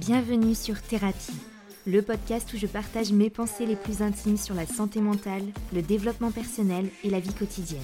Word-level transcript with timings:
Bienvenue 0.00 0.54
sur 0.54 0.80
Thérapie, 0.80 1.36
le 1.86 2.00
podcast 2.00 2.50
où 2.54 2.56
je 2.56 2.66
partage 2.66 3.12
mes 3.12 3.28
pensées 3.28 3.66
les 3.66 3.76
plus 3.76 4.00
intimes 4.00 4.38
sur 4.38 4.54
la 4.54 4.64
santé 4.64 4.98
mentale, 4.98 5.44
le 5.74 5.82
développement 5.82 6.30
personnel 6.30 6.88
et 7.04 7.10
la 7.10 7.20
vie 7.20 7.34
quotidienne. 7.34 7.82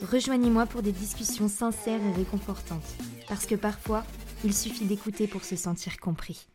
Rejoignez-moi 0.00 0.64
pour 0.64 0.80
des 0.80 0.90
discussions 0.92 1.48
sincères 1.48 2.00
et 2.02 2.16
réconfortantes, 2.16 2.96
parce 3.28 3.44
que 3.44 3.56
parfois, 3.56 4.04
il 4.42 4.54
suffit 4.54 4.86
d'écouter 4.86 5.26
pour 5.26 5.44
se 5.44 5.54
sentir 5.54 5.98
compris. 5.98 6.46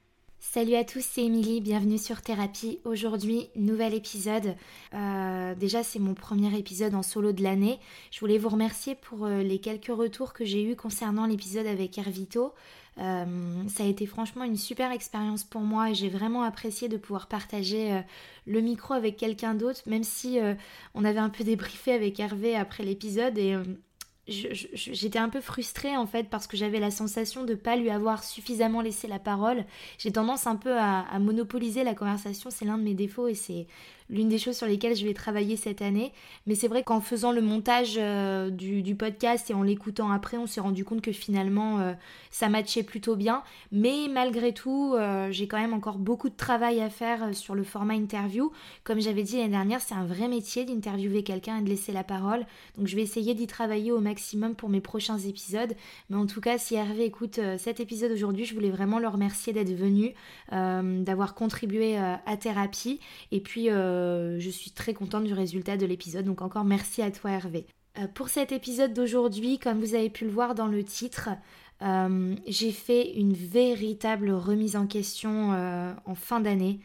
Salut 0.42 0.76
à 0.76 0.86
tous, 0.86 1.06
c'est 1.06 1.26
Émilie, 1.26 1.60
bienvenue 1.60 1.98
sur 1.98 2.22
Thérapie. 2.22 2.80
Aujourd'hui, 2.86 3.50
nouvel 3.58 3.94
épisode. 3.94 4.56
Euh, 4.94 5.54
déjà, 5.54 5.84
c'est 5.84 6.00
mon 6.00 6.14
premier 6.14 6.58
épisode 6.58 6.96
en 6.96 7.04
solo 7.04 7.34
de 7.34 7.44
l'année. 7.44 7.78
Je 8.10 8.22
voulais 8.22 8.38
vous 8.38 8.48
remercier 8.48 8.96
pour 8.96 9.26
euh, 9.26 9.44
les 9.44 9.60
quelques 9.60 9.92
retours 9.94 10.32
que 10.32 10.46
j'ai 10.46 10.64
eus 10.64 10.78
concernant 10.78 11.26
l'épisode 11.26 11.68
avec 11.68 11.98
Hervito. 11.98 12.54
Euh, 13.00 13.26
ça 13.68 13.84
a 13.84 13.88
été 13.88 14.06
franchement 14.06 14.46
une 14.46 14.56
super 14.56 14.92
expérience 14.94 15.44
pour 15.44 15.62
moi 15.62 15.92
et 15.92 15.94
j'ai 15.94 16.10
vraiment 16.10 16.44
apprécié 16.44 16.88
de 16.88 16.98
pouvoir 16.98 17.28
partager 17.28 18.02
le 18.48 18.62
micro 18.62 18.94
avec 18.94 19.18
quelqu'un 19.18 19.54
d'autre, 19.54 19.82
même 19.88 20.04
si 20.04 20.40
on 20.96 21.06
avait 21.06 21.20
un 21.20 21.30
peu 21.30 21.44
débriefé 21.44 21.94
avec 21.94 22.20
Hervé 22.20 22.56
après 22.56 22.84
l'épisode 22.84 23.38
et 23.38 23.56
j'étais 24.30 25.20
un 25.20 25.30
peu 25.30 25.42
frustrée 25.42 25.98
en 25.98 26.06
fait 26.06 26.30
parce 26.30 26.48
que 26.48 26.58
j'avais 26.58 26.80
la 26.80 26.92
sensation 26.92 27.44
de 27.44 27.52
ne 27.52 27.56
pas 27.56 27.76
lui 27.76 27.90
avoir 27.90 28.24
suffisamment 28.24 28.82
laissé 28.82 29.08
la 29.08 29.20
parole. 29.20 29.66
J'ai 29.98 30.12
tendance 30.12 30.48
un 30.48 30.56
peu 30.56 30.78
à, 30.78 31.02
à 31.02 31.20
monopoliser 31.20 31.84
la 31.84 31.96
conversation, 31.96 32.50
c'est 32.50 32.66
l'un 32.66 32.78
de 32.78 32.84
mes 32.84 32.94
défauts 32.94 33.28
et 33.28 33.36
c'est 33.36 33.68
l'une 34.10 34.28
des 34.28 34.40
choses 34.40 34.58
sur 34.58 34.66
lesquelles 34.66 34.96
je 34.96 35.06
vais 35.06 35.14
travailler 35.14 35.56
cette 35.56 35.82
année. 35.82 36.12
Mais 36.48 36.56
c'est 36.56 36.68
vrai 36.68 36.84
qu'en 36.84 37.00
faisant 37.00 37.32
le 37.32 37.42
montage 37.42 37.96
euh, 37.98 38.50
du, 38.50 38.96
podcast 38.96 39.50
et 39.50 39.54
en 39.54 39.62
l'écoutant 39.62 40.12
après, 40.12 40.38
on 40.38 40.48
s'est 40.48 40.62
rendu 40.62 40.84
compte 40.84 41.02
que 41.02 41.12
finalement 41.12 41.80
euh, 41.80 41.94
ça 42.32 42.50
matchait 42.50 42.84
plutôt 42.84 43.16
bien. 43.16 43.44
Mais 43.72 44.08
malgré 44.12 44.54
tout, 44.54 44.96
euh, 44.96 45.30
j'ai 45.32 45.48
quand 45.48 45.60
même 45.60 45.74
encore 45.74 46.00
beaucoup 46.00 46.30
de 46.30 46.36
travail 46.36 46.82
à 46.82 46.90
faire 46.90 47.36
sur 47.36 47.54
le 47.54 47.64
format 47.64 47.94
interview. 47.94 48.52
Comme 48.84 49.00
j'avais 49.00 49.24
dit 49.24 49.38
l'année 49.38 49.50
dernière, 49.50 49.82
c'est 49.82 49.94
un 49.94 50.06
vrai 50.06 50.28
métier 50.28 50.66
d'interviewer 50.66 51.24
quelqu'un 51.24 51.60
et 51.60 51.62
de 51.62 51.70
laisser 51.70 51.92
la 51.92 52.04
parole. 52.04 52.46
Donc 52.78 52.88
je 52.88 52.96
vais 52.96 53.04
essayer 53.04 53.36
d'y 53.36 53.48
travailler 53.48 53.92
au 53.92 54.00
maximum 54.00 54.56
pour 54.56 54.70
mes 54.70 54.82
prochains 54.82 55.20
épisodes. 55.20 55.76
Mais 56.10 56.18
en 56.18 56.26
tout 56.26 56.42
cas, 56.42 56.58
si 56.58 56.76
Hervé 56.76 57.06
écoute 57.06 57.40
cet 57.58 57.80
épisode 57.80 58.12
aujourd'hui, 58.12 58.46
je 58.46 58.56
voulais 58.56 58.72
vraiment 58.72 59.00
le 59.00 59.08
remercier 59.08 59.54
d'être 59.54 59.74
venu, 59.74 60.14
d'avoir 60.52 61.36
contribué 61.36 61.98
à 61.98 62.38
thérapie. 62.38 63.00
Et 63.32 63.40
puis 63.40 63.70
je 64.40 64.50
suis 64.50 64.72
très 64.72 64.94
contente 64.94 65.24
du 65.24 65.34
résultat 65.34 65.78
de 65.78 65.86
l'épisode. 65.86 66.26
Donc 66.26 66.42
encore 66.42 66.66
merci 66.66 67.02
à 67.02 67.12
toi 67.12 67.32
Hervé. 67.32 67.66
Euh, 67.98 68.08
pour 68.08 68.30
cet 68.30 68.52
épisode 68.52 68.94
d'aujourd'hui, 68.94 69.60
comme 69.60 69.80
vous 69.80 69.96
avez 69.96 70.10
pu 70.10 70.26
le 70.26 70.32
voir 70.32 70.56
dans 70.56 70.68
le 70.68 70.84
titre, 70.84 71.30
euh, 71.82 72.36
j'ai 72.48 72.72
fait 72.72 73.14
une 73.14 73.34
véritable 73.34 74.32
remise 74.32 74.76
en 74.76 74.88
question 74.88 75.52
en 76.06 76.16
fin 76.16 76.40
d'année. 76.40 76.80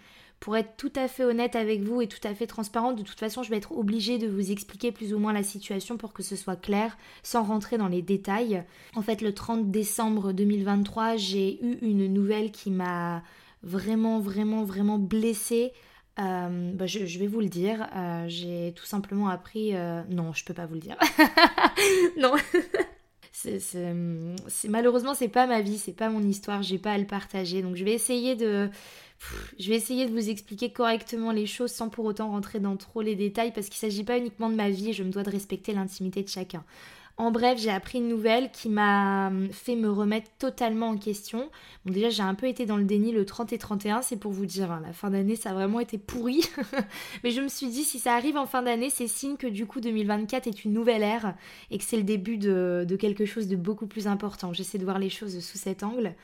Pour 0.44 0.58
être 0.58 0.76
tout 0.76 0.92
à 0.94 1.08
fait 1.08 1.24
honnête 1.24 1.56
avec 1.56 1.80
vous 1.80 2.02
et 2.02 2.06
tout 2.06 2.20
à 2.22 2.34
fait 2.34 2.46
transparente, 2.46 2.96
de 2.96 3.02
toute 3.02 3.18
façon, 3.18 3.42
je 3.42 3.48
vais 3.48 3.56
être 3.56 3.72
obligée 3.72 4.18
de 4.18 4.28
vous 4.28 4.50
expliquer 4.50 4.92
plus 4.92 5.14
ou 5.14 5.18
moins 5.18 5.32
la 5.32 5.42
situation 5.42 5.96
pour 5.96 6.12
que 6.12 6.22
ce 6.22 6.36
soit 6.36 6.56
clair, 6.56 6.98
sans 7.22 7.44
rentrer 7.44 7.78
dans 7.78 7.88
les 7.88 8.02
détails. 8.02 8.62
En 8.94 9.00
fait, 9.00 9.22
le 9.22 9.32
30 9.32 9.70
décembre 9.70 10.32
2023, 10.32 11.16
j'ai 11.16 11.64
eu 11.64 11.78
une 11.80 12.12
nouvelle 12.12 12.50
qui 12.50 12.70
m'a 12.70 13.22
vraiment, 13.62 14.20
vraiment, 14.20 14.64
vraiment 14.64 14.98
blessée. 14.98 15.72
Euh, 16.18 16.72
bah, 16.74 16.86
je, 16.86 17.18
vais 17.18 17.26
vous 17.26 17.40
le 17.40 17.48
dire, 17.48 17.88
euh, 17.94 18.24
j'ai 18.28 18.72
tout 18.76 18.84
simplement 18.84 19.28
appris... 19.28 19.74
Euh, 19.74 20.02
non, 20.10 20.32
je 20.32 20.44
peux 20.44 20.54
pas 20.54 20.66
vous 20.66 20.74
le 20.74 20.80
dire. 20.80 20.96
non. 22.16 22.34
malheureusement, 24.68 25.14
c'est 25.14 25.28
pas 25.28 25.46
ma 25.46 25.60
vie, 25.60 25.78
c'est 25.78 25.92
pas 25.92 26.08
mon 26.08 26.22
histoire, 26.22 26.62
j'ai 26.62 26.78
pas 26.78 26.92
à 26.92 26.98
le 26.98 27.06
partager. 27.06 27.62
Donc 27.62 27.76
je 27.76 27.84
vais 27.84 27.92
essayer 27.92 28.36
de... 28.36 28.70
Je 29.58 29.70
vais 29.70 29.76
essayer 29.76 30.06
de 30.06 30.12
vous 30.12 30.28
expliquer 30.28 30.70
correctement 30.70 31.32
les 31.32 31.46
choses 31.46 31.70
sans 31.70 31.88
pour 31.88 32.04
autant 32.04 32.30
rentrer 32.30 32.60
dans 32.60 32.76
trop 32.76 33.00
les 33.00 33.14
détails 33.14 33.52
parce 33.52 33.68
qu'il 33.68 33.78
s'agit 33.78 34.04
pas 34.04 34.18
uniquement 34.18 34.50
de 34.50 34.54
ma 34.54 34.68
vie 34.68 34.90
et 34.90 34.92
je 34.92 35.02
me 35.02 35.10
dois 35.10 35.22
de 35.22 35.30
respecter 35.30 35.72
l'intimité 35.72 36.22
de 36.22 36.28
chacun. 36.28 36.62
En 37.16 37.30
bref, 37.30 37.60
j'ai 37.60 37.70
appris 37.70 37.98
une 37.98 38.08
nouvelle 38.08 38.50
qui 38.50 38.68
m'a 38.68 39.28
hum, 39.28 39.48
fait 39.52 39.76
me 39.76 39.88
remettre 39.88 40.28
totalement 40.38 40.88
en 40.88 40.96
question. 40.96 41.48
Bon, 41.84 41.92
déjà, 41.92 42.10
j'ai 42.10 42.24
un 42.24 42.34
peu 42.34 42.48
été 42.48 42.66
dans 42.66 42.76
le 42.76 42.84
déni 42.84 43.12
le 43.12 43.24
30 43.24 43.52
et 43.52 43.58
31, 43.58 44.02
c'est 44.02 44.16
pour 44.16 44.32
vous 44.32 44.46
dire, 44.46 44.72
hein, 44.72 44.82
la 44.84 44.92
fin 44.92 45.10
d'année, 45.10 45.36
ça 45.36 45.50
a 45.50 45.54
vraiment 45.54 45.78
été 45.78 45.96
pourri. 45.96 46.40
Mais 47.24 47.30
je 47.30 47.40
me 47.40 47.46
suis 47.46 47.68
dit, 47.68 47.84
si 47.84 48.00
ça 48.00 48.14
arrive 48.14 48.36
en 48.36 48.46
fin 48.46 48.62
d'année, 48.62 48.90
c'est 48.90 49.06
signe 49.06 49.36
que 49.36 49.46
du 49.46 49.66
coup, 49.66 49.80
2024 49.80 50.48
est 50.48 50.64
une 50.64 50.72
nouvelle 50.72 51.02
ère 51.02 51.34
et 51.70 51.78
que 51.78 51.84
c'est 51.84 51.96
le 51.96 52.02
début 52.02 52.36
de, 52.36 52.96
quelque 52.98 53.26
chose 53.26 53.46
de 53.46 53.56
beaucoup 53.56 53.86
plus 53.86 54.08
important. 54.08 54.52
J'essaie 54.52 54.78
de 54.78 54.84
voir 54.84 54.98
les 54.98 55.10
choses 55.10 55.38
sous 55.38 55.58
cet 55.58 55.84
angle. 55.84 56.14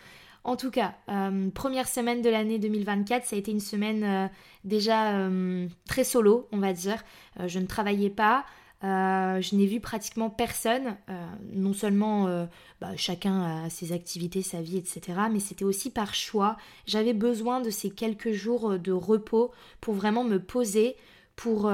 En 0.43 0.57
tout 0.57 0.71
cas, 0.73 0.95
hum, 1.07 1.53
première 1.53 1.87
semaine 1.87 2.21
de 2.21 2.31
l'année 2.31 2.59
2024, 2.59 3.27
ça 3.27 3.37
a 3.37 3.39
été 3.39 3.53
une 3.53 3.61
semaine 3.61 4.03
euh, 4.03 4.27
déjà 4.65 5.27
hum, 5.27 5.69
très 5.87 6.03
solo, 6.03 6.49
on 6.51 6.59
va 6.59 6.73
dire. 6.73 7.05
Euh, 7.39 7.47
je 7.47 7.61
ne 7.61 7.67
travaillais 7.67 8.11
pas, 8.11 8.45
euh, 8.83 9.43
je 9.43 9.55
n'ai 9.57 9.67
vu 9.67 9.79
pratiquement 9.79 10.31
personne, 10.31 10.97
euh, 11.11 11.27
non 11.53 11.75
seulement 11.75 12.29
euh, 12.29 12.47
bah, 12.81 12.97
chacun 12.97 13.65
a 13.65 13.71
ses 13.71 13.93
activités, 13.93 14.41
sa 14.41 14.63
vie, 14.63 14.79
etc., 14.79 15.03
mais 15.31 15.39
c'était 15.39 15.67
aussi 15.67 15.91
par 15.91 16.15
choix. 16.15 16.57
J'avais 16.87 17.13
besoin 17.13 17.61
de 17.61 17.69
ces 17.69 17.91
quelques 17.91 18.33
jours 18.33 18.79
de 18.79 18.93
repos 18.93 19.53
pour 19.83 19.95
vraiment 19.95 20.25
me 20.25 20.39
poser, 20.39 20.97
pour 21.37 21.73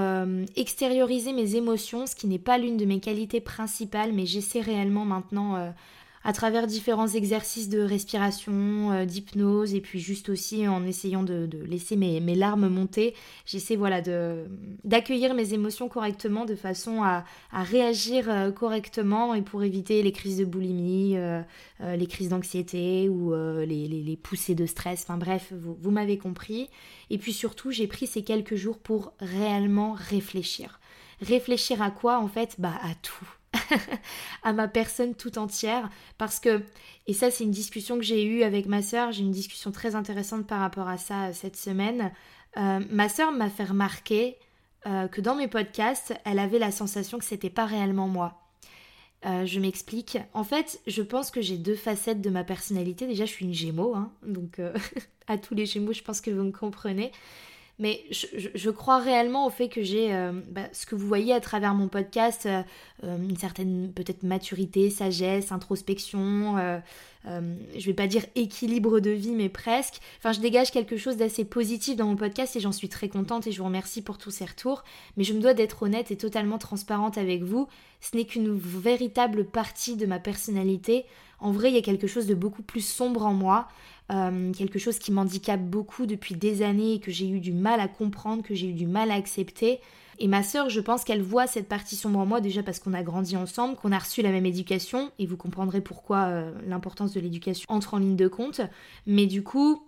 extérioriser 0.55 1.33
mes 1.33 1.56
émotions, 1.56 2.06
ce 2.06 2.15
qui 2.15 2.28
n'est 2.28 2.39
pas 2.39 2.56
l'une 2.56 2.77
de 2.77 2.84
mes 2.84 3.00
qualités 3.00 3.41
principales, 3.41 4.12
mais 4.12 4.25
j'essaie 4.25 4.61
réellement 4.61 5.05
maintenant 5.05 5.75
à 6.26 6.32
travers 6.32 6.66
différents 6.66 7.06
exercices 7.06 7.69
de 7.69 7.81
respiration, 7.81 8.91
euh, 8.91 9.04
d'hypnose, 9.04 9.75
et 9.75 9.81
puis 9.81 10.00
juste 10.00 10.28
aussi 10.28 10.66
en 10.66 10.84
essayant 10.84 11.22
de, 11.22 11.48
laisser 11.64 11.94
mes, 11.94 12.34
larmes 12.34 12.69
monter, 12.69 13.14
j'essaie 13.47 13.76
voilà, 13.76 14.03
d'accueillir 14.82 15.34
mes 15.34 15.54
émotions 15.54 15.88
correctement 15.88 16.44
de 16.44 16.56
façon 16.56 17.04
à, 17.04 17.25
réagir 17.53 18.28
euh, 18.28 18.50
correctement 18.50 19.34
et 19.34 19.42
pour 19.42 19.62
éviter 19.62 20.03
les 20.03 20.10
crises 20.10 20.38
de 20.38 20.44
boulimie, 20.44 21.16
euh, 21.16 21.42
les 21.81 22.06
crises 22.09 22.31
d'anxiété 22.31 23.08
ou 23.08 23.32
les, 23.32 24.19
poussées 24.20 24.56
de 24.56 24.66
stress, 24.66 25.04
enfin 25.04 25.19
bref, 25.19 25.53
vous, 25.53 25.78
vous 25.81 25.91
m'avez 25.93 26.19
compris. 26.19 26.70
Et 27.08 27.19
puis 27.19 27.32
surtout, 27.32 27.70
j'ai 27.70 27.87
pris 27.87 28.08
ces 28.08 28.25
quelques 28.25 28.56
jours 28.56 28.78
pour 28.78 29.12
réellement 29.20 29.93
réfléchir. 29.97 30.81
Réfléchir 31.22 31.82
à 31.82 31.93
quoi 31.93 32.19
en 32.19 32.26
fait? 32.26 32.56
Bah 32.58 32.75
à 32.82 32.97
tout 33.00 33.36
à 34.43 34.53
ma 34.53 34.69
personne 34.69 35.15
tout 35.15 35.39
entière 35.39 35.89
parce 36.19 36.41
que 36.41 36.62
et 37.06 37.12
ça 37.12 37.31
c'est 37.31 37.44
une 37.44 37.50
discussion 37.50 37.97
que 37.97 38.05
j'ai 38.05 38.25
eue 38.25 38.43
avec 38.43 38.67
ma 38.67 38.83
soeur 38.83 39.12
j'ai 39.12 39.22
une 39.22 39.31
discussion 39.31 39.72
très 39.72 39.94
intéressante 39.94 40.47
par 40.47 40.61
rapport 40.61 40.89
à 40.89 40.99
ça 40.99 41.27
euh, 41.27 41.33
cette 41.33 41.56
semaine 41.56 42.12
euh, 42.56 42.81
ma 42.91 43.09
soeur 43.09 43.33
m'a 43.33 43.50
fait 43.50 43.65
remarquer 43.65 44.37
euh, 44.87 45.09
que 45.09 45.21
dans 45.21 45.34
mes 45.34 45.49
podcasts 45.49 46.15
elle 46.25 46.39
avait 46.39 46.59
la 46.59 46.71
sensation 46.71 47.19
que 47.19 47.25
c'était 47.25 47.50
pas 47.50 47.67
réellement 47.67 48.09
moi 48.09 48.43
je 49.44 49.59
m'explique. 49.59 50.19
En 50.34 50.44
fait, 50.44 50.81
je 50.87 51.03
pense 51.03 51.33
que 51.33 51.41
j'ai 51.41 51.56
deux 51.56 51.75
facettes 51.75 52.21
de 52.21 52.31
ma 52.31 52.44
personnalité. 52.44 53.09
Déjà, 53.09 53.25
je 53.25 53.33
suis 53.33 53.44
une 53.44 53.53
Gémeaux, 53.53 53.97
hein, 53.97 54.12
donc 54.25 54.61
à 55.27 55.37
tous 55.37 55.56
les 55.56 55.67
Gémeaux, 55.67 55.93
je 55.93 56.03
pense 56.03 56.21
que 56.21 56.31
vous 56.31 56.44
me 56.44 56.53
comprenez. 56.53 57.11
Mais 57.78 58.04
je, 58.10 58.70
crois 58.70 58.98
réellement 58.98 59.47
au 59.47 59.50
fait 59.50 59.69
que 59.69 59.82
j'ai 59.82 60.14
euh, 60.14 60.32
bah, 60.48 60.62
ce 60.72 60.87
que 60.87 60.94
vous 60.94 61.06
voyez 61.06 61.34
à 61.34 61.41
travers 61.41 61.75
mon 61.75 61.88
podcast, 61.88 62.47
euh, 62.47 62.62
euh, 63.04 63.19
une 63.19 63.37
certaine 63.37 63.92
peut-être 63.92 64.22
maturité, 64.22 64.88
sagesse, 64.88 65.53
introspection, 65.53 66.81
je 67.26 67.87
vais 67.87 67.94
pas 67.94 68.06
dire 68.06 68.25
équilibre 68.34 69.00
de 69.00 69.10
vie, 69.10 69.32
mais 69.32 69.48
presque. 69.48 70.00
Enfin, 70.19 70.32
je 70.32 70.41
dégage 70.41 70.70
quelque 70.70 70.97
chose 70.97 71.16
d'assez 71.16 71.44
positif 71.44 71.97
dans 71.97 72.06
mon 72.06 72.16
podcast 72.16 72.54
et 72.56 72.60
j'en 72.60 72.72
suis 72.72 72.88
très 72.88 73.09
contente 73.09 73.47
et 73.47 73.53
je 73.53 73.59
vous 73.59 73.64
remercie 73.64 74.03
pour 74.03 74.19
tous 74.19 74.31
ces 74.31 74.44
retours. 74.44 74.84
Mais 75.16 75.25
je 75.25 75.32
me 75.32 75.41
dois 75.41 75.54
d'être 75.54 75.82
honnête 75.82 76.10
et 76.10 76.16
totalement 76.16 76.59
transparente 76.59 77.19
avec 77.19 77.42
vous. 77.42 77.69
Ce 78.00 78.16
n'est 78.16 78.25
qu'une 78.25 78.56
véritable 78.56 79.44
partie 79.44 79.97
de 79.97 80.06
ma 80.06 80.19
personnalité. 80.19 81.04
En 81.41 81.50
vrai, 81.53 81.70
il 81.70 81.75
y 81.75 81.78
a 81.78 81.82
quelque 81.82 82.06
chose 82.06 82.26
de 82.26 82.34
beaucoup 82.34 82.62
plus 82.62 82.84
sombre 82.84 83.26
en 83.26 83.34
moi. 83.34 83.69
Euh, 84.12 84.53
quelque 84.53 84.78
chose 84.78 85.00
qui 85.00 85.10
m'handicape 85.10 85.62
beaucoup 85.62 86.06
depuis 86.06 86.37
des 86.37 86.62
années 86.62 86.94
et 86.94 87.00
que 87.00 87.11
j'ai 87.11 87.29
eu 87.29 87.40
du 87.40 87.52
mal 87.52 87.81
à 87.81 87.88
comprendre, 87.88 88.44
que 88.44 88.55
j'ai 88.55 88.69
eu 88.69 88.72
du 88.72 88.87
mal 88.87 89.11
à 89.11 89.14
accepter. 89.14 89.81
Et 90.19 90.29
ma 90.29 90.43
sœur, 90.43 90.69
je 90.71 90.81
pense 90.81 91.05
qu'elle 91.05 91.23
voit 91.23 91.47
cette 91.47 91.69
partie 91.69 91.97
sombre 91.97 92.19
en 92.19 92.27
moi 92.27 92.41
déjà 92.41 92.63
parce 92.63 92.79
qu'on 92.79 92.95
a 92.95 93.03
grandi 93.03 93.37
ensemble, 93.37 93.77
qu'on 93.77 93.93
a 93.93 93.99
reçu 93.99 94.23
la 94.23 94.31
même 94.31 94.47
éducation, 94.47 95.11
et 95.19 95.27
vous 95.27 95.37
comprendrez 95.37 95.81
pourquoi 95.81 96.25
euh, 96.27 96.53
l'importance 96.67 97.13
de 97.13 97.21
l'éducation 97.21 97.67
entre 97.69 97.95
en 97.95 97.99
ligne 97.99 98.17
de 98.17 98.29
compte. 98.29 98.61
Mais 99.07 99.27
du 99.27 99.43
coup, 99.43 99.83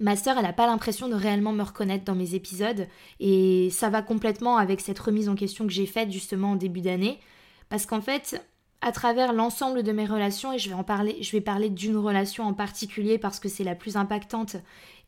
ma 0.00 0.16
sœur, 0.16 0.36
elle 0.36 0.44
n'a 0.44 0.52
pas 0.52 0.66
l'impression 0.66 1.08
de 1.08 1.14
réellement 1.14 1.52
me 1.52 1.62
reconnaître 1.62 2.04
dans 2.04 2.14
mes 2.14 2.34
épisodes, 2.34 2.88
et 3.20 3.70
ça 3.70 3.88
va 3.88 4.02
complètement 4.02 4.56
avec 4.56 4.80
cette 4.80 4.98
remise 4.98 5.28
en 5.28 5.34
question 5.34 5.66
que 5.66 5.72
j'ai 5.72 5.86
faite 5.86 6.10
justement 6.10 6.52
en 6.52 6.56
début 6.56 6.80
d'année, 6.80 7.20
parce 7.68 7.86
qu'en 7.86 8.00
fait, 8.00 8.42
à 8.80 8.92
travers 8.92 9.32
l'ensemble 9.32 9.82
de 9.82 9.92
mes 9.92 10.06
relations 10.06 10.52
et 10.52 10.58
je 10.58 10.68
vais 10.68 10.74
en 10.74 10.84
parler, 10.84 11.16
je 11.22 11.32
vais 11.32 11.40
parler 11.40 11.70
d'une 11.70 11.96
relation 11.96 12.44
en 12.44 12.52
particulier 12.52 13.18
parce 13.18 13.40
que 13.40 13.48
c'est 13.48 13.64
la 13.64 13.74
plus 13.74 13.96
impactante 13.96 14.56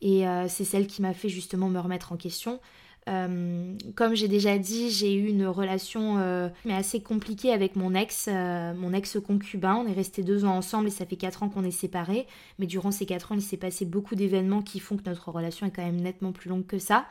et 0.01 0.27
euh, 0.27 0.49
c'est 0.49 0.65
celle 0.65 0.87
qui 0.87 1.03
m'a 1.03 1.13
fait 1.13 1.29
justement 1.29 1.69
me 1.69 1.79
remettre 1.79 2.13
en 2.13 2.17
question. 2.17 2.61
Euh, 3.09 3.75
comme 3.95 4.15
j'ai 4.15 4.29
déjà 4.29 4.59
dit, 4.59 4.91
j'ai 4.91 5.15
eu 5.15 5.29
une 5.29 5.47
relation 5.47 6.19
euh, 6.19 6.49
mais 6.65 6.75
assez 6.75 7.01
compliquée 7.01 7.53
avec 7.53 7.75
mon 7.75 7.95
ex, 7.95 8.29
euh, 8.29 8.75
mon 8.75 8.93
ex 8.93 9.19
concubin. 9.25 9.77
On 9.77 9.87
est 9.87 9.95
resté 9.95 10.23
deux 10.23 10.45
ans 10.45 10.57
ensemble 10.57 10.89
et 10.89 10.91
ça 10.91 11.07
fait 11.07 11.17
quatre 11.17 11.43
ans 11.43 11.49
qu'on 11.49 11.65
est 11.65 11.71
séparés. 11.71 12.27
Mais 12.59 12.67
durant 12.67 12.91
ces 12.91 13.07
quatre 13.07 13.33
ans, 13.33 13.35
il 13.35 13.43
s'est 13.43 13.57
passé 13.57 13.85
beaucoup 13.85 14.15
d'événements 14.15 14.63
qui 14.63 14.79
font 14.79 14.97
que 14.97 15.09
notre 15.09 15.31
relation 15.31 15.67
est 15.67 15.71
quand 15.71 15.85
même 15.85 16.01
nettement 16.01 16.33
plus 16.33 16.51
longue 16.51 16.67
que 16.67 16.79
ça. 16.79 17.07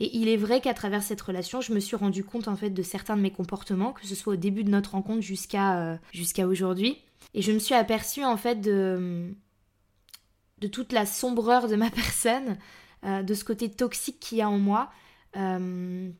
Et 0.00 0.16
il 0.16 0.28
est 0.28 0.36
vrai 0.36 0.60
qu'à 0.60 0.74
travers 0.74 1.02
cette 1.02 1.20
relation, 1.20 1.60
je 1.60 1.72
me 1.72 1.80
suis 1.80 1.96
rendu 1.96 2.24
compte 2.24 2.48
en 2.48 2.56
fait 2.56 2.70
de 2.70 2.82
certains 2.82 3.16
de 3.16 3.22
mes 3.22 3.32
comportements, 3.32 3.92
que 3.92 4.06
ce 4.06 4.14
soit 4.14 4.34
au 4.34 4.36
début 4.36 4.64
de 4.64 4.70
notre 4.70 4.92
rencontre 4.92 5.22
jusqu'à 5.22 5.98
jusqu'à 6.12 6.46
aujourd'hui. 6.46 6.98
Et 7.34 7.42
je 7.42 7.50
me 7.50 7.58
suis 7.58 7.74
aperçue 7.74 8.24
en 8.24 8.36
fait 8.36 8.60
de 8.60 9.34
de 10.60 10.68
toute 10.68 10.92
la 10.92 11.04
sombreur 11.04 11.66
de 11.66 11.74
ma 11.74 11.90
personne, 11.90 12.58
de 13.02 13.34
ce 13.34 13.42
côté 13.42 13.68
toxique 13.68 14.20
qu'il 14.20 14.38
y 14.38 14.42
a 14.42 14.48
en 14.48 14.58
moi. 14.58 14.88
Euh, 15.36 16.10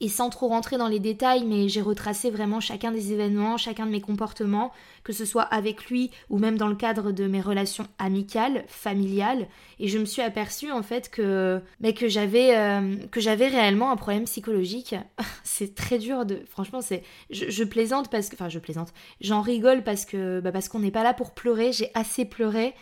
et 0.00 0.08
sans 0.08 0.28
trop 0.28 0.48
rentrer 0.48 0.76
dans 0.76 0.88
les 0.88 1.00
détails, 1.00 1.44
mais 1.44 1.68
j'ai 1.68 1.80
retracé 1.80 2.30
vraiment 2.30 2.60
chacun 2.60 2.92
des 2.92 3.12
événements, 3.12 3.56
chacun 3.56 3.86
de 3.86 3.90
mes 3.90 4.02
comportements, 4.02 4.70
que 5.04 5.12
ce 5.12 5.24
soit 5.24 5.42
avec 5.42 5.86
lui 5.86 6.10
ou 6.28 6.38
même 6.38 6.58
dans 6.58 6.68
le 6.68 6.74
cadre 6.74 7.12
de 7.12 7.26
mes 7.26 7.40
relations 7.40 7.86
amicales, 7.98 8.64
familiales. 8.68 9.48
Et 9.78 9.88
je 9.88 9.98
me 9.98 10.04
suis 10.04 10.20
aperçue 10.20 10.70
en 10.70 10.82
fait 10.82 11.10
que, 11.10 11.62
mais 11.80 11.94
que 11.94 12.08
j'avais 12.08 12.56
euh, 12.56 12.96
que 13.10 13.20
j'avais 13.20 13.48
réellement 13.48 13.90
un 13.90 13.96
problème 13.96 14.24
psychologique. 14.24 14.94
c'est 15.44 15.74
très 15.74 15.98
dur 15.98 16.26
de, 16.26 16.42
franchement, 16.46 16.82
c'est, 16.82 17.02
je, 17.30 17.64
plaisante 17.64 18.10
parce 18.10 18.28
que, 18.28 18.34
enfin, 18.34 18.50
je 18.50 18.58
plaisante. 18.58 18.92
J'en 19.22 19.40
rigole 19.40 19.82
parce 19.82 20.04
que, 20.04 20.40
bah, 20.40 20.52
parce 20.52 20.68
qu'on 20.68 20.80
n'est 20.80 20.90
pas 20.90 21.04
là 21.04 21.14
pour 21.14 21.32
pleurer. 21.32 21.72
J'ai 21.72 21.90
assez 21.94 22.26
pleuré, 22.26 22.74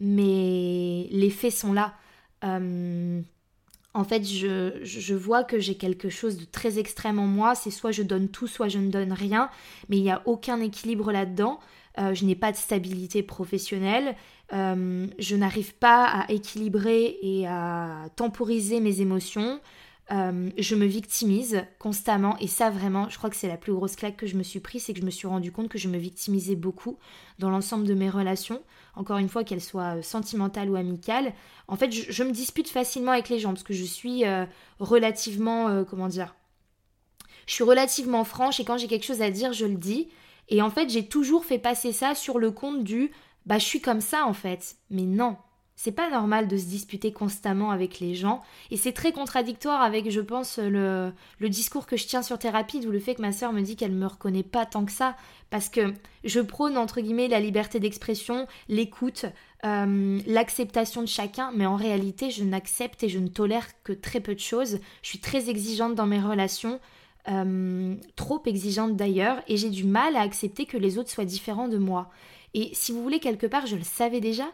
mais 0.00 1.08
les 1.10 1.30
faits 1.30 1.52
sont 1.52 1.72
là. 1.72 1.94
Euh, 2.44 3.22
en 3.94 4.04
fait, 4.04 4.24
je, 4.24 5.14
vois 5.14 5.44
que 5.44 5.58
j'ai 5.58 5.74
quelque 5.76 6.08
chose 6.08 6.36
de 6.36 6.44
très 6.44 6.78
extrême 6.78 7.18
en 7.18 7.26
moi. 7.26 7.54
C'est 7.54 7.70
soit 7.70 7.90
je 7.90 8.02
donne 8.02 8.28
tout, 8.28 8.46
soit 8.46 8.68
je 8.68 8.78
ne 8.78 8.90
donne 8.90 9.12
rien. 9.12 9.50
Mais 9.88 9.96
il 9.96 10.02
n'y 10.02 10.10
a 10.10 10.22
aucun 10.26 10.60
équilibre 10.60 11.10
là-dedans. 11.10 11.58
Euh, 11.98 12.14
je 12.14 12.24
n'ai 12.24 12.36
pas 12.36 12.52
de 12.52 12.56
stabilité 12.56 13.22
professionnelle. 13.22 14.14
Euh, 14.52 15.06
je 15.18 15.36
n'arrive 15.36 15.74
pas 15.74 16.04
à 16.04 16.30
équilibrer 16.30 17.18
et 17.22 17.46
à 17.46 18.08
temporiser 18.16 18.80
mes 18.80 19.00
émotions. 19.00 19.60
Euh, 20.10 20.48
je 20.56 20.74
me 20.74 20.86
victimise 20.86 21.64
constamment 21.78 22.38
et 22.38 22.46
ça 22.46 22.70
vraiment, 22.70 23.10
je 23.10 23.18
crois 23.18 23.28
que 23.28 23.36
c'est 23.36 23.48
la 23.48 23.58
plus 23.58 23.74
grosse 23.74 23.94
claque 23.94 24.16
que 24.16 24.26
je 24.26 24.36
me 24.36 24.42
suis 24.42 24.60
prise, 24.60 24.84
c'est 24.84 24.94
que 24.94 25.00
je 25.00 25.04
me 25.04 25.10
suis 25.10 25.28
rendu 25.28 25.52
compte 25.52 25.68
que 25.68 25.76
je 25.76 25.88
me 25.88 25.98
victimisais 25.98 26.56
beaucoup 26.56 26.98
dans 27.38 27.50
l'ensemble 27.50 27.86
de 27.86 27.92
mes 27.92 28.08
relations, 28.08 28.62
encore 28.98 29.16
une 29.18 29.28
fois 29.28 29.44
qu'elles 29.44 29.62
soient 29.62 29.96
euh, 29.96 30.02
sentimentales 30.02 30.68
ou 30.68 30.76
amicales. 30.76 31.32
En 31.68 31.76
fait, 31.76 31.90
je, 31.90 32.22
me 32.22 32.32
dispute 32.32 32.68
facilement 32.68 33.12
avec 33.12 33.28
les 33.28 33.38
gens 33.38 33.50
parce 33.50 33.62
que 33.62 33.74
je 33.74 33.84
suis 33.84 34.26
euh, 34.26 34.44
relativement, 34.80 35.84
comment 35.84 36.08
dire, 36.08 36.34
je 37.46 37.54
suis 37.54 37.64
relativement 37.64 38.24
franche 38.24 38.60
et 38.60 38.64
quand 38.64 38.76
j'ai 38.76 38.88
quelque 38.88 39.06
chose 39.06 39.22
à 39.22 39.30
dire, 39.30 39.52
je 39.52 39.66
le 39.66 39.76
dis. 39.76 40.08
Et 40.48 40.62
en 40.62 40.70
fait, 40.70 40.88
j'ai 40.90 41.06
toujours 41.06 41.44
fait 41.44 41.58
passer 41.58 41.92
ça 41.92 42.14
sur 42.14 42.38
le 42.38 42.50
compte 42.50 42.84
du 42.84 43.10
bah 43.46 43.58
je 43.58 43.64
suis 43.64 43.80
comme 43.80 44.00
ça 44.00 44.26
en 44.26 44.34
fait. 44.34 44.76
Mais 44.90 45.02
non, 45.02 45.36
c'est 45.78 45.92
pas 45.92 46.10
normal 46.10 46.48
de 46.48 46.56
se 46.56 46.64
disputer 46.64 47.12
constamment 47.12 47.70
avec 47.70 48.00
les 48.00 48.16
gens 48.16 48.42
et 48.72 48.76
c'est 48.76 48.90
très 48.90 49.12
contradictoire 49.12 49.80
avec, 49.80 50.10
je 50.10 50.20
pense, 50.20 50.58
le, 50.58 51.12
discours 51.40 51.86
que 51.86 51.96
je 51.96 52.04
tiens 52.04 52.22
sur 52.22 52.36
thérapie, 52.36 52.80
d'où 52.80 52.90
le 52.90 52.98
fait 52.98 53.14
que 53.14 53.22
ma 53.22 53.30
sœur 53.30 53.52
me 53.52 53.60
dit 53.60 53.76
qu'elle 53.76 53.92
me 53.92 54.08
reconnaît 54.08 54.42
pas 54.42 54.66
tant 54.66 54.84
que 54.84 54.90
ça 54.90 55.14
parce 55.50 55.68
que 55.68 55.94
je 56.24 56.40
prône 56.40 56.76
entre 56.76 57.00
guillemets 57.00 57.28
la 57.28 57.38
liberté 57.38 57.78
d'expression, 57.78 58.48
l'écoute, 58.68 59.26
euh, 59.64 60.18
l'acceptation 60.26 61.00
de 61.02 61.06
chacun, 61.06 61.52
mais 61.54 61.64
en 61.64 61.76
réalité, 61.76 62.32
je 62.32 62.42
n'accepte 62.42 63.04
et 63.04 63.08
je 63.08 63.20
ne 63.20 63.28
tolère 63.28 63.68
que 63.84 63.92
très 63.92 64.18
peu 64.18 64.34
de 64.34 64.40
choses. 64.40 64.80
Je 65.02 65.08
suis 65.08 65.20
très 65.20 65.48
exigeante 65.48 65.94
dans 65.94 66.06
mes 66.06 66.20
relations. 66.20 66.80
Euh, 67.28 67.94
trop 68.16 68.42
exigeante 68.46 68.96
d'ailleurs, 68.96 69.42
et 69.46 69.56
j'ai 69.56 69.70
du 69.70 69.84
mal 69.84 70.16
à 70.16 70.22
accepter 70.22 70.66
que 70.66 70.76
les 70.76 70.98
autres 70.98 71.10
soient 71.10 71.24
différents 71.24 71.68
de 71.68 71.78
moi. 71.78 72.10
Et 72.54 72.70
si 72.72 72.90
vous 72.90 73.00
voulez, 73.00 73.20
quelque 73.20 73.46
part, 73.46 73.66
je 73.66 73.76
le 73.76 73.84
savais 73.84 74.20
déjà, 74.20 74.46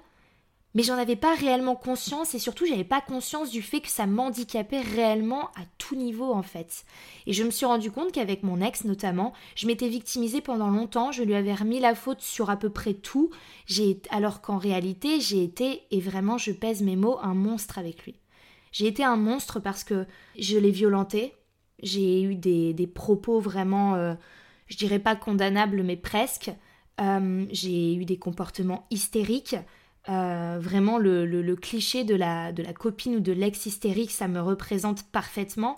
mais 0.75 0.83
j'en 0.83 0.99
avais 0.99 1.17
pas 1.17 1.35
réellement 1.35 1.77
conscience 1.77 2.35
et 2.35 2.39
surtout 2.39 2.67
j'avais 2.67 2.85
pas 2.85 3.01
conscience 3.01 3.51
du 3.51 3.63
fait 3.63 3.81
que 3.81 3.89
ça 3.89 4.07
m'handicapait 4.07 4.81
réellement 4.81 5.47
à 5.51 5.63
tout 5.79 5.95
niveau 5.95 6.33
en 6.33 6.43
fait. 6.43 6.85
Et 7.27 7.33
je 7.33 7.45
me 7.45 7.51
suis 7.51 7.67
rendu 7.67 7.91
compte 7.91 8.13
qu'avec 8.13 8.43
mon 8.43 8.61
ex 8.61 8.85
notamment, 8.85 9.33
je 9.55 9.67
m'étais 9.67 9.89
victimisée 9.89 10.41
pendant 10.41 10.71
longtemps, 10.71 11.13
je 11.13 11.23
lui 11.23 11.35
avais 11.35 11.55
remis 11.55 11.79
la 11.79 11.95
faute 11.95 12.21
sur 12.21 12.51
à 12.51 12.57
peu 12.57 12.71
près 12.71 12.95
tout, 12.95 13.31
j'ai 13.67 14.01
alors 14.11 14.41
qu'en 14.41 14.59
réalité 14.59 15.21
j'ai 15.21 15.45
été, 15.45 15.83
et 15.93 16.01
vraiment 16.01 16.39
je 16.39 16.51
pèse 16.51 16.83
mes 16.83 16.97
mots, 16.97 17.19
un 17.23 17.35
monstre 17.35 17.79
avec 17.79 18.05
lui. 18.05 18.17
J'ai 18.73 18.89
été 18.89 19.05
un 19.05 19.17
monstre 19.17 19.61
parce 19.61 19.85
que 19.85 20.07
je 20.37 20.59
l'ai 20.59 20.73
violenté, 20.73 21.35
j'ai 21.81 22.23
eu 22.23 22.35
des, 22.35 22.91
propos 22.93 23.39
vraiment, 23.39 23.95
euh, 23.95 24.15
je 24.67 24.77
dirais 24.77 24.99
pas 24.99 25.15
condamnables 25.15 25.85
mais 25.85 25.97
presque, 25.97 26.51
euh, 27.01 27.47
j'ai 27.53 27.95
eu 27.95 28.05
des 28.05 28.19
comportements 28.19 28.87
hystériques, 28.91 29.57
euh, 30.09 30.59
vraiment 30.61 30.99
le, 30.99 31.55
cliché 31.55 32.05
de 32.05 32.15
la, 32.15 32.53
de 32.53 32.63
la 32.63 32.73
copine 32.73 33.17
ou 33.17 33.21
de 33.21 33.33
l'ex 33.33 33.67
hystérique, 33.67 34.11
ça 34.11 34.29
me 34.29 34.41
représente 34.41 35.05
parfaitement. 35.05 35.77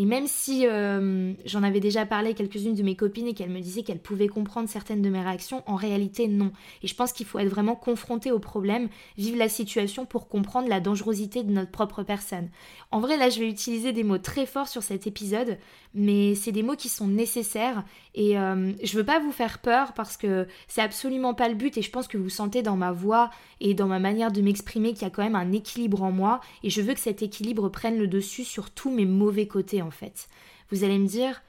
Et 0.00 0.06
même 0.06 0.26
si 0.26 0.66
euh, 0.66 1.34
j'en 1.44 1.62
avais 1.62 1.78
déjà 1.78 2.06
parlé 2.06 2.30
à 2.30 2.32
quelques-unes 2.32 2.74
de 2.74 2.82
mes 2.82 2.96
copines 2.96 3.26
et 3.26 3.34
qu'elles 3.34 3.50
me 3.50 3.60
disaient 3.60 3.82
qu'elles 3.82 4.00
pouvaient 4.00 4.28
comprendre 4.28 4.66
certaines 4.66 5.02
de 5.02 5.10
mes 5.10 5.20
réactions, 5.20 5.62
en 5.66 5.74
réalité 5.74 6.26
non. 6.26 6.52
Et 6.82 6.86
je 6.86 6.94
pense 6.94 7.12
qu'il 7.12 7.26
faut 7.26 7.38
être 7.38 7.50
vraiment 7.50 7.76
confronté 7.76 8.32
au 8.32 8.38
problème, 8.38 8.88
vivre 9.18 9.36
la 9.36 9.50
situation 9.50 10.06
pour 10.06 10.28
comprendre 10.28 10.70
la 10.70 10.80
dangerosité 10.80 11.42
de 11.42 11.52
notre 11.52 11.70
propre 11.70 12.02
personne. 12.02 12.48
En 12.90 13.00
vrai, 13.00 13.18
là, 13.18 13.28
je 13.28 13.40
vais 13.40 13.48
utiliser 13.50 13.92
des 13.92 14.02
mots 14.02 14.16
très 14.16 14.46
forts 14.46 14.68
sur 14.68 14.82
cet 14.82 15.06
épisode, 15.06 15.58
mais 15.92 16.34
c'est 16.34 16.52
des 16.52 16.62
mots 16.62 16.76
qui 16.76 16.88
sont 16.88 17.08
nécessaires 17.08 17.84
et 18.14 18.38
euh, 18.38 18.72
je 18.82 18.96
veux 18.96 19.04
pas 19.04 19.18
vous 19.18 19.32
faire 19.32 19.58
peur 19.58 19.92
parce 19.92 20.16
que 20.16 20.46
c'est 20.66 20.80
absolument 20.80 21.34
pas 21.34 21.48
le 21.48 21.54
but 21.54 21.76
et 21.76 21.82
je 21.82 21.90
pense 21.90 22.08
que 22.08 22.16
vous 22.16 22.30
sentez 22.30 22.62
dans 22.62 22.76
ma 22.76 22.92
voix 22.92 23.30
et 23.60 23.74
dans 23.74 23.86
ma 23.86 23.98
manière 23.98 24.32
de 24.32 24.40
m'exprimer 24.40 24.92
qu'il 24.92 25.02
y 25.02 25.06
a 25.06 25.10
quand 25.10 25.22
même 25.22 25.36
un 25.36 25.52
équilibre 25.52 26.02
en 26.02 26.10
moi 26.12 26.40
et 26.62 26.70
je 26.70 26.80
veux 26.80 26.94
que 26.94 27.00
cet 27.00 27.22
équilibre 27.22 27.68
prenne 27.68 27.98
le 27.98 28.06
dessus 28.06 28.44
sur 28.44 28.70
tous 28.70 28.90
mes 28.90 29.04
mauvais 29.04 29.46
côtés 29.46 29.82
en 29.82 29.89
fait. 29.90 30.28
Vous 30.70 30.84
allez 30.84 30.98
me 30.98 31.06
dire, 31.06 31.42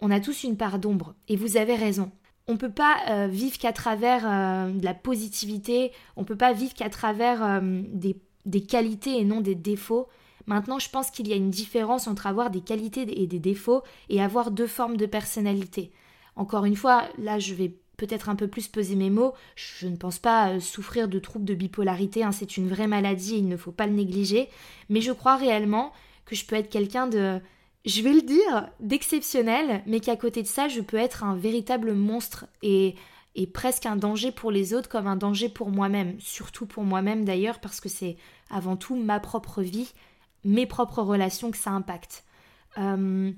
on 0.00 0.10
a 0.10 0.20
tous 0.20 0.44
une 0.44 0.56
part 0.56 0.78
d'ombre 0.78 1.14
et 1.28 1.36
vous 1.36 1.56
avez 1.56 1.74
raison. 1.74 2.10
On 2.48 2.56
peut 2.56 2.72
pas 2.72 2.96
euh, 3.08 3.28
vivre 3.28 3.58
qu'à 3.58 3.72
travers 3.72 4.28
euh, 4.28 4.70
de 4.70 4.84
la 4.84 4.94
positivité, 4.94 5.92
on 6.16 6.24
peut 6.24 6.36
pas 6.36 6.52
vivre 6.52 6.74
qu'à 6.74 6.90
travers 6.90 7.62
des, 7.62 8.16
des 8.46 8.62
qualités 8.62 9.18
et 9.18 9.24
non 9.24 9.40
des 9.40 9.54
défauts. 9.54 10.08
Maintenant, 10.46 10.78
je 10.78 10.90
pense 10.90 11.10
qu'il 11.10 11.28
y 11.28 11.32
a 11.32 11.36
une 11.36 11.50
différence 11.50 12.08
entre 12.08 12.26
avoir 12.26 12.50
des 12.50 12.60
qualités 12.60 13.22
et 13.22 13.26
des 13.26 13.38
défauts 13.38 13.82
et 14.08 14.20
avoir 14.20 14.50
deux 14.50 14.66
formes 14.66 14.96
de 14.96 15.06
personnalité. 15.06 15.92
Encore 16.34 16.64
une 16.64 16.76
fois, 16.76 17.04
là, 17.18 17.38
je 17.38 17.54
vais 17.54 17.76
peut-être 17.96 18.28
un 18.28 18.34
peu 18.34 18.48
plus 18.48 18.68
peser 18.68 18.96
mes 18.96 19.10
mots. 19.10 19.34
Je 19.54 19.86
ne 19.86 19.96
pense 19.96 20.18
pas 20.18 20.50
euh, 20.50 20.60
souffrir 20.60 21.08
de 21.08 21.18
troubles 21.18 21.44
de 21.44 21.54
bipolarité, 21.54 22.24
hein, 22.24 22.32
c'est 22.32 22.56
une 22.56 22.68
vraie 22.68 22.88
maladie 22.88 23.38
il 23.38 23.48
ne 23.48 23.56
faut 23.56 23.72
pas 23.72 23.86
le 23.86 23.92
négliger. 23.92 24.48
Mais 24.88 25.00
je 25.00 25.12
crois 25.12 25.36
réellement 25.36 25.92
que 26.24 26.34
je 26.34 26.44
peux 26.44 26.56
être 26.56 26.70
quelqu'un 26.70 27.06
de, 27.06 27.40
je 27.84 28.02
vais 28.02 28.12
le 28.12 28.22
dire, 28.22 28.68
d'exceptionnel, 28.80 29.82
mais 29.86 30.00
qu'à 30.00 30.16
côté 30.16 30.42
de 30.42 30.48
ça, 30.48 30.68
je 30.68 30.80
peux 30.80 30.96
être 30.96 31.24
un 31.24 31.36
véritable 31.36 31.94
monstre 31.94 32.46
et, 32.62 32.94
et 33.34 33.46
presque 33.46 33.86
un 33.86 33.96
danger 33.96 34.30
pour 34.30 34.50
les 34.50 34.74
autres 34.74 34.88
comme 34.88 35.06
un 35.06 35.16
danger 35.16 35.48
pour 35.48 35.70
moi-même. 35.70 36.16
Surtout 36.20 36.66
pour 36.66 36.84
moi-même 36.84 37.24
d'ailleurs, 37.24 37.60
parce 37.60 37.80
que 37.80 37.88
c'est 37.88 38.16
avant 38.50 38.76
tout 38.76 38.96
ma 38.96 39.18
propre 39.18 39.62
vie 39.62 39.92
mes 40.44 40.66
propres 40.66 41.02
relations 41.02 41.50
que 41.50 41.56
ça 41.56 41.70
impacte. 41.70 42.24
Euh, 42.78 43.32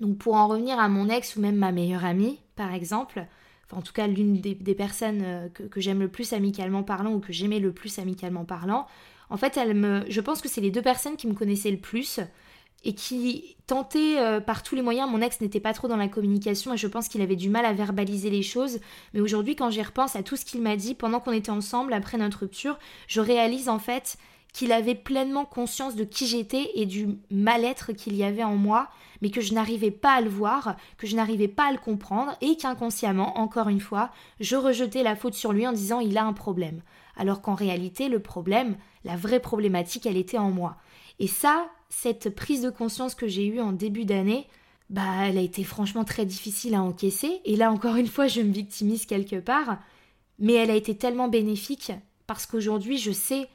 donc 0.00 0.18
pour 0.18 0.34
en 0.34 0.48
revenir 0.48 0.78
à 0.78 0.88
mon 0.88 1.08
ex 1.08 1.36
ou 1.36 1.40
même 1.40 1.56
ma 1.56 1.72
meilleure 1.72 2.04
amie, 2.04 2.38
par 2.56 2.72
exemple, 2.72 3.26
en 3.72 3.82
tout 3.82 3.92
cas 3.92 4.06
l'une 4.06 4.40
des, 4.40 4.74
personnes 4.74 5.22
euh, 5.22 5.48
que, 5.48 5.80
j'aime 5.80 6.00
le 6.00 6.08
plus 6.08 6.32
amicalement 6.32 6.82
parlant 6.82 7.12
ou 7.12 7.20
que 7.20 7.32
j'aimais 7.32 7.60
le 7.60 7.72
plus 7.72 7.98
amicalement 7.98 8.44
parlant, 8.44 8.86
en 9.28 9.36
fait 9.36 9.56
elle 9.56 9.74
me, 9.74 10.04
je 10.08 10.20
pense 10.20 10.40
que 10.40 10.48
c'est 10.48 10.60
les 10.60 10.70
deux 10.70 10.82
personnes 10.82 11.16
qui 11.16 11.26
me 11.26 11.34
connaissaient 11.34 11.70
le 11.70 11.78
plus 11.78 12.20
et 12.84 12.94
qui 12.94 13.56
tentaient 13.66 14.18
euh, 14.18 14.40
par 14.40 14.62
tous 14.62 14.74
les 14.74 14.82
moyens, 14.82 15.10
mon 15.10 15.20
ex 15.20 15.40
n'était 15.40 15.60
pas 15.60 15.72
trop 15.72 15.88
dans 15.88 15.96
la 15.96 16.08
communication 16.08 16.74
et 16.74 16.76
je 16.76 16.86
pense 16.86 17.08
qu'il 17.08 17.20
avait 17.22 17.36
du 17.36 17.50
mal 17.50 17.64
à 17.64 17.72
verbaliser 17.72 18.30
les 18.30 18.42
choses, 18.42 18.80
mais 19.12 19.20
aujourd'hui 19.20 19.56
quand 19.56 19.70
j'y 19.70 19.82
repense 19.82 20.16
à 20.16 20.22
tout 20.22 20.36
ce 20.36 20.44
qu'il 20.44 20.62
m'a 20.62 20.76
dit 20.76 20.94
pendant 20.94 21.20
qu'on 21.20 21.32
était 21.32 21.50
ensemble 21.50 21.92
après 21.92 22.18
notre 22.18 22.40
rupture, 22.40 22.78
je 23.06 23.20
réalise 23.20 23.68
en 23.68 23.78
fait 23.78 24.16
qu'il 24.52 24.72
avait 24.72 24.94
pleinement 24.94 25.44
conscience 25.44 25.94
de 25.94 26.04
qui 26.04 26.26
j'étais 26.26 26.70
et 26.74 26.86
du 26.86 27.18
mal-être 27.30 27.92
qu'il 27.92 28.16
y 28.16 28.24
avait 28.24 28.42
en 28.42 28.56
moi, 28.56 28.88
mais 29.22 29.30
que 29.30 29.40
je 29.40 29.54
n'arrivais 29.54 29.90
pas 29.90 30.14
à 30.14 30.20
le 30.20 30.30
voir, 30.30 30.76
que 30.98 31.06
je 31.06 31.16
n'arrivais 31.16 31.48
pas 31.48 31.68
à 31.68 31.72
le 31.72 31.78
comprendre, 31.78 32.36
et 32.40 32.56
qu'inconsciemment, 32.56 33.38
encore 33.38 33.68
une 33.68 33.80
fois, 33.80 34.10
je 34.40 34.56
rejetais 34.56 35.02
la 35.02 35.16
faute 35.16 35.34
sur 35.34 35.52
lui 35.52 35.66
en 35.66 35.72
disant 35.72 36.00
il 36.00 36.18
a 36.18 36.24
un 36.24 36.32
problème. 36.32 36.82
Alors 37.16 37.42
qu'en 37.42 37.54
réalité, 37.54 38.08
le 38.08 38.20
problème, 38.20 38.76
la 39.04 39.16
vraie 39.16 39.40
problématique, 39.40 40.06
elle 40.06 40.16
était 40.16 40.38
en 40.38 40.50
moi. 40.50 40.76
Et 41.18 41.26
ça, 41.26 41.68
cette 41.90 42.34
prise 42.34 42.62
de 42.62 42.70
conscience 42.70 43.14
que 43.14 43.28
j'ai 43.28 43.46
eue 43.46 43.60
en 43.60 43.72
début 43.72 44.06
d'année, 44.06 44.46
bah, 44.88 45.26
elle 45.26 45.36
a 45.36 45.42
été 45.42 45.62
franchement 45.64 46.04
très 46.04 46.24
difficile 46.24 46.74
à 46.74 46.82
encaisser. 46.82 47.40
Et 47.44 47.56
là, 47.56 47.70
encore 47.70 47.96
une 47.96 48.06
fois, 48.06 48.26
je 48.26 48.40
me 48.40 48.52
victimise 48.52 49.04
quelque 49.04 49.40
part. 49.40 49.78
Mais 50.38 50.54
elle 50.54 50.70
a 50.70 50.76
été 50.76 50.96
tellement 50.96 51.28
bénéfique 51.28 51.92
parce 52.26 52.46
qu'aujourd'hui, 52.46 52.96
je 52.96 53.12
sais 53.12 53.48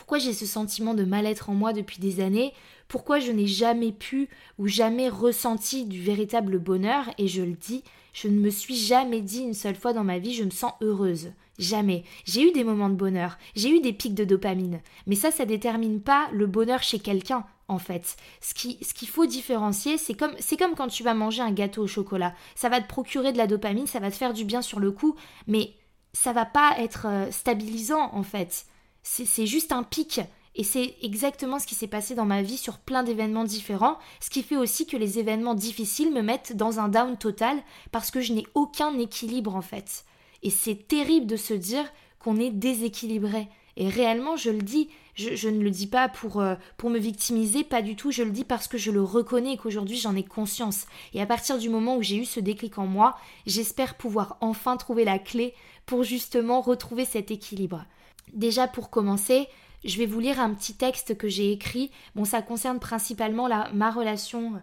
pourquoi 0.00 0.16
j'ai 0.16 0.32
ce 0.32 0.46
sentiment 0.46 0.94
de 0.94 1.04
mal-être 1.04 1.50
en 1.50 1.54
moi 1.54 1.74
depuis 1.74 1.98
des 2.00 2.20
années, 2.20 2.54
pourquoi 2.88 3.18
je 3.18 3.32
n'ai 3.32 3.46
jamais 3.46 3.92
pu 3.92 4.30
ou 4.56 4.66
jamais 4.66 5.10
ressenti 5.10 5.84
du 5.84 6.00
véritable 6.00 6.58
bonheur, 6.58 7.10
et 7.18 7.28
je 7.28 7.42
le 7.42 7.52
dis, 7.52 7.84
je 8.14 8.26
ne 8.28 8.40
me 8.40 8.48
suis 8.48 8.76
jamais 8.76 9.20
dit 9.20 9.42
une 9.42 9.52
seule 9.52 9.76
fois 9.76 9.92
dans 9.92 10.02
ma 10.02 10.18
vie 10.18 10.32
je 10.32 10.44
me 10.44 10.50
sens 10.50 10.72
heureuse. 10.80 11.32
Jamais. 11.58 12.04
J'ai 12.24 12.48
eu 12.48 12.50
des 12.52 12.64
moments 12.64 12.88
de 12.88 12.94
bonheur, 12.94 13.36
j'ai 13.54 13.68
eu 13.68 13.80
des 13.80 13.92
pics 13.92 14.14
de 14.14 14.24
dopamine, 14.24 14.80
mais 15.06 15.16
ça, 15.16 15.30
ça 15.30 15.44
détermine 15.44 16.00
pas 16.00 16.30
le 16.32 16.46
bonheur 16.46 16.82
chez 16.82 16.98
quelqu'un, 16.98 17.44
en 17.68 17.78
fait. 17.78 18.16
Ce 18.40 18.54
qu'il 18.54 18.78
ce 18.82 19.04
faut 19.04 19.26
différencier, 19.26 19.98
c'est 19.98 20.14
comme, 20.14 20.34
comme 20.58 20.74
quand 20.76 20.88
tu 20.88 21.02
vas 21.02 21.12
manger 21.12 21.42
un 21.42 21.52
gâteau 21.52 21.82
au 21.82 21.86
chocolat. 21.86 22.34
Ça 22.54 22.70
va 22.70 22.80
te 22.80 22.88
procurer 22.88 23.32
de 23.32 23.38
la 23.38 23.46
dopamine, 23.46 23.86
ça 23.86 24.00
va 24.00 24.10
te 24.10 24.16
faire 24.16 24.32
du 24.32 24.46
bien 24.46 24.62
sur 24.62 24.80
le 24.80 24.92
coup, 24.92 25.14
mais 25.46 25.74
ça 26.14 26.32
va 26.32 26.46
pas 26.46 26.76
être 26.78 27.06
euh, 27.06 27.30
stabilisant, 27.30 28.14
en 28.14 28.22
fait. 28.22 28.64
C'est 29.02 29.46
juste 29.46 29.72
un 29.72 29.82
pic. 29.82 30.20
Et 30.56 30.64
c'est 30.64 30.96
exactement 31.02 31.58
ce 31.58 31.66
qui 31.66 31.76
s'est 31.76 31.86
passé 31.86 32.14
dans 32.14 32.24
ma 32.24 32.42
vie 32.42 32.56
sur 32.56 32.78
plein 32.78 33.02
d'événements 33.02 33.44
différents, 33.44 33.98
ce 34.20 34.30
qui 34.30 34.42
fait 34.42 34.56
aussi 34.56 34.84
que 34.84 34.96
les 34.96 35.18
événements 35.18 35.54
difficiles 35.54 36.12
me 36.12 36.22
mettent 36.22 36.56
dans 36.56 36.80
un 36.80 36.88
down 36.88 37.16
total 37.16 37.56
parce 37.92 38.10
que 38.10 38.20
je 38.20 38.32
n'ai 38.32 38.46
aucun 38.54 38.98
équilibre 38.98 39.54
en 39.54 39.62
fait. 39.62 40.04
Et 40.42 40.50
c'est 40.50 40.88
terrible 40.88 41.26
de 41.26 41.36
se 41.36 41.54
dire 41.54 41.84
qu'on 42.18 42.38
est 42.38 42.50
déséquilibré. 42.50 43.48
Et 43.76 43.88
réellement, 43.88 44.36
je 44.36 44.50
le 44.50 44.60
dis, 44.60 44.90
je, 45.14 45.48
ne 45.48 45.62
le 45.62 45.70
dis 45.70 45.86
pas 45.86 46.08
pour, 46.08 46.40
euh, 46.40 46.56
pour 46.76 46.90
me 46.90 46.98
victimiser, 46.98 47.62
pas 47.62 47.80
du 47.80 47.94
tout, 47.94 48.10
je 48.10 48.22
le 48.22 48.30
dis 48.30 48.44
parce 48.44 48.68
que 48.68 48.76
je 48.76 48.90
le 48.90 49.02
reconnais 49.02 49.54
et 49.54 49.56
qu'aujourd'hui 49.56 49.96
j'en 49.96 50.16
ai 50.16 50.24
conscience. 50.24 50.86
Et 51.14 51.22
à 51.22 51.26
partir 51.26 51.58
du 51.58 51.68
moment 51.68 51.96
où 51.96 52.02
j'ai 52.02 52.16
eu 52.16 52.24
ce 52.24 52.40
déclic 52.40 52.76
en 52.78 52.86
moi, 52.86 53.16
j'espère 53.46 53.96
pouvoir 53.96 54.36
enfin 54.40 54.76
trouver 54.76 55.04
la 55.04 55.18
clé 55.18 55.54
pour 55.86 56.02
justement 56.02 56.60
retrouver 56.60 57.04
cet 57.04 57.30
équilibre. 57.30 57.84
Déjà 58.32 58.68
pour 58.68 58.90
commencer, 58.90 59.48
je 59.84 59.96
vais 59.98 60.06
vous 60.06 60.20
lire 60.20 60.40
un 60.40 60.54
petit 60.54 60.74
texte 60.74 61.16
que 61.16 61.28
j'ai 61.28 61.52
écrit. 61.52 61.90
Bon, 62.14 62.24
ça 62.24 62.42
concerne 62.42 62.80
principalement 62.80 63.48
la, 63.48 63.70
ma 63.72 63.90
relation 63.90 64.60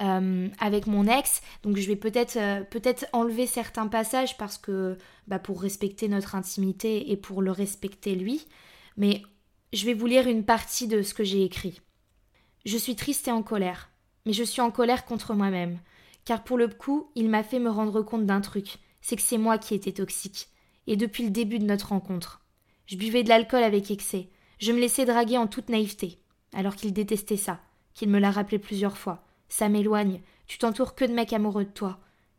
euh, 0.00 0.48
avec 0.60 0.86
mon 0.86 1.06
ex. 1.06 1.40
Donc 1.62 1.76
je 1.76 1.88
vais 1.88 1.96
peut-être 1.96 2.36
euh, 2.36 2.62
peut-être 2.62 3.06
enlever 3.12 3.46
certains 3.46 3.88
passages 3.88 4.36
parce 4.36 4.58
que 4.58 4.96
bah, 5.26 5.38
pour 5.38 5.60
respecter 5.60 6.08
notre 6.08 6.34
intimité 6.34 7.10
et 7.10 7.16
pour 7.16 7.42
le 7.42 7.50
respecter 7.50 8.14
lui. 8.14 8.46
Mais 8.96 9.22
je 9.72 9.86
vais 9.86 9.94
vous 9.94 10.06
lire 10.06 10.28
une 10.28 10.44
partie 10.44 10.86
de 10.86 11.02
ce 11.02 11.14
que 11.14 11.24
j'ai 11.24 11.44
écrit. 11.44 11.80
Je 12.64 12.76
suis 12.76 12.96
triste 12.96 13.28
et 13.28 13.32
en 13.32 13.42
colère, 13.42 13.90
mais 14.26 14.32
je 14.32 14.44
suis 14.44 14.60
en 14.60 14.70
colère 14.70 15.04
contre 15.04 15.34
moi-même, 15.34 15.78
car 16.24 16.44
pour 16.44 16.58
le 16.58 16.68
coup, 16.68 17.10
il 17.14 17.28
m'a 17.28 17.42
fait 17.42 17.60
me 17.60 17.70
rendre 17.70 18.02
compte 18.02 18.26
d'un 18.26 18.40
truc, 18.40 18.78
c'est 19.00 19.16
que 19.16 19.22
c'est 19.22 19.38
moi 19.38 19.58
qui 19.58 19.74
étais 19.74 19.92
toxique, 19.92 20.48
et 20.86 20.96
depuis 20.96 21.24
le 21.24 21.30
début 21.30 21.58
de 21.58 21.64
notre 21.64 21.88
rencontre. 21.88 22.44
Je 22.88 22.96
buvais 22.96 23.22
de 23.22 23.28
l'alcool 23.28 23.62
avec 23.62 23.90
excès, 23.90 24.30
je 24.58 24.72
me 24.72 24.80
laissais 24.80 25.04
draguer 25.04 25.36
en 25.36 25.46
toute 25.46 25.68
naïveté, 25.68 26.18
alors 26.54 26.74
qu'il 26.74 26.94
détestait 26.94 27.36
ça, 27.36 27.60
qu'il 27.92 28.08
me 28.08 28.18
l'a 28.18 28.30
rappelé 28.30 28.58
plusieurs 28.58 28.96
fois. 28.96 29.22
Ça 29.50 29.68
m'éloigne, 29.68 30.22
tu 30.46 30.56
t'entoures 30.56 30.94
que 30.94 31.04
de 31.04 31.12
mecs 31.12 31.34
amoureux 31.34 31.66
de 31.66 31.70
toi. 31.70 31.98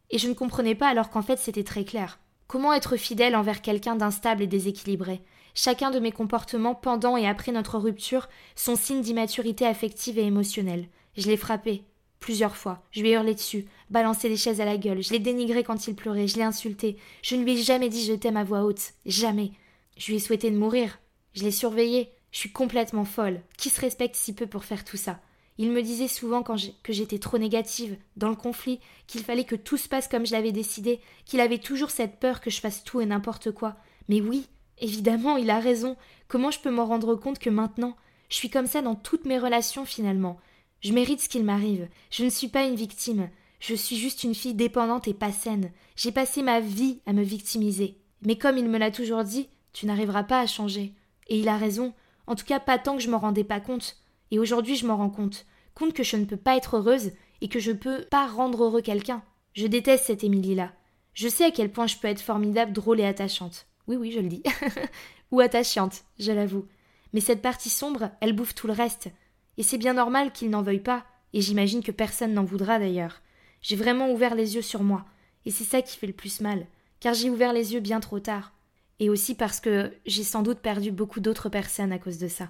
Et 0.09 0.17
je 0.17 0.27
ne 0.27 0.33
comprenais 0.33 0.73
pas 0.73 0.87
alors 0.87 1.11
qu'en 1.11 1.21
fait 1.21 1.37
c'était 1.37 1.63
très 1.63 1.85
clair. 1.85 2.19
Comment 2.47 2.73
être 2.73 2.97
fidèle 2.97 3.35
envers 3.35 3.61
quelqu'un 3.61 3.95
d'instable 3.95 4.41
et 4.41 4.47
déséquilibré? 4.47 5.21
Chacun 5.53 5.91
de 5.91 5.99
mes 5.99 6.11
comportements 6.11 6.73
pendant 6.73 7.15
et 7.15 7.27
après 7.27 7.51
notre 7.51 7.77
rupture 7.77 8.27
sont 8.55 8.75
signes 8.75 9.03
d'immaturité 9.03 9.67
affective 9.67 10.17
et 10.17 10.25
émotionnelle. 10.25 10.87
Je 11.15 11.27
l'ai 11.27 11.37
frappé, 11.37 11.83
plusieurs 12.19 12.55
fois. 12.55 12.81
Je 12.89 13.01
lui 13.01 13.09
ai 13.09 13.13
hurlé 13.13 13.35
dessus, 13.35 13.67
balancé 13.91 14.29
des 14.29 14.37
chaises 14.37 14.61
à 14.61 14.65
la 14.65 14.77
gueule, 14.77 15.03
je 15.03 15.11
l'ai 15.11 15.19
dénigré 15.19 15.63
quand 15.63 15.87
il 15.87 15.93
pleurait, 15.93 16.27
je 16.27 16.37
l'ai 16.37 16.43
insulté. 16.43 16.97
Je 17.21 17.35
ne 17.35 17.43
lui 17.43 17.51
ai 17.51 17.61
jamais 17.61 17.89
dit 17.89 18.03
je 18.03 18.13
t'aime 18.13 18.37
à 18.37 18.43
voix 18.43 18.63
haute. 18.63 18.93
Jamais. 19.05 19.51
Je 19.99 20.07
lui 20.07 20.15
ai 20.15 20.19
souhaité 20.19 20.49
de 20.49 20.57
mourir. 20.57 20.99
Je 21.33 21.43
l'ai 21.43 21.51
surveillé. 21.51 22.09
Je 22.31 22.39
suis 22.39 22.51
complètement 22.51 23.03
folle. 23.03 23.41
Qui 23.57 23.69
se 23.69 23.81
respecte 23.81 24.15
si 24.15 24.33
peu 24.33 24.47
pour 24.47 24.63
faire 24.63 24.85
tout 24.85 24.97
ça? 24.97 25.19
Il 25.57 25.71
me 25.71 25.81
disait 25.81 26.07
souvent 26.07 26.41
quand 26.41 26.55
que 26.83 26.93
j'étais 26.93 27.19
trop 27.19 27.37
négative, 27.37 27.97
dans 28.15 28.29
le 28.29 28.37
conflit, 28.37 28.79
qu'il 29.07 29.21
fallait 29.21 29.43
que 29.43 29.57
tout 29.57 29.75
se 29.75 29.89
passe 29.89 30.07
comme 30.07 30.25
je 30.25 30.31
l'avais 30.31 30.53
décidé, 30.53 31.01
qu'il 31.25 31.41
avait 31.41 31.57
toujours 31.57 31.91
cette 31.91 32.17
peur 32.17 32.39
que 32.39 32.49
je 32.49 32.61
fasse 32.61 32.85
tout 32.85 33.01
et 33.01 33.05
n'importe 33.05 33.51
quoi. 33.51 33.75
Mais 34.07 34.21
oui, 34.21 34.47
évidemment, 34.77 35.35
il 35.35 35.49
a 35.49 35.59
raison. 35.59 35.97
Comment 36.29 36.49
je 36.49 36.61
peux 36.61 36.71
m'en 36.71 36.85
rendre 36.85 37.15
compte 37.15 37.39
que 37.39 37.49
maintenant 37.49 37.97
Je 38.29 38.37
suis 38.37 38.49
comme 38.49 38.67
ça 38.67 38.81
dans 38.81 38.95
toutes 38.95 39.25
mes 39.25 39.37
relations 39.37 39.83
finalement? 39.83 40.39
Je 40.79 40.93
mérite 40.93 41.19
ce 41.19 41.27
qu'il 41.27 41.43
m'arrive. 41.43 41.89
Je 42.09 42.23
ne 42.23 42.29
suis 42.29 42.47
pas 42.47 42.63
une 42.63 42.75
victime. 42.75 43.29
Je 43.59 43.75
suis 43.75 43.97
juste 43.97 44.23
une 44.23 44.35
fille 44.35 44.53
dépendante 44.53 45.09
et 45.09 45.13
pas 45.13 45.33
saine. 45.33 45.73
J'ai 45.97 46.13
passé 46.13 46.41
ma 46.41 46.61
vie 46.61 47.01
à 47.05 47.11
me 47.11 47.21
victimiser. 47.21 47.97
Mais 48.21 48.37
comme 48.37 48.57
il 48.57 48.69
me 48.69 48.77
l'a 48.77 48.91
toujours 48.91 49.25
dit, 49.25 49.49
tu 49.73 49.85
n'arriveras 49.85 50.23
pas 50.23 50.39
à 50.39 50.47
changer. 50.47 50.93
Et 51.27 51.39
il 51.39 51.47
a 51.47 51.57
raison, 51.57 51.93
en 52.27 52.35
tout 52.35 52.45
cas 52.45 52.59
pas 52.59 52.77
tant 52.77 52.95
que 52.95 53.03
je 53.03 53.09
m'en 53.09 53.19
rendais 53.19 53.43
pas 53.43 53.59
compte. 53.59 53.97
Et 54.31 54.39
aujourd'hui 54.39 54.75
je 54.75 54.85
m'en 54.85 54.97
rends 54.97 55.09
compte, 55.09 55.45
compte 55.75 55.93
que 55.93 56.03
je 56.03 56.17
ne 56.17 56.25
peux 56.25 56.37
pas 56.37 56.57
être 56.57 56.77
heureuse 56.77 57.11
et 57.41 57.47
que 57.47 57.59
je 57.59 57.71
peux 57.71 58.05
pas 58.09 58.27
rendre 58.27 58.63
heureux 58.63 58.81
quelqu'un. 58.81 59.23
Je 59.53 59.67
déteste 59.67 60.05
cette 60.05 60.23
Émilie-là. 60.23 60.71
Je 61.13 61.27
sais 61.27 61.45
à 61.45 61.51
quel 61.51 61.71
point 61.71 61.87
je 61.87 61.97
peux 61.97 62.07
être 62.07 62.21
formidable, 62.21 62.71
drôle 62.71 62.99
et 62.99 63.05
attachante. 63.05 63.65
Oui, 63.87 63.95
oui, 63.95 64.11
je 64.11 64.19
le 64.19 64.29
dis. 64.29 64.43
Ou 65.31 65.39
attachante, 65.39 66.03
je 66.19 66.31
l'avoue. 66.31 66.65
Mais 67.13 67.21
cette 67.21 67.41
partie 67.41 67.69
sombre, 67.69 68.11
elle 68.21 68.33
bouffe 68.33 68.55
tout 68.55 68.67
le 68.67 68.73
reste. 68.73 69.09
Et 69.57 69.63
c'est 69.63 69.77
bien 69.77 69.93
normal 69.93 70.31
qu'il 70.31 70.49
n'en 70.49 70.61
veuille 70.61 70.79
pas, 70.79 71.05
et 71.33 71.41
j'imagine 71.41 71.83
que 71.83 71.91
personne 71.91 72.33
n'en 72.33 72.43
voudra 72.43 72.79
d'ailleurs. 72.79 73.21
J'ai 73.61 73.75
vraiment 73.75 74.11
ouvert 74.11 74.35
les 74.35 74.55
yeux 74.55 74.61
sur 74.61 74.83
moi, 74.83 75.05
et 75.45 75.51
c'est 75.51 75.63
ça 75.63 75.81
qui 75.81 75.97
fait 75.97 76.07
le 76.07 76.13
plus 76.13 76.39
mal, 76.39 76.65
car 76.99 77.13
j'ai 77.13 77.29
ouvert 77.29 77.51
les 77.51 77.73
yeux 77.73 77.79
bien 77.79 77.99
trop 77.99 78.19
tard 78.19 78.53
et 78.99 79.09
aussi 79.09 79.35
parce 79.35 79.59
que 79.59 79.93
j'ai 80.05 80.23
sans 80.23 80.43
doute 80.43 80.59
perdu 80.59 80.91
beaucoup 80.91 81.19
d'autres 81.19 81.49
personnes 81.49 81.91
à 81.91 81.99
cause 81.99 82.17
de 82.17 82.27
ça. 82.27 82.49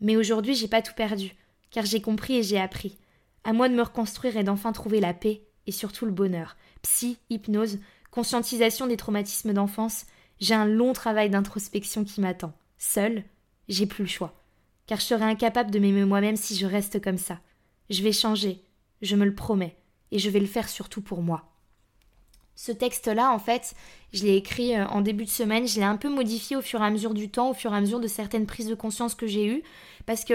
Mais 0.00 0.16
aujourd'hui, 0.16 0.54
j'ai 0.54 0.68
pas 0.68 0.82
tout 0.82 0.94
perdu, 0.94 1.34
car 1.70 1.84
j'ai 1.84 2.00
compris 2.00 2.36
et 2.36 2.42
j'ai 2.42 2.58
appris. 2.58 2.98
À 3.44 3.52
moi 3.52 3.68
de 3.68 3.74
me 3.74 3.82
reconstruire 3.82 4.36
et 4.36 4.44
d'enfin 4.44 4.72
trouver 4.72 5.00
la 5.00 5.14
paix 5.14 5.42
et 5.66 5.72
surtout 5.72 6.04
le 6.04 6.12
bonheur. 6.12 6.56
Psy, 6.82 7.18
hypnose, 7.30 7.78
conscientisation 8.10 8.86
des 8.86 8.96
traumatismes 8.96 9.52
d'enfance, 9.52 10.06
j'ai 10.40 10.54
un 10.54 10.66
long 10.66 10.92
travail 10.92 11.30
d'introspection 11.30 12.04
qui 12.04 12.20
m'attend. 12.20 12.52
Seul, 12.78 13.24
j'ai 13.68 13.86
plus 13.86 14.04
le 14.04 14.10
choix. 14.10 14.34
Car 14.86 15.00
je 15.00 15.06
serai 15.06 15.24
incapable 15.24 15.70
de 15.70 15.78
m'aimer 15.78 16.04
moi-même 16.04 16.36
si 16.36 16.56
je 16.56 16.66
reste 16.66 17.02
comme 17.02 17.18
ça. 17.18 17.40
Je 17.88 18.02
vais 18.02 18.12
changer, 18.12 18.62
je 19.02 19.16
me 19.16 19.24
le 19.24 19.34
promets, 19.34 19.76
et 20.10 20.18
je 20.18 20.30
vais 20.30 20.40
le 20.40 20.46
faire 20.46 20.68
surtout 20.68 21.00
pour 21.00 21.22
moi. 21.22 21.55
Ce 22.56 22.72
texte-là, 22.72 23.30
en 23.30 23.38
fait, 23.38 23.74
je 24.12 24.24
l'ai 24.24 24.36
écrit 24.36 24.74
euh, 24.74 24.86
en 24.86 25.02
début 25.02 25.24
de 25.24 25.30
semaine, 25.30 25.68
je 25.68 25.76
l'ai 25.76 25.84
un 25.84 25.96
peu 25.96 26.08
modifié 26.08 26.56
au 26.56 26.62
fur 26.62 26.82
et 26.82 26.86
à 26.86 26.90
mesure 26.90 27.14
du 27.14 27.28
temps, 27.28 27.50
au 27.50 27.54
fur 27.54 27.72
et 27.72 27.76
à 27.76 27.80
mesure 27.80 28.00
de 28.00 28.08
certaines 28.08 28.46
prises 28.46 28.68
de 28.68 28.74
conscience 28.74 29.14
que 29.14 29.26
j'ai 29.26 29.46
eues, 29.46 29.62
parce 30.06 30.24
que 30.24 30.34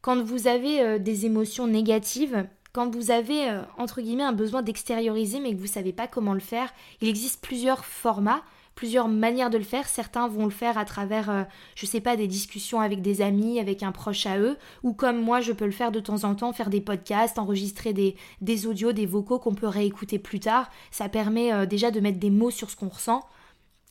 quand 0.00 0.22
vous 0.22 0.46
avez 0.46 0.80
euh, 0.80 0.98
des 0.98 1.26
émotions 1.26 1.66
négatives, 1.66 2.46
quand 2.72 2.94
vous 2.94 3.10
avez, 3.10 3.50
euh, 3.50 3.62
entre 3.78 4.00
guillemets, 4.00 4.22
un 4.22 4.32
besoin 4.32 4.62
d'extérioriser 4.62 5.40
mais 5.40 5.52
que 5.52 5.58
vous 5.58 5.64
ne 5.64 5.68
savez 5.68 5.92
pas 5.92 6.06
comment 6.06 6.34
le 6.34 6.40
faire, 6.40 6.72
il 7.00 7.08
existe 7.08 7.42
plusieurs 7.42 7.84
formats 7.84 8.42
plusieurs 8.80 9.08
manières 9.08 9.50
de 9.50 9.58
le 9.58 9.64
faire. 9.64 9.86
Certains 9.86 10.26
vont 10.26 10.46
le 10.46 10.50
faire 10.50 10.78
à 10.78 10.86
travers, 10.86 11.26
je 11.26 11.30
euh, 11.32 11.44
je 11.74 11.84
sais 11.84 12.00
pas, 12.00 12.16
des 12.16 12.26
discussions 12.26 12.80
avec 12.80 13.02
des 13.02 13.20
amis, 13.20 13.60
avec 13.60 13.82
un 13.82 13.92
proche 13.92 14.24
à 14.24 14.38
eux, 14.38 14.56
ou 14.82 14.94
comme 14.94 15.20
moi, 15.20 15.42
je 15.42 15.52
peux 15.52 15.66
le 15.66 15.70
faire 15.70 15.92
de 15.92 16.00
temps 16.00 16.24
en 16.24 16.34
temps, 16.34 16.54
faire 16.54 16.70
des 16.70 16.80
podcasts, 16.80 17.38
enregistrer 17.38 17.92
des, 17.92 18.16
des 18.40 18.66
audios, 18.66 18.92
des 18.92 19.04
vocaux 19.04 19.38
qu'on 19.38 19.54
peut 19.54 19.66
réécouter 19.66 20.18
plus 20.18 20.40
tard. 20.40 20.70
Ça 20.90 21.10
permet 21.10 21.52
euh, 21.52 21.66
déjà 21.66 21.90
de 21.90 22.00
mettre 22.00 22.18
des 22.18 22.30
mots 22.30 22.50
sur 22.50 22.70
ce 22.70 22.76
qu'on 22.76 22.88
ressent 22.88 23.22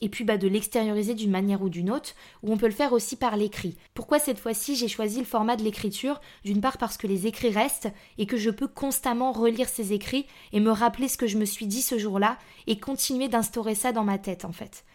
et 0.02 0.10
puis 0.10 0.24
bah, 0.24 0.38
de 0.38 0.48
l'extérioriser 0.48 1.14
d'une 1.14 1.32
manière 1.32 1.62
ou 1.62 1.70
d'une 1.70 1.92
autre, 1.92 2.12
ou 2.44 2.52
on 2.52 2.58
peut 2.58 2.68
le 2.68 2.74
faire 2.74 2.94
aussi 2.94 3.16
par 3.16 3.38
l'écrit. 3.38 3.78
Pourquoi 3.94 4.20
cette 4.20 4.40
fois-ci 4.40 4.76
j'ai 4.76 4.88
choisi 4.88 5.20
le 5.20 5.26
format 5.26 5.56
de 5.56 5.64
l'écriture? 5.64 6.22
D'une 6.44 6.62
part 6.62 6.78
parce 6.78 6.98
que 6.98 7.08
les 7.08 7.28
écrits 7.28 7.52
restent 7.52 7.90
et 8.18 8.26
que 8.26 8.38
je 8.38 8.50
peux 8.50 8.68
constamment 8.68 9.32
relire 9.32 9.70
ces 9.70 9.94
écrits 9.94 10.28
et 10.54 10.60
me 10.60 10.72
rappeler 10.72 11.08
ce 11.08 11.18
que 11.18 11.28
je 11.28 11.38
me 11.38 11.46
suis 11.46 11.68
dit 11.68 11.82
ce 11.82 11.98
jour-là 11.98 12.38
et 12.68 12.80
continuer 12.80 13.28
d'instaurer 13.28 13.76
ça 13.76 13.92
dans 13.92 14.04
ma 14.04 14.18
tête 14.18 14.46
en 14.46 14.52
fait. 14.52 14.86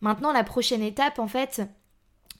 Maintenant 0.00 0.32
la 0.32 0.44
prochaine 0.44 0.82
étape 0.82 1.18
en 1.18 1.28
fait, 1.28 1.62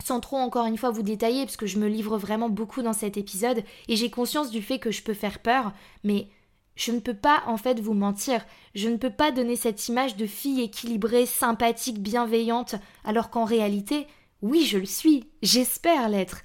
sans 0.04 0.20
trop 0.20 0.36
encore 0.36 0.66
une 0.66 0.78
fois 0.78 0.90
vous 0.90 1.02
détailler 1.02 1.44
parce 1.44 1.56
que 1.56 1.66
je 1.66 1.78
me 1.78 1.88
livre 1.88 2.18
vraiment 2.18 2.48
beaucoup 2.48 2.82
dans 2.82 2.92
cet 2.92 3.16
épisode 3.16 3.64
et 3.88 3.96
j'ai 3.96 4.10
conscience 4.10 4.50
du 4.50 4.62
fait 4.62 4.78
que 4.78 4.90
je 4.90 5.02
peux 5.02 5.14
faire 5.14 5.40
peur, 5.40 5.72
mais 6.04 6.28
je 6.78 6.92
ne 6.92 7.00
peux 7.00 7.14
pas 7.14 7.42
en 7.46 7.56
fait 7.56 7.80
vous 7.80 7.92
mentir, 7.92 8.46
je 8.76 8.88
ne 8.88 8.96
peux 8.96 9.10
pas 9.10 9.32
donner 9.32 9.56
cette 9.56 9.88
image 9.88 10.16
de 10.16 10.26
fille 10.26 10.62
équilibrée, 10.62 11.26
sympathique, 11.26 12.00
bienveillante, 12.00 12.76
alors 13.04 13.30
qu'en 13.30 13.44
réalité, 13.44 14.06
oui, 14.42 14.64
je 14.64 14.78
le 14.78 14.86
suis, 14.86 15.28
j'espère 15.42 16.08
l'être. 16.08 16.42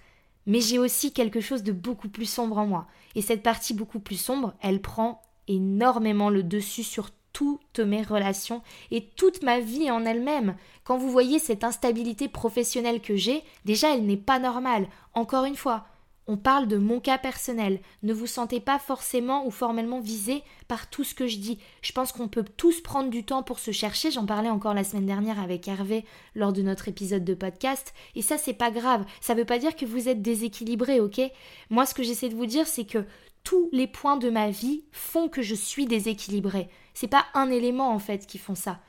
Mais 0.47 0.59
j'ai 0.59 0.79
aussi 0.79 1.13
quelque 1.13 1.39
chose 1.39 1.61
de 1.61 1.71
beaucoup 1.71 2.09
plus 2.09 2.25
sombre 2.25 2.57
en 2.57 2.65
moi. 2.65 2.87
Et 3.13 3.21
cette 3.21 3.43
partie 3.43 3.75
beaucoup 3.75 3.99
plus 3.99 4.19
sombre, 4.19 4.55
elle 4.59 4.81
prend 4.81 5.21
énormément 5.47 6.31
le 6.31 6.41
dessus 6.41 6.83
sur 6.83 7.11
toutes 7.31 7.79
mes 7.79 8.01
relations 8.01 8.63
et 8.89 9.09
toute 9.15 9.43
ma 9.43 9.59
vie 9.59 9.91
en 9.91 10.03
elle-même. 10.03 10.55
Quand 10.83 10.97
vous 10.97 11.11
voyez 11.11 11.37
cette 11.37 11.63
instabilité 11.63 12.27
professionnelle 12.27 13.01
que 13.01 13.15
j'ai, 13.15 13.43
déjà 13.65 13.93
elle 13.93 14.05
n'est 14.07 14.17
pas 14.17 14.39
normale. 14.39 14.87
Encore 15.13 15.45
une 15.45 15.55
fois, 15.55 15.85
on 16.27 16.37
parle 16.37 16.67
de 16.67 16.77
mon 16.77 16.99
cas 16.99 17.17
personnel. 17.17 17.79
Ne 18.01 18.13
vous 18.13 18.27
sentez 18.27 18.59
pas 18.59 18.79
forcément 18.79 19.45
ou 19.45 19.51
formellement 19.51 19.99
visé 19.99 20.43
par 20.67 20.89
tout 20.89 21.03
ce 21.03 21.13
que 21.13 21.27
je 21.27 21.37
dis. 21.37 21.59
Je 21.81 21.91
pense 21.91 22.11
qu'on 22.11 22.27
peut 22.27 22.45
tous 22.57 22.81
prendre 22.81 23.09
du 23.09 23.25
temps 23.25 23.43
pour 23.43 23.59
se 23.59 23.71
chercher. 23.71 24.11
J'en 24.11 24.25
parlais 24.25 24.49
encore 24.49 24.73
la 24.73 24.83
semaine 24.83 25.05
dernière 25.05 25.39
avec 25.39 25.67
Hervé 25.67 26.05
lors 26.35 26.53
de 26.53 26.61
notre 26.61 26.87
épisode 26.87 27.25
de 27.25 27.33
podcast. 27.33 27.93
Et 28.15 28.21
ça, 28.21 28.37
c'est 28.37 28.53
pas 28.53 28.71
grave. 28.71 29.05
Ça 29.19 29.33
veut 29.33 29.45
pas 29.45 29.59
dire 29.59 29.75
que 29.75 29.85
vous 29.85 30.07
êtes 30.07 30.21
déséquilibré, 30.21 31.01
ok? 31.01 31.21
Moi, 31.69 31.85
ce 31.85 31.93
que 31.93 32.03
j'essaie 32.03 32.29
de 32.29 32.35
vous 32.35 32.45
dire, 32.45 32.67
c'est 32.67 32.85
que 32.85 33.05
tous 33.43 33.67
les 33.73 33.87
points 33.87 34.17
de 34.17 34.29
ma 34.29 34.49
vie 34.49 34.85
font 34.91 35.27
que 35.27 35.41
je 35.41 35.55
suis 35.55 35.85
déséquilibré. 35.85 36.69
C'est 36.93 37.07
pas 37.07 37.25
un 37.33 37.49
élément 37.49 37.91
en 37.91 37.99
fait 37.99 38.25
qui 38.25 38.37
font 38.37 38.55
ça. 38.55 38.79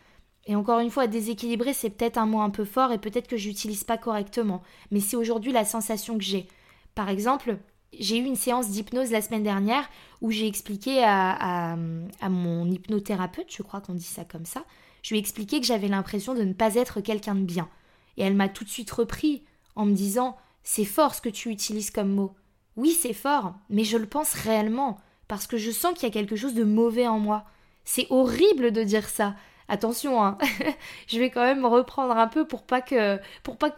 Et 0.47 0.55
encore 0.55 0.81
une 0.81 0.91
fois, 0.91 1.07
déséquilibré, 1.07 1.73
c'est 1.73 1.91
peut-être 1.91 2.19
un 2.19 2.27
mot 2.27 2.41
un 2.41 2.51
peu 2.51 2.65
fort 2.65 2.93
et 2.93 2.99
peut-être 2.99 3.27
que 3.27 3.37
j'utilise 3.37 3.83
pas 3.83 3.97
correctement. 3.97 4.63
Mais 4.91 5.01
c'est 5.01 5.17
aujourd'hui 5.17 5.53
la 5.53 5.65
sensation 5.65 6.19
que 6.19 6.25
j'ai. 6.25 6.47
Par 6.95 7.09
exemple, 7.09 7.59
j'ai 7.99 8.19
eu 8.19 8.25
une 8.25 8.37
séance 8.37 8.69
d'hypnose 8.69 9.11
la 9.11 9.23
semaine 9.23 9.43
dernière 9.43 9.89
où 10.21 10.31
j'ai 10.31 10.47
expliqué 10.47 11.03
à, 11.05 11.77
mon 11.77 12.71
hypnothérapeute, 12.71 13.55
je 13.55 13.63
crois 13.63 13.81
qu'on 13.81 13.95
dit 13.95 14.03
ça 14.03 14.25
comme 14.25 14.47
ça, 14.47 14.65
je 15.03 15.11
lui 15.11 15.17
ai 15.17 15.21
expliqué 15.21 15.61
que 15.61 15.67
j'avais 15.67 15.89
l'impression 15.89 16.35
de 16.35 16.43
ne 16.43 16.53
pas 16.53 16.75
être 16.77 17.01
quelqu'un 17.01 17.35
de 17.35 17.45
bien. 17.45 17.69
Et 18.17 18.23
elle 18.23 18.35
m'a 18.35 18.49
tout 18.49 18.65
de 18.65 18.71
suite 18.71 18.91
repris 18.91 19.43
en 19.77 19.85
me 19.87 19.95
disant 19.95 20.37
C'est 20.63 20.85
fort 20.85 21.15
ce 21.15 21.21
que 21.21 21.29
tu 21.29 21.51
utilises 21.51 21.91
comme 21.91 22.15
mot. 22.15 22.35
Oui, 22.77 22.91
c'est 22.91 23.13
fort, 23.13 23.55
mais 23.69 23.85
je 23.85 23.97
le 23.97 24.07
pense 24.07 24.33
réellement, 24.33 24.99
parce 25.29 25.47
que 25.47 25.59
je 25.59 25.71
sens 25.71 25.95
qu'il 25.95 26.05
y 26.05 26.11
a 26.11 26.15
quelque 26.15 26.37
chose 26.37 26.55
de 26.55 26.65
mauvais 26.65 27.07
en 27.07 27.19
moi. 27.19 27.45
C'est 27.85 28.07
horrible 28.11 28.73
de 28.73 28.83
dire 28.83 29.09
ça, 29.09 29.35
Attention, 29.69 30.23
hein. 30.23 30.37
je 31.07 31.19
vais 31.19 31.31
quand 31.31 31.43
même 31.43 31.65
reprendre 31.65 32.17
un 32.17 32.29
peu 32.29 32.47
pour 32.47 32.65
pas 32.65 32.83
que 32.83 33.19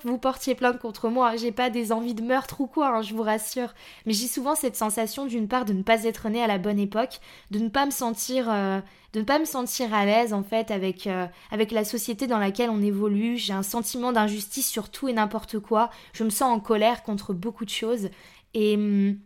vous 0.02 0.18
portiez 0.18 0.56
plainte 0.56 0.80
contre 0.80 1.08
moi. 1.08 1.36
J'ai 1.36 1.52
pas 1.52 1.70
des 1.70 1.92
envies 1.92 2.14
de 2.14 2.22
meurtre 2.22 2.60
ou 2.60 2.66
quoi, 2.66 2.88
hein, 2.88 3.02
je 3.02 3.14
vous 3.14 3.22
rassure. 3.22 3.72
Mais 4.04 4.12
j'ai 4.12 4.26
souvent 4.26 4.56
cette 4.56 4.74
sensation 4.74 5.26
d'une 5.26 5.46
part 5.46 5.64
de 5.64 5.72
ne 5.72 5.82
pas 5.82 6.02
être 6.04 6.28
née 6.28 6.42
à 6.42 6.48
la 6.48 6.58
bonne 6.58 6.80
époque, 6.80 7.20
de 7.52 7.60
ne 7.60 7.68
pas 7.68 7.86
me 7.86 7.92
sentir 7.92 8.50
euh, 8.50 8.80
de 9.12 9.20
ne 9.20 9.24
pas 9.24 9.38
me 9.38 9.44
sentir 9.44 9.94
à 9.94 10.04
l'aise 10.04 10.34
en 10.34 10.42
fait 10.42 10.70
avec 10.70 11.06
euh, 11.06 11.26
avec 11.50 11.70
la 11.70 11.84
société 11.84 12.26
dans 12.26 12.38
laquelle 12.38 12.68
on 12.70 12.82
évolue. 12.82 13.36
J'ai 13.36 13.52
un 13.52 13.62
sentiment 13.62 14.12
d'injustice 14.12 14.68
sur 14.68 14.90
tout 14.90 15.08
et 15.08 15.12
n'importe 15.12 15.60
quoi. 15.60 15.90
Je 16.12 16.24
me 16.24 16.30
sens 16.30 16.54
en 16.54 16.60
colère 16.60 17.04
contre 17.04 17.32
beaucoup 17.32 17.64
de 17.64 17.70
choses 17.70 18.10
et 18.54 18.74
hum, 18.74 19.18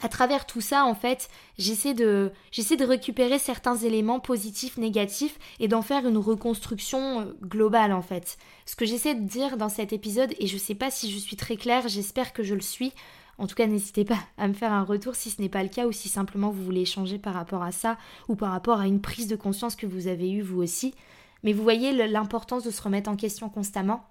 à 0.00 0.08
travers 0.08 0.46
tout 0.46 0.60
ça, 0.60 0.84
en 0.84 0.94
fait, 0.94 1.28
j'essaie 1.58 1.94
de, 1.94 2.32
j'essaie 2.50 2.76
de 2.76 2.84
récupérer 2.84 3.38
certains 3.38 3.76
éléments 3.76 4.20
positifs, 4.20 4.78
négatifs 4.78 5.38
et 5.60 5.68
d'en 5.68 5.82
faire 5.82 6.06
une 6.06 6.16
reconstruction 6.16 7.20
euh, 7.20 7.24
globale, 7.42 7.92
en 7.92 8.02
fait. 8.02 8.38
Ce 8.66 8.74
que 8.74 8.86
j'essaie 8.86 9.14
de 9.14 9.26
dire 9.26 9.56
dans 9.56 9.68
cet 9.68 9.92
épisode, 9.92 10.34
et 10.38 10.46
je 10.46 10.56
sais 10.58 10.74
pas 10.74 10.90
si 10.90 11.10
je 11.10 11.18
suis 11.18 11.36
très 11.36 11.56
claire, 11.56 11.88
j'espère 11.88 12.32
que 12.32 12.42
je 12.42 12.54
le 12.54 12.60
suis. 12.60 12.92
En 13.38 13.46
tout 13.46 13.54
cas, 13.54 13.66
n'hésitez 13.66 14.04
pas 14.04 14.18
à 14.38 14.48
me 14.48 14.54
faire 14.54 14.72
un 14.72 14.82
retour 14.84 15.14
si 15.14 15.30
ce 15.30 15.40
n'est 15.40 15.48
pas 15.48 15.62
le 15.62 15.68
cas 15.68 15.86
ou 15.86 15.92
si 15.92 16.08
simplement 16.08 16.50
vous 16.50 16.64
voulez 16.64 16.82
échanger 16.82 17.18
par 17.18 17.34
rapport 17.34 17.62
à 17.62 17.72
ça 17.72 17.96
ou 18.28 18.34
par 18.34 18.50
rapport 18.50 18.80
à 18.80 18.86
une 18.86 19.00
prise 19.00 19.26
de 19.26 19.36
conscience 19.36 19.76
que 19.76 19.86
vous 19.86 20.06
avez 20.06 20.30
eue 20.30 20.42
vous 20.42 20.62
aussi. 20.62 20.94
Mais 21.42 21.52
vous 21.52 21.62
voyez 21.62 22.08
l'importance 22.08 22.62
de 22.64 22.70
se 22.70 22.82
remettre 22.82 23.10
en 23.10 23.16
question 23.16 23.48
constamment. 23.48 24.04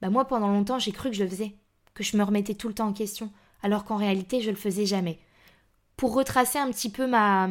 Bah 0.00 0.10
moi, 0.10 0.24
pendant 0.24 0.48
longtemps, 0.48 0.78
j'ai 0.78 0.92
cru 0.92 1.10
que 1.10 1.16
je 1.16 1.22
le 1.24 1.30
faisais, 1.30 1.54
que 1.94 2.02
je 2.02 2.16
me 2.16 2.22
remettais 2.22 2.54
tout 2.54 2.68
le 2.68 2.74
temps 2.74 2.88
en 2.88 2.92
question 2.92 3.30
alors 3.62 3.84
qu'en 3.84 3.96
réalité 3.96 4.40
je 4.40 4.50
le 4.50 4.56
faisais 4.56 4.86
jamais. 4.86 5.18
Pour 6.00 6.14
retracer 6.14 6.58
un 6.58 6.70
petit 6.70 6.88
peu 6.88 7.06
ma, 7.06 7.46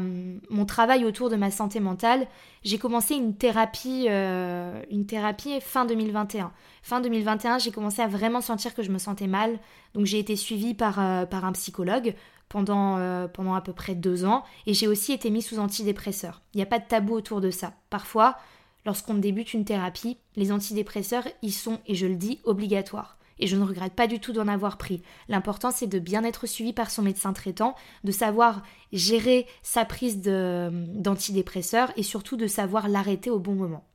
mon 0.49 0.65
travail 0.65 1.05
autour 1.05 1.29
de 1.29 1.35
ma 1.35 1.51
santé 1.51 1.79
mentale, 1.79 2.25
j'ai 2.63 2.79
commencé 2.79 3.13
une 3.13 3.35
thérapie, 3.35 4.07
euh, 4.09 4.81
une 4.89 5.05
thérapie 5.05 5.61
fin 5.61 5.85
2021. 5.85 6.51
Fin 6.81 6.99
2021, 6.99 7.59
j'ai 7.59 7.69
commencé 7.69 8.01
à 8.01 8.07
vraiment 8.07 8.41
sentir 8.41 8.73
que 8.73 8.81
je 8.81 8.89
me 8.89 8.97
sentais 8.97 9.27
mal, 9.27 9.59
donc 9.93 10.07
j'ai 10.07 10.17
été 10.17 10.35
suivie 10.35 10.73
par, 10.73 10.99
euh, 10.99 11.27
par 11.27 11.45
un 11.45 11.51
psychologue 11.51 12.15
pendant, 12.49 12.97
euh, 12.97 13.27
pendant 13.27 13.53
à 13.53 13.61
peu 13.61 13.71
près 13.71 13.93
deux 13.93 14.25
ans, 14.25 14.43
et 14.65 14.73
j'ai 14.73 14.87
aussi 14.87 15.13
été 15.13 15.29
mise 15.29 15.45
sous 15.45 15.59
antidépresseurs. 15.59 16.41
Il 16.55 16.57
n'y 16.57 16.63
a 16.63 16.65
pas 16.65 16.79
de 16.79 16.87
tabou 16.87 17.13
autour 17.13 17.41
de 17.41 17.51
ça. 17.51 17.73
Parfois, 17.91 18.35
lorsqu'on 18.83 19.13
débute 19.13 19.53
une 19.53 19.63
thérapie, 19.63 20.17
les 20.35 20.51
antidépresseurs, 20.51 21.27
ils 21.43 21.53
sont, 21.53 21.77
et 21.85 21.93
je 21.93 22.07
le 22.07 22.15
dis, 22.15 22.39
obligatoires 22.45 23.18
et 23.39 23.47
je 23.47 23.55
ne 23.55 23.63
regrette 23.63 23.93
pas 23.93 24.07
du 24.07 24.19
tout 24.19 24.33
d'en 24.33 24.47
avoir 24.47 24.77
pris. 24.77 25.01
L'important 25.27 25.71
c'est 25.71 25.87
de 25.87 25.99
bien 25.99 26.23
être 26.23 26.45
suivi 26.47 26.73
par 26.73 26.91
son 26.91 27.01
médecin 27.01 27.33
traitant, 27.33 27.75
de 28.03 28.11
savoir 28.11 28.61
gérer 28.93 29.47
sa 29.63 29.85
prise 29.85 30.21
d'antidépresseurs 30.21 31.91
et 31.97 32.03
surtout 32.03 32.37
de 32.37 32.47
savoir 32.47 32.87
l'arrêter 32.87 33.29
au 33.29 33.39
bon 33.39 33.55
moment. 33.55 33.85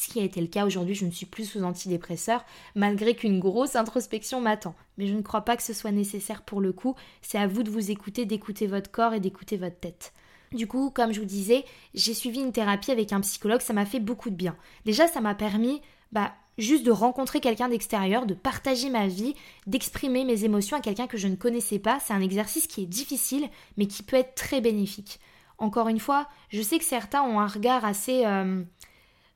Ce 0.00 0.08
qui 0.08 0.20
a 0.20 0.24
été 0.24 0.40
le 0.40 0.46
cas 0.46 0.64
aujourd'hui, 0.64 0.94
je 0.94 1.04
ne 1.04 1.10
suis 1.10 1.26
plus 1.26 1.44
sous 1.44 1.62
antidépresseurs, 1.62 2.44
malgré 2.74 3.14
qu'une 3.14 3.38
grosse 3.38 3.76
introspection 3.76 4.40
m'attend. 4.40 4.74
Mais 4.96 5.06
je 5.06 5.14
ne 5.14 5.20
crois 5.20 5.42
pas 5.42 5.58
que 5.58 5.62
ce 5.62 5.74
soit 5.74 5.90
nécessaire 5.90 6.42
pour 6.42 6.62
le 6.62 6.72
coup, 6.72 6.94
c'est 7.20 7.36
à 7.36 7.46
vous 7.46 7.62
de 7.62 7.70
vous 7.70 7.90
écouter, 7.90 8.24
d'écouter 8.24 8.66
votre 8.66 8.90
corps 8.90 9.12
et 9.12 9.20
d'écouter 9.20 9.58
votre 9.58 9.78
tête. 9.78 10.14
Du 10.52 10.66
coup, 10.66 10.90
comme 10.90 11.12
je 11.12 11.20
vous 11.20 11.26
disais, 11.26 11.64
j'ai 11.94 12.14
suivi 12.14 12.40
une 12.40 12.52
thérapie 12.52 12.90
avec 12.90 13.12
un 13.12 13.20
psychologue, 13.20 13.60
ça 13.60 13.72
m'a 13.72 13.84
fait 13.84 14.00
beaucoup 14.00 14.30
de 14.30 14.34
bien. 14.34 14.56
Déjà, 14.86 15.06
ça 15.06 15.20
m'a 15.20 15.34
permis 15.34 15.82
bah, 16.12 16.32
juste 16.60 16.84
de 16.84 16.90
rencontrer 16.90 17.40
quelqu'un 17.40 17.68
d'extérieur, 17.68 18.26
de 18.26 18.34
partager 18.34 18.90
ma 18.90 19.06
vie, 19.06 19.34
d'exprimer 19.66 20.24
mes 20.24 20.44
émotions 20.44 20.76
à 20.76 20.80
quelqu'un 20.80 21.06
que 21.06 21.18
je 21.18 21.28
ne 21.28 21.36
connaissais 21.36 21.78
pas. 21.78 21.98
C'est 22.00 22.12
un 22.12 22.20
exercice 22.20 22.66
qui 22.66 22.82
est 22.82 22.86
difficile, 22.86 23.48
mais 23.76 23.86
qui 23.86 24.02
peut 24.02 24.16
être 24.16 24.34
très 24.34 24.60
bénéfique. 24.60 25.20
Encore 25.58 25.88
une 25.88 26.00
fois, 26.00 26.28
je 26.48 26.62
sais 26.62 26.78
que 26.78 26.84
certains 26.84 27.22
ont 27.22 27.40
un 27.40 27.46
regard 27.46 27.84
assez... 27.84 28.24
Euh, 28.26 28.62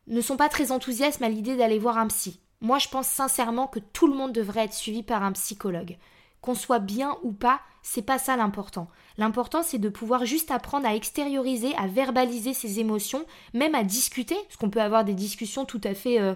ne 0.06 0.20
sont 0.20 0.36
pas 0.36 0.48
très 0.48 0.70
enthousiastes 0.70 1.22
à 1.22 1.28
l'idée 1.28 1.56
d'aller 1.56 1.78
voir 1.78 1.98
un 1.98 2.08
psy. 2.08 2.40
Moi, 2.60 2.78
je 2.78 2.88
pense 2.88 3.06
sincèrement 3.06 3.66
que 3.66 3.78
tout 3.78 4.06
le 4.06 4.14
monde 4.14 4.32
devrait 4.32 4.64
être 4.64 4.74
suivi 4.74 5.02
par 5.02 5.22
un 5.22 5.32
psychologue. 5.32 5.96
Qu'on 6.44 6.54
soit 6.54 6.78
bien 6.78 7.16
ou 7.22 7.32
pas, 7.32 7.62
c'est 7.80 8.02
pas 8.02 8.18
ça 8.18 8.36
l'important. 8.36 8.86
L'important, 9.16 9.62
c'est 9.62 9.78
de 9.78 9.88
pouvoir 9.88 10.26
juste 10.26 10.50
apprendre 10.50 10.86
à 10.86 10.94
extérioriser, 10.94 11.74
à 11.76 11.86
verbaliser 11.86 12.52
ses 12.52 12.80
émotions, 12.80 13.24
même 13.54 13.74
à 13.74 13.82
discuter, 13.82 14.34
parce 14.34 14.58
qu'on 14.58 14.68
peut 14.68 14.82
avoir 14.82 15.06
des 15.06 15.14
discussions 15.14 15.64
tout 15.64 15.80
à 15.84 15.94
fait, 15.94 16.20
euh, 16.20 16.34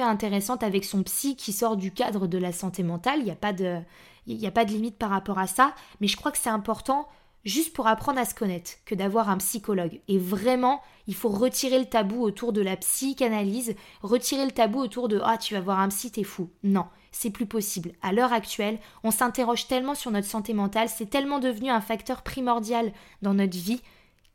intéressantes 0.00 0.62
avec 0.62 0.86
son 0.86 1.02
psy 1.02 1.36
qui 1.36 1.52
sort 1.52 1.76
du 1.76 1.92
cadre 1.92 2.26
de 2.26 2.38
la 2.38 2.50
santé 2.50 2.82
mentale. 2.82 3.18
Il 3.18 3.26
n'y 3.26 3.30
a 3.30 3.36
pas 3.36 3.52
de, 3.52 3.78
il 4.26 4.46
a 4.46 4.50
pas 4.50 4.64
de 4.64 4.70
limite 4.70 4.96
par 4.96 5.10
rapport 5.10 5.38
à 5.38 5.46
ça, 5.46 5.74
mais 6.00 6.08
je 6.08 6.16
crois 6.16 6.32
que 6.32 6.38
c'est 6.38 6.48
important 6.48 7.06
juste 7.44 7.74
pour 7.74 7.88
apprendre 7.88 8.18
à 8.18 8.24
se 8.24 8.34
connaître 8.34 8.72
que 8.86 8.94
d'avoir 8.94 9.28
un 9.28 9.36
psychologue. 9.36 10.00
Et 10.08 10.18
vraiment, 10.18 10.80
il 11.08 11.14
faut 11.14 11.28
retirer 11.28 11.78
le 11.78 11.84
tabou 11.84 12.22
autour 12.22 12.54
de 12.54 12.62
la 12.62 12.78
psychanalyse, 12.78 13.74
retirer 14.00 14.46
le 14.46 14.50
tabou 14.50 14.80
autour 14.80 15.08
de 15.08 15.20
ah 15.22 15.36
tu 15.36 15.52
vas 15.52 15.60
voir 15.60 15.78
un 15.78 15.88
psy, 15.88 16.10
t'es 16.10 16.24
fou. 16.24 16.48
Non, 16.62 16.86
c'est 17.16 17.30
plus 17.30 17.46
possible. 17.46 17.92
À 18.02 18.12
l'heure 18.12 18.34
actuelle, 18.34 18.78
on 19.02 19.10
s'interroge 19.10 19.68
tellement 19.68 19.94
sur 19.94 20.10
notre 20.10 20.26
santé 20.26 20.52
mentale, 20.52 20.90
c'est 20.90 21.08
tellement 21.08 21.38
devenu 21.38 21.70
un 21.70 21.80
facteur 21.80 22.22
primordial 22.22 22.92
dans 23.22 23.32
notre 23.32 23.56
vie 23.56 23.80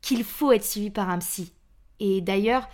qu'il 0.00 0.24
faut 0.24 0.50
être 0.50 0.64
suivi 0.64 0.90
par 0.90 1.08
un 1.08 1.18
psy. 1.18 1.52
Et 2.00 2.20
d'ailleurs, 2.20 2.68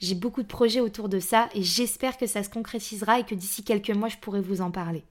j'ai 0.00 0.14
beaucoup 0.14 0.42
de 0.42 0.48
projets 0.48 0.80
autour 0.80 1.08
de 1.08 1.18
ça 1.18 1.48
et 1.54 1.62
j'espère 1.62 2.18
que 2.18 2.26
ça 2.26 2.42
se 2.42 2.50
concrétisera 2.50 3.20
et 3.20 3.24
que 3.24 3.34
d'ici 3.34 3.64
quelques 3.64 3.90
mois, 3.90 4.10
je 4.10 4.18
pourrai 4.18 4.42
vous 4.42 4.60
en 4.60 4.70
parler. 4.70 5.02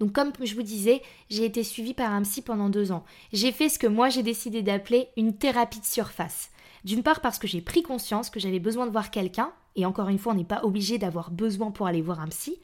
Donc 0.00 0.12
comme 0.12 0.32
je 0.40 0.54
vous 0.54 0.62
disais, 0.62 1.02
j'ai 1.28 1.44
été 1.44 1.62
suivie 1.62 1.94
par 1.94 2.12
un 2.12 2.22
psy 2.22 2.40
pendant 2.40 2.70
deux 2.70 2.92
ans. 2.92 3.04
J'ai 3.34 3.52
fait 3.52 3.68
ce 3.68 3.78
que 3.78 3.86
moi 3.86 4.08
j'ai 4.08 4.22
décidé 4.22 4.62
d'appeler 4.62 5.08
une 5.18 5.36
thérapie 5.36 5.80
de 5.80 5.84
surface. 5.84 6.50
D'une 6.84 7.02
part 7.02 7.20
parce 7.20 7.38
que 7.38 7.46
j'ai 7.46 7.60
pris 7.60 7.82
conscience 7.82 8.30
que 8.30 8.40
j'avais 8.40 8.58
besoin 8.58 8.86
de 8.86 8.92
voir 8.92 9.10
quelqu'un, 9.10 9.52
et 9.76 9.84
encore 9.84 10.08
une 10.08 10.18
fois 10.18 10.32
on 10.32 10.36
n'est 10.36 10.44
pas 10.44 10.64
obligé 10.64 10.96
d'avoir 10.96 11.30
besoin 11.30 11.70
pour 11.70 11.86
aller 11.86 12.02
voir 12.02 12.20
un 12.20 12.28
psy, 12.28 12.58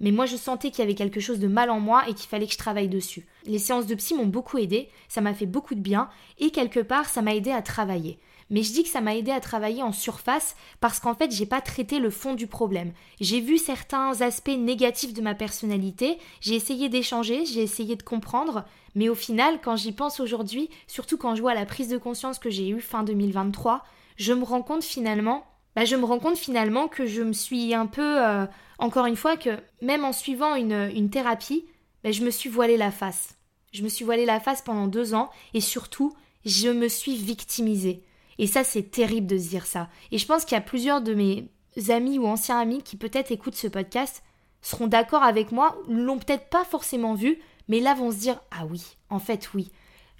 mais 0.00 0.10
moi 0.10 0.26
je 0.26 0.36
sentais 0.36 0.70
qu'il 0.70 0.80
y 0.80 0.82
avait 0.82 0.94
quelque 0.94 1.20
chose 1.20 1.38
de 1.38 1.48
mal 1.48 1.70
en 1.70 1.80
moi 1.80 2.08
et 2.08 2.14
qu'il 2.14 2.28
fallait 2.28 2.46
que 2.46 2.52
je 2.52 2.58
travaille 2.58 2.88
dessus. 2.88 3.26
Les 3.44 3.58
séances 3.58 3.86
de 3.86 3.94
psy 3.94 4.14
m'ont 4.14 4.26
beaucoup 4.26 4.58
aidé, 4.58 4.88
ça 5.08 5.20
m'a 5.20 5.34
fait 5.34 5.46
beaucoup 5.46 5.74
de 5.74 5.80
bien, 5.80 6.08
et 6.38 6.50
quelque 6.50 6.80
part 6.80 7.08
ça 7.08 7.22
m'a 7.22 7.34
aidé 7.34 7.50
à 7.50 7.62
travailler. 7.62 8.18
Mais 8.48 8.62
je 8.62 8.72
dis 8.72 8.84
que 8.84 8.88
ça 8.88 9.00
m'a 9.00 9.16
aidé 9.16 9.32
à 9.32 9.40
travailler 9.40 9.82
en 9.82 9.92
surface 9.92 10.54
parce 10.80 11.00
qu'en 11.00 11.14
fait, 11.14 11.32
j'ai 11.32 11.46
pas 11.46 11.60
traité 11.60 11.98
le 11.98 12.10
fond 12.10 12.34
du 12.34 12.46
problème. 12.46 12.92
J'ai 13.20 13.40
vu 13.40 13.58
certains 13.58 14.20
aspects 14.20 14.56
négatifs 14.56 15.12
de 15.12 15.20
ma 15.20 15.34
personnalité, 15.34 16.18
j'ai 16.40 16.54
essayé 16.54 16.88
d'échanger, 16.88 17.44
j'ai 17.44 17.62
essayé 17.62 17.96
de 17.96 18.04
comprendre, 18.04 18.64
mais 18.94 19.08
au 19.08 19.14
final, 19.14 19.60
quand 19.60 19.76
j'y 19.76 19.92
pense 19.92 20.20
aujourd'hui, 20.20 20.70
surtout 20.86 21.18
quand 21.18 21.34
je 21.34 21.42
vois 21.42 21.54
la 21.54 21.66
prise 21.66 21.88
de 21.88 21.98
conscience 21.98 22.38
que 22.38 22.50
j'ai 22.50 22.68
eue 22.68 22.80
fin 22.80 23.02
2023, 23.02 23.84
je 24.16 24.32
me 24.32 24.44
rends 24.44 24.62
compte 24.62 24.84
finalement, 24.84 25.44
bah, 25.76 25.84
je 25.84 25.94
me 25.94 26.06
rends 26.06 26.18
compte 26.18 26.38
finalement 26.38 26.88
que 26.88 27.04
je 27.04 27.20
me 27.20 27.34
suis 27.34 27.74
un 27.74 27.86
peu, 27.86 28.24
euh, 28.24 28.46
encore 28.78 29.04
une 29.04 29.14
fois, 29.14 29.36
que 29.36 29.50
même 29.82 30.06
en 30.06 30.12
suivant 30.12 30.54
une, 30.54 31.10
thérapie, 31.10 31.66
bah, 32.02 32.12
je 32.12 32.24
me 32.24 32.30
suis 32.30 32.48
voilé 32.48 32.78
la 32.78 32.90
face. 32.90 33.36
Je 33.72 33.82
me 33.82 33.90
suis 33.90 34.04
voilé 34.04 34.24
la 34.24 34.40
face 34.40 34.62
pendant 34.62 34.86
deux 34.86 35.12
ans 35.12 35.28
et 35.52 35.60
surtout, 35.60 36.14
je 36.46 36.70
me 36.70 36.88
suis 36.88 37.14
victimisée. 37.14 38.02
Et 38.38 38.46
ça, 38.46 38.64
c'est 38.64 38.90
terrible 38.90 39.26
de 39.26 39.36
se 39.36 39.50
dire 39.50 39.66
ça. 39.66 39.90
Et 40.12 40.18
je 40.18 40.26
pense 40.26 40.46
qu'il 40.46 40.54
y 40.54 40.58
a 40.58 40.62
plusieurs 40.62 41.02
de 41.02 41.12
mes 41.12 41.50
amis 41.90 42.18
ou 42.18 42.26
anciens 42.26 42.58
amis 42.58 42.82
qui 42.82 42.96
peut-être 42.96 43.30
écoutent 43.30 43.54
ce 43.54 43.68
podcast 43.68 44.22
seront 44.62 44.86
d'accord 44.86 45.22
avec 45.22 45.52
moi, 45.52 45.76
l'ont 45.88 46.18
peut-être 46.18 46.48
pas 46.48 46.64
forcément 46.64 47.14
vu, 47.14 47.38
mais 47.68 47.80
là 47.80 47.94
vont 47.94 48.10
se 48.10 48.16
dire 48.16 48.40
Ah 48.50 48.64
oui, 48.64 48.82
en 49.10 49.18
fait, 49.18 49.50
oui. 49.52 49.70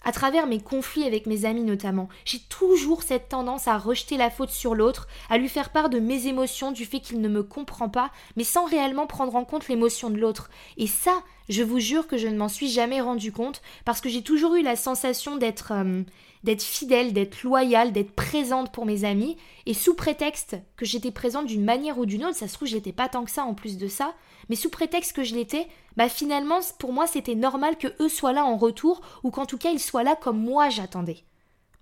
À 0.07 0.13
travers 0.13 0.47
mes 0.47 0.61
conflits 0.61 1.03
avec 1.03 1.27
mes 1.27 1.47
amis 1.47 1.65
notamment, 1.65 2.09
j'ai 2.25 2.39
toujours 2.39 3.03
cette 3.03 3.29
tendance 3.29 3.67
à 3.67 3.77
rejeter 3.77 4.17
la 4.17 4.31
faute 4.31 4.51
sur 4.51 4.77
l'autre, 4.77 5.09
à 5.29 5.37
lui 5.37 5.49
faire 5.49 5.71
part 5.71 5.91
de 5.91 5.99
mes 5.99 6.29
émotions, 6.29 6.71
du 6.71 6.85
fait 6.85 7.01
qu'il 7.01 7.21
ne 7.21 7.29
me 7.29 7.43
comprend 7.43 7.89
pas, 7.89 8.13
mais 8.37 8.45
sans 8.45 8.67
réellement 8.67 9.09
prendre 9.09 9.35
en 9.35 9.45
compte 9.45 9.67
l'émotion 9.67 10.09
de 10.09 10.19
l'autre. 10.19 10.49
Et 10.77 10.87
ça, 10.87 11.25
Je 11.49 11.63
vous 11.63 11.79
jure 11.79 12.09
que 12.09 12.17
je 12.17 12.27
ne 12.27 12.37
m'en 12.37 12.49
suis 12.49 12.69
jamais 12.69 13.01
rendu 13.01 13.31
compte 13.31 13.63
parce 13.85 14.01
que 14.01 14.09
j'ai 14.09 14.23
toujours 14.23 14.57
eu 14.57 14.63
la 14.63 14.75
sensation 14.75 15.37
d'être 15.37 15.73
euh, 15.73 16.03
d'être 16.43 16.63
fidèle, 16.63 17.13
d'être 17.13 17.43
loyale, 17.43 17.93
d'être 17.93 18.13
présente 18.13 18.73
pour 18.73 18.87
mes 18.87 19.05
amis 19.05 19.37
et 19.67 19.75
sous 19.75 19.95
prétexte 19.95 20.57
que 20.77 20.85
j'étais 20.85 21.11
présente 21.11 21.47
d'une 21.47 21.65
manière 21.65 21.99
ou 21.99 22.07
d'une 22.07 22.25
autre, 22.25 22.37
ça 22.37 22.49
se 22.49 22.55
trouve 22.55 22.69
j'étais 22.69 22.93
pas 22.93 23.09
tant 23.09 23.25
que 23.25 23.31
ça 23.31 23.45
en 23.45 23.55
plus 23.55 23.79
de 23.79 23.89
ça, 23.89 24.15
mais 24.49 24.57
sous 24.57 24.71
prétexte 24.71 25.15
que 25.15 25.25
je 25.25 25.35
l'étais, 25.35 25.69
bah 25.97 26.09
finalement 26.09 26.61
pour 26.79 26.93
moi 26.93 27.07
c'était 27.07 27.35
normal 27.35 27.77
que 27.79 27.89
eux 28.01 28.09
soient 28.09 28.33
là 28.33 28.45
en 28.45 28.57
retour 28.57 29.01
ou 29.23 29.31
qu'en 29.31 29.47
tout 29.47 29.59
cas 29.59 29.71
ils 29.71 29.81
soient 29.81 30.03
là 30.03 30.17
comme 30.17 30.39
moi 30.39 30.69
j'attendais. 30.69 31.25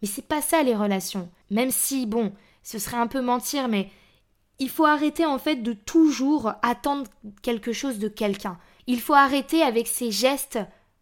Mais 0.02 0.08
c'est 0.08 0.26
pas 0.26 0.42
ça 0.42 0.62
les 0.62 0.74
relations. 0.74 1.28
Même 1.50 1.70
si 1.70 2.06
bon, 2.06 2.32
ce 2.62 2.78
serait 2.78 2.96
un 2.96 3.06
peu 3.06 3.20
mentir 3.20 3.68
mais 3.68 3.90
il 4.58 4.70
faut 4.70 4.84
arrêter 4.84 5.26
en 5.26 5.38
fait 5.38 5.56
de 5.56 5.72
toujours 5.72 6.52
attendre 6.62 7.10
quelque 7.42 7.72
chose 7.72 7.98
de 7.98 8.08
quelqu'un. 8.08 8.58
Il 8.86 9.00
faut 9.00 9.14
arrêter 9.14 9.62
avec 9.62 9.88
ces 9.88 10.10
gestes 10.10 10.58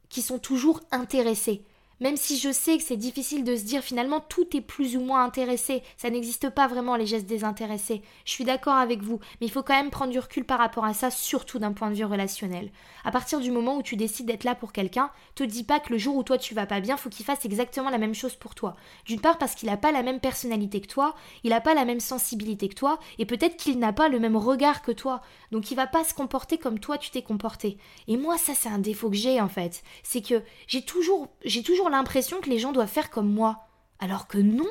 qui 0.09 0.23
sont 0.23 0.39
toujours 0.39 0.81
intéressés. 0.91 1.65
Même 2.03 2.17
si 2.17 2.37
je 2.37 2.51
sais 2.51 2.79
que 2.79 2.83
c'est 2.83 2.97
difficile 2.97 3.45
de 3.45 3.55
se 3.55 3.63
dire 3.63 3.81
finalement 3.81 4.19
tout 4.19 4.57
est 4.57 4.61
plus 4.61 4.97
ou 4.97 5.01
moins 5.01 5.23
intéressé, 5.23 5.85
ça 5.97 6.11
n'existe 6.11 6.51
pas 6.51 6.67
vraiment 6.67 6.97
les 6.97 7.07
gestes 7.07 7.29
désintéressés. 7.29 8.03
Je 8.25 8.33
suis 8.33 8.43
d'accord 8.43 8.75
avec 8.75 9.03
vous, 9.03 9.21
mais 9.41 9.47
il 9.47 9.53
faut 9.53 9.63
quand 9.63 9.77
même 9.77 9.91
prendre 9.91 10.11
du 10.11 10.19
recul 10.19 10.45
par 10.45 10.59
rapport 10.59 10.85
à 10.85 10.95
ça, 10.95 11.13
surtout 11.13 11.61
d'un 11.61 11.73
point 11.73 11.91
de 11.91 11.95
vue 11.95 12.05
relationnel. 12.05 12.73
À 13.05 13.13
partir 13.13 13.39
du 13.39 13.53
moment 13.53 13.77
où 13.77 13.85
tu 13.85 13.95
décides 13.95 14.27
d'être 14.27 14.43
là 14.43 14.57
pour 14.57 14.73
quelqu'un, 14.73 15.11
te 15.37 15.45
dis 15.45 15.63
pas 15.63 15.79
que 15.79 15.93
le 15.93 15.99
jour 15.99 16.17
où 16.17 16.25
toi 16.25 16.39
tu 16.39 16.55
vas 16.55 16.67
pas 16.67 16.81
bien, 16.81 16.97
faut 16.97 17.09
qu'il 17.09 17.25
fasse 17.25 17.45
exactement 17.45 17.89
la 17.89 17.99
même 17.99 18.17
chose 18.17 18.35
pour 18.35 18.57
toi. 18.57 18.75
D'une 19.07 19.21
part 19.21 19.39
parce 19.39 19.55
qu'il 19.55 19.69
n'a 19.69 19.77
pas 19.77 19.93
la 19.93 20.03
même 20.03 20.19
personnalité 20.19 20.81
que 20.81 20.89
toi, 20.89 21.15
il 21.45 21.51
n'a 21.51 21.61
pas 21.61 21.75
la 21.75 21.85
même 21.85 22.01
sensibilité 22.01 22.69
que 22.69 22.75
toi, 22.75 22.99
et 23.21 23.27
peut-être 23.27 23.57
qu'il 23.57 23.79
n'a 23.79 23.93
pas 23.93 24.09
le 24.09 24.19
même 24.19 24.37
regard 24.37 24.83
que 24.83 24.91
toi. 24.91 25.23
Donc 25.53 25.71
il 25.71 25.77
va 25.77 25.87
pas 25.87 26.03
se 26.03 26.15
comporter 26.15 26.59
comme 26.59 26.81
toi 26.81 26.99
tu 26.99 27.11
t'es 27.11 27.23
comporté. 27.23 27.79
Et 28.09 28.17
moi 28.17 28.39
ça 28.39 28.55
c'est 28.57 28.69
un 28.69 28.81
défaut 28.81 29.09
que 29.09 29.15
j'ai 29.15 29.41
en 29.41 29.49
fait, 29.49 29.85
c'est 30.03 30.21
que 30.21 30.43
j'ai 30.67 30.83
toujours 30.85 31.29
j'ai 31.45 31.63
toujours 31.63 31.91
l'impression 31.93 32.41
que 32.41 32.51
les 32.51 32.59
gens 32.59 32.73
doivent 32.73 32.89
faire 32.89 33.11
comme 33.11 33.33
moi. 33.33 33.67
Alors 33.99 34.27
que 34.27 34.39
non. 34.39 34.69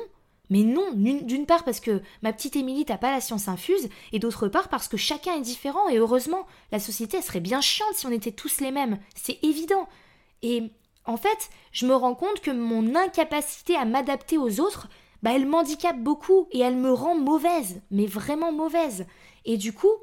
Mais 0.50 0.64
non, 0.64 0.92
d'une 0.92 1.46
part 1.46 1.64
parce 1.64 1.80
que 1.80 2.02
ma 2.20 2.30
petite 2.30 2.56
Émilie 2.56 2.84
t'as 2.84 2.98
pas 2.98 3.10
la 3.10 3.22
science 3.22 3.48
infuse, 3.48 3.88
et 4.12 4.18
d'autre 4.18 4.48
part 4.48 4.68
parce 4.68 4.86
que 4.86 4.98
chacun 4.98 5.34
est 5.36 5.40
différent, 5.40 5.88
et 5.88 5.96
heureusement, 5.96 6.46
la 6.72 6.78
société 6.78 7.22
serait 7.22 7.40
bien 7.40 7.62
chiante 7.62 7.94
si 7.94 8.06
on 8.06 8.10
était 8.10 8.32
tous 8.32 8.60
les 8.60 8.70
mêmes, 8.70 8.98
c'est 9.14 9.38
évident. 9.42 9.88
Et 10.42 10.70
en 11.06 11.16
fait, 11.16 11.48
je 11.70 11.86
me 11.86 11.94
rends 11.94 12.14
compte 12.14 12.40
que 12.40 12.50
mon 12.50 12.94
incapacité 12.94 13.76
à 13.76 13.86
m'adapter 13.86 14.36
aux 14.36 14.60
autres, 14.60 14.88
bah 15.22 15.30
elle 15.34 15.46
m'handicape 15.46 16.02
beaucoup, 16.02 16.48
et 16.50 16.58
elle 16.60 16.76
me 16.76 16.92
rend 16.92 17.14
mauvaise, 17.14 17.80
mais 17.90 18.04
vraiment 18.04 18.52
mauvaise. 18.52 19.06
Et 19.46 19.56
du 19.56 19.72
coup, 19.72 19.94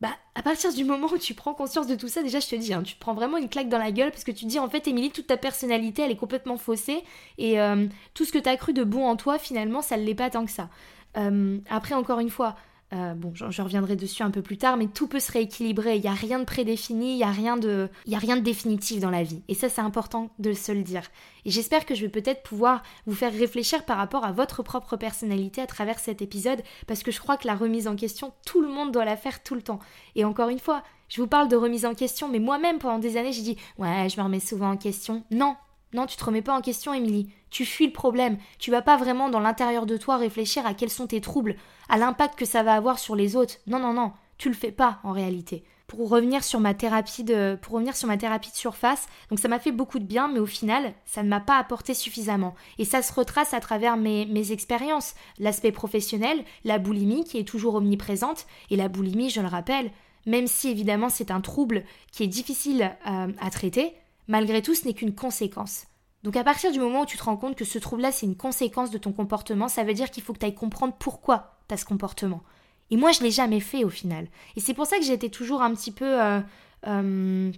bah, 0.00 0.10
à 0.34 0.42
partir 0.42 0.72
du 0.74 0.84
moment 0.84 1.06
où 1.06 1.18
tu 1.18 1.32
prends 1.32 1.54
conscience 1.54 1.86
de 1.86 1.94
tout 1.94 2.08
ça, 2.08 2.22
déjà, 2.22 2.38
je 2.38 2.48
te 2.48 2.56
dis, 2.56 2.74
hein, 2.74 2.82
tu 2.82 2.94
te 2.94 3.00
prends 3.00 3.14
vraiment 3.14 3.38
une 3.38 3.48
claque 3.48 3.68
dans 3.70 3.78
la 3.78 3.92
gueule 3.92 4.10
parce 4.10 4.24
que 4.24 4.30
tu 4.30 4.44
te 4.44 4.50
dis, 4.50 4.58
en 4.58 4.68
fait, 4.68 4.86
Émilie, 4.88 5.10
toute 5.10 5.26
ta 5.26 5.38
personnalité, 5.38 6.02
elle 6.02 6.10
est 6.10 6.16
complètement 6.16 6.58
faussée 6.58 7.02
et 7.38 7.60
euh, 7.60 7.86
tout 8.12 8.24
ce 8.26 8.32
que 8.32 8.38
tu 8.38 8.48
as 8.48 8.56
cru 8.56 8.74
de 8.74 8.84
bon 8.84 9.06
en 9.06 9.16
toi, 9.16 9.38
finalement, 9.38 9.80
ça 9.80 9.96
ne 9.96 10.02
l'est 10.02 10.14
pas 10.14 10.28
tant 10.28 10.44
que 10.44 10.50
ça. 10.50 10.68
Euh, 11.16 11.58
après, 11.70 11.94
encore 11.94 12.20
une 12.20 12.28
fois, 12.28 12.56
euh, 12.92 13.14
bon, 13.14 13.32
je, 13.34 13.62
reviendrai 13.62 13.96
dessus 13.96 14.22
un 14.22 14.30
peu 14.30 14.42
plus 14.42 14.58
tard, 14.58 14.76
mais 14.76 14.86
tout 14.86 15.08
peut 15.08 15.18
se 15.18 15.32
rééquilibrer. 15.32 15.96
Il 15.96 16.02
n'y 16.02 16.08
a 16.08 16.12
rien 16.12 16.38
de 16.38 16.44
prédéfini, 16.44 17.14
il 17.14 17.16
n'y 17.16 17.24
a, 17.24 17.30
rien 17.30 17.56
de, 17.56 17.88
a 18.12 18.18
rien 18.18 18.36
de 18.36 18.42
définitif 18.42 19.00
dans 19.00 19.10
la 19.10 19.24
vie. 19.24 19.42
Et 19.48 19.54
ça, 19.54 19.68
c'est 19.68 19.80
important 19.80 20.30
de 20.38 20.52
se 20.52 20.70
le 20.70 20.82
dire. 20.82 21.02
Et 21.44 21.50
j'espère 21.50 21.84
que 21.84 21.94
je 21.94 22.02
vais 22.02 22.08
peut-être 22.08 22.44
pouvoir 22.44 22.82
vous 23.06 23.14
faire 23.14 23.32
réfléchir 23.32 23.84
par 23.84 23.96
rapport 23.96 24.24
à 24.24 24.30
votre 24.30 24.62
propre 24.62 24.96
personnalité 24.96 25.60
à 25.60 25.66
travers 25.66 25.98
cet 25.98 26.22
épisode, 26.22 26.62
parce 26.86 27.02
que 27.02 27.10
je 27.10 27.20
crois 27.20 27.36
que 27.36 27.48
la 27.48 27.56
remise 27.56 27.88
en 27.88 27.96
question, 27.96 28.32
tout 28.46 28.60
le 28.60 28.68
monde 28.68 28.92
doit 28.92 29.04
la 29.04 29.16
faire 29.16 29.42
tout 29.42 29.56
le 29.56 29.62
temps. 29.62 29.80
Et 30.14 30.24
encore 30.24 30.48
une 30.48 30.60
fois, 30.60 30.84
je 31.08 31.20
vous 31.20 31.28
parle 31.28 31.48
de 31.48 31.56
remise 31.56 31.86
en 31.86 31.94
question, 31.94 32.28
mais 32.28 32.38
moi-même, 32.38 32.78
pendant 32.78 32.98
des 32.98 33.16
années, 33.16 33.32
j'ai 33.32 33.42
dit 33.42 33.56
Ouais, 33.78 34.08
je 34.08 34.18
me 34.18 34.24
remets 34.24 34.40
souvent 34.40 34.70
en 34.70 34.76
question. 34.76 35.24
Non, 35.30 35.56
non, 35.92 36.06
tu 36.06 36.16
te 36.16 36.24
remets 36.24 36.42
pas 36.42 36.56
en 36.56 36.60
question, 36.60 36.92
Émilie. 36.92 37.30
Tu 37.50 37.64
fuis 37.64 37.86
le 37.86 37.92
problème. 37.92 38.38
Tu 38.58 38.70
vas 38.70 38.82
pas 38.82 38.96
vraiment 38.96 39.28
dans 39.28 39.40
l'intérieur 39.40 39.86
de 39.86 39.96
toi 39.96 40.16
réfléchir 40.16 40.66
à 40.66 40.74
quels 40.74 40.90
sont 40.90 41.06
tes 41.06 41.20
troubles, 41.20 41.56
à 41.88 41.96
l'impact 41.96 42.38
que 42.38 42.44
ça 42.44 42.62
va 42.62 42.74
avoir 42.74 42.98
sur 42.98 43.14
les 43.14 43.36
autres. 43.36 43.54
Non, 43.66 43.78
non, 43.78 43.92
non. 43.92 44.12
Tu 44.36 44.48
le 44.48 44.54
fais 44.54 44.72
pas 44.72 44.98
en 45.04 45.12
réalité. 45.12 45.64
Pour 45.86 46.08
revenir 46.08 46.42
sur 46.42 46.58
ma 46.58 46.74
thérapie 46.74 47.22
de, 47.22 47.56
pour 47.62 47.74
revenir 47.74 47.96
sur 47.96 48.08
ma 48.08 48.16
thérapie 48.16 48.50
de 48.50 48.56
surface, 48.56 49.06
donc 49.30 49.38
ça 49.38 49.46
m'a 49.46 49.60
fait 49.60 49.70
beaucoup 49.70 50.00
de 50.00 50.04
bien, 50.04 50.26
mais 50.26 50.40
au 50.40 50.46
final, 50.46 50.92
ça 51.04 51.22
ne 51.22 51.28
m'a 51.28 51.38
pas 51.38 51.58
apporté 51.58 51.94
suffisamment. 51.94 52.56
Et 52.78 52.84
ça 52.84 53.02
se 53.02 53.12
retrace 53.12 53.54
à 53.54 53.60
travers 53.60 53.96
mes, 53.96 54.26
mes 54.26 54.50
expériences. 54.50 55.14
L'aspect 55.38 55.70
professionnel, 55.70 56.44
la 56.64 56.78
boulimie 56.78 57.22
qui 57.22 57.38
est 57.38 57.48
toujours 57.48 57.76
omniprésente, 57.76 58.46
et 58.70 58.76
la 58.76 58.88
boulimie, 58.88 59.30
je 59.30 59.40
le 59.40 59.46
rappelle, 59.46 59.92
même 60.26 60.48
si 60.48 60.68
évidemment 60.68 61.08
c'est 61.08 61.30
un 61.30 61.40
trouble 61.40 61.84
qui 62.10 62.24
est 62.24 62.28
difficile 62.28 62.90
euh, 63.06 63.28
à 63.40 63.50
traiter, 63.50 63.94
malgré 64.28 64.62
tout, 64.62 64.74
ce 64.74 64.84
n'est 64.84 64.94
qu'une 64.94 65.14
conséquence. 65.14 65.84
Donc 66.22 66.36
à 66.36 66.44
partir 66.44 66.72
du 66.72 66.80
moment 66.80 67.02
où 67.02 67.06
tu 67.06 67.16
te 67.16 67.22
rends 67.22 67.36
compte 67.36 67.56
que 67.56 67.64
ce 67.64 67.78
trouble-là, 67.78 68.10
c'est 68.10 68.26
une 68.26 68.36
conséquence 68.36 68.90
de 68.90 68.98
ton 68.98 69.12
comportement, 69.12 69.68
ça 69.68 69.84
veut 69.84 69.94
dire 69.94 70.10
qu'il 70.10 70.22
faut 70.22 70.32
que 70.32 70.38
tu 70.38 70.46
ailles 70.46 70.54
comprendre 70.54 70.94
pourquoi 70.98 71.60
tu 71.68 71.74
as 71.74 71.76
ce 71.76 71.84
comportement. 71.84 72.42
Et 72.90 72.96
moi, 72.96 73.12
je 73.12 73.22
l'ai 73.22 73.30
jamais 73.30 73.60
fait 73.60 73.84
au 73.84 73.90
final. 73.90 74.28
Et 74.56 74.60
c'est 74.60 74.74
pour 74.74 74.86
ça 74.86 74.98
que 74.98 75.04
j'étais 75.04 75.28
toujours 75.28 75.62
un 75.62 75.74
petit 75.74 75.90
peu 75.90 76.22
euh, 76.22 76.40
euh, 76.86 77.52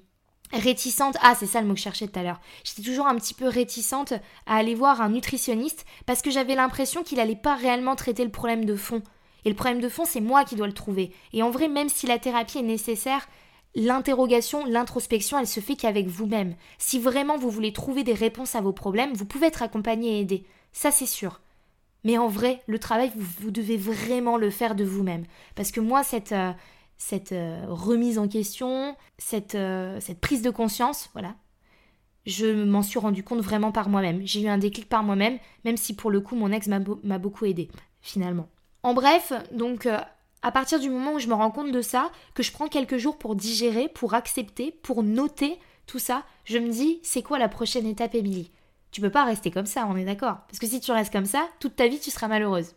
réticente. 0.52 1.16
Ah, 1.22 1.34
c'est 1.34 1.46
ça 1.46 1.60
le 1.60 1.66
mot 1.66 1.74
que 1.74 1.78
je 1.78 1.84
cherchais 1.84 2.08
tout 2.08 2.18
à 2.18 2.22
l'heure. 2.22 2.40
J'étais 2.64 2.82
toujours 2.82 3.06
un 3.06 3.16
petit 3.16 3.34
peu 3.34 3.46
réticente 3.46 4.12
à 4.46 4.56
aller 4.56 4.74
voir 4.74 5.00
un 5.00 5.10
nutritionniste 5.10 5.84
parce 6.06 6.22
que 6.22 6.30
j'avais 6.30 6.54
l'impression 6.54 7.02
qu'il 7.02 7.20
allait 7.20 7.36
pas 7.36 7.56
réellement 7.56 7.96
traiter 7.96 8.24
le 8.24 8.30
problème 8.30 8.64
de 8.64 8.76
fond. 8.76 9.02
Et 9.44 9.50
le 9.50 9.54
problème 9.56 9.80
de 9.80 9.88
fond, 9.88 10.04
c'est 10.04 10.20
moi 10.20 10.44
qui 10.44 10.56
dois 10.56 10.66
le 10.66 10.72
trouver. 10.72 11.12
Et 11.32 11.42
en 11.42 11.50
vrai, 11.50 11.68
même 11.68 11.88
si 11.88 12.06
la 12.06 12.18
thérapie 12.18 12.58
est 12.58 12.62
nécessaire, 12.62 13.28
L'interrogation, 13.78 14.64
l'introspection, 14.64 15.38
elle 15.38 15.46
se 15.46 15.60
fait 15.60 15.76
qu'avec 15.76 16.08
vous-même. 16.08 16.56
Si 16.78 16.98
vraiment 16.98 17.38
vous 17.38 17.48
voulez 17.48 17.72
trouver 17.72 18.02
des 18.02 18.12
réponses 18.12 18.56
à 18.56 18.60
vos 18.60 18.72
problèmes, 18.72 19.12
vous 19.12 19.24
pouvez 19.24 19.46
être 19.46 19.62
accompagné 19.62 20.16
et 20.16 20.20
aidé. 20.22 20.44
Ça, 20.72 20.90
c'est 20.90 21.06
sûr. 21.06 21.40
Mais 22.02 22.18
en 22.18 22.26
vrai, 22.26 22.60
le 22.66 22.80
travail, 22.80 23.12
vous, 23.14 23.52
devez 23.52 23.76
vraiment 23.76 24.36
le 24.36 24.50
faire 24.50 24.74
de 24.74 24.82
vous-même. 24.82 25.26
Parce 25.54 25.70
que 25.70 25.78
moi, 25.78 26.02
cette, 26.02 26.32
euh, 26.32 26.52
euh, 27.30 27.66
remise 27.68 28.18
en 28.18 28.26
question, 28.26 28.96
cette, 29.16 29.54
euh, 29.54 30.00
cette 30.00 30.18
prise 30.18 30.42
de 30.42 30.50
conscience, 30.50 31.08
voilà, 31.12 31.36
je 32.26 32.64
m'en 32.64 32.82
suis 32.82 32.98
rendu 32.98 33.22
compte 33.22 33.42
vraiment 33.42 33.70
par 33.70 33.90
moi-même. 33.90 34.26
J'ai 34.26 34.40
eu 34.40 34.48
un 34.48 34.58
déclic 34.58 34.88
par 34.88 35.04
moi-même, 35.04 35.38
même 35.64 35.76
si 35.76 35.94
pour 35.94 36.10
le 36.10 36.20
coup, 36.20 36.34
mon 36.34 36.50
ex 36.50 36.66
m'a 36.66 37.18
beaucoup 37.18 37.44
aidé, 37.44 37.68
finalement. 38.00 38.48
En 38.82 38.92
bref, 38.92 39.32
donc 39.52 39.86
à 40.42 40.52
partir 40.52 40.78
du 40.78 40.88
moment 40.88 41.14
où 41.14 41.18
je 41.18 41.26
me 41.26 41.34
rends 41.34 41.50
compte 41.50 41.72
de 41.72 41.82
ça, 41.82 42.10
que 42.34 42.42
je 42.42 42.52
prends 42.52 42.68
quelques 42.68 42.96
jours 42.96 43.18
pour 43.18 43.34
digérer, 43.34 43.88
pour 43.88 44.14
accepter, 44.14 44.72
pour 44.82 45.02
noter 45.02 45.58
tout 45.86 45.98
ça, 45.98 46.24
je 46.44 46.58
me 46.58 46.70
dis, 46.70 47.00
c'est 47.02 47.22
quoi 47.22 47.38
la 47.38 47.48
prochaine 47.48 47.86
étape, 47.86 48.14
Émilie? 48.14 48.50
Tu 48.90 49.00
peux 49.00 49.10
pas 49.10 49.24
rester 49.24 49.50
comme 49.50 49.66
ça, 49.66 49.86
on 49.88 49.96
est 49.96 50.04
d'accord. 50.04 50.38
Parce 50.48 50.58
que 50.58 50.66
si 50.66 50.80
tu 50.80 50.92
restes 50.92 51.12
comme 51.12 51.26
ça, 51.26 51.46
toute 51.60 51.76
ta 51.76 51.88
vie, 51.88 51.98
tu 51.98 52.10
seras 52.10 52.28
malheureuse. 52.28 52.74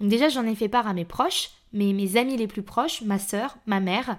Donc 0.00 0.08
déjà, 0.08 0.28
j'en 0.28 0.46
ai 0.46 0.54
fait 0.54 0.68
part 0.68 0.86
à 0.86 0.94
mes 0.94 1.04
proches, 1.04 1.50
mes, 1.72 2.16
amis 2.16 2.36
les 2.36 2.46
plus 2.46 2.62
proches, 2.62 3.02
ma 3.02 3.18
sœur, 3.18 3.56
ma 3.66 3.80
mère, 3.80 4.18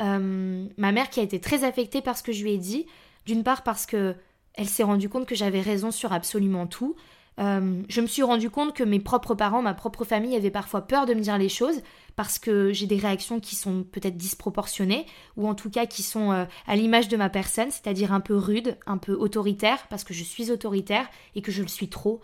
euh, 0.00 0.66
ma 0.76 0.92
mère 0.92 1.10
qui 1.10 1.20
a 1.20 1.22
été 1.22 1.40
très 1.40 1.64
affectée 1.64 2.02
par 2.02 2.18
ce 2.18 2.22
que 2.22 2.32
je 2.32 2.42
lui 2.42 2.52
ai 2.52 2.58
dit, 2.58 2.86
d'une 3.26 3.42
part 3.42 3.62
parce 3.62 3.86
que 3.86 4.14
elle 4.54 4.68
s'est 4.68 4.82
rendue 4.82 5.08
compte 5.08 5.26
que 5.26 5.34
j'avais 5.34 5.60
raison 5.60 5.90
sur 5.90 6.12
absolument 6.12 6.66
tout, 6.66 6.96
euh, 7.38 7.82
je 7.88 8.00
me 8.00 8.06
suis 8.06 8.22
rendu 8.22 8.50
compte 8.50 8.74
que 8.74 8.84
mes 8.84 9.00
propres 9.00 9.34
parents, 9.34 9.62
ma 9.62 9.74
propre 9.74 10.04
famille 10.04 10.36
avaient 10.36 10.50
parfois 10.50 10.82
peur 10.82 11.06
de 11.06 11.14
me 11.14 11.20
dire 11.20 11.38
les 11.38 11.48
choses 11.48 11.80
parce 12.16 12.38
que 12.38 12.72
j'ai 12.72 12.86
des 12.86 12.98
réactions 12.98 13.40
qui 13.40 13.56
sont 13.56 13.84
peut-être 13.84 14.16
disproportionnées 14.16 15.06
ou 15.36 15.48
en 15.48 15.54
tout 15.54 15.70
cas 15.70 15.86
qui 15.86 16.02
sont 16.02 16.32
euh, 16.32 16.44
à 16.66 16.76
l'image 16.76 17.08
de 17.08 17.16
ma 17.16 17.30
personne, 17.30 17.70
c'est-à-dire 17.70 18.12
un 18.12 18.20
peu 18.20 18.36
rude, 18.36 18.76
un 18.86 18.98
peu 18.98 19.14
autoritaire 19.14 19.86
parce 19.88 20.04
que 20.04 20.12
je 20.12 20.24
suis 20.24 20.50
autoritaire 20.50 21.08
et 21.34 21.42
que 21.42 21.52
je 21.52 21.62
le 21.62 21.68
suis 21.68 21.88
trop. 21.88 22.20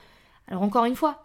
Alors 0.48 0.62
encore 0.62 0.84
une 0.84 0.96
fois, 0.96 1.24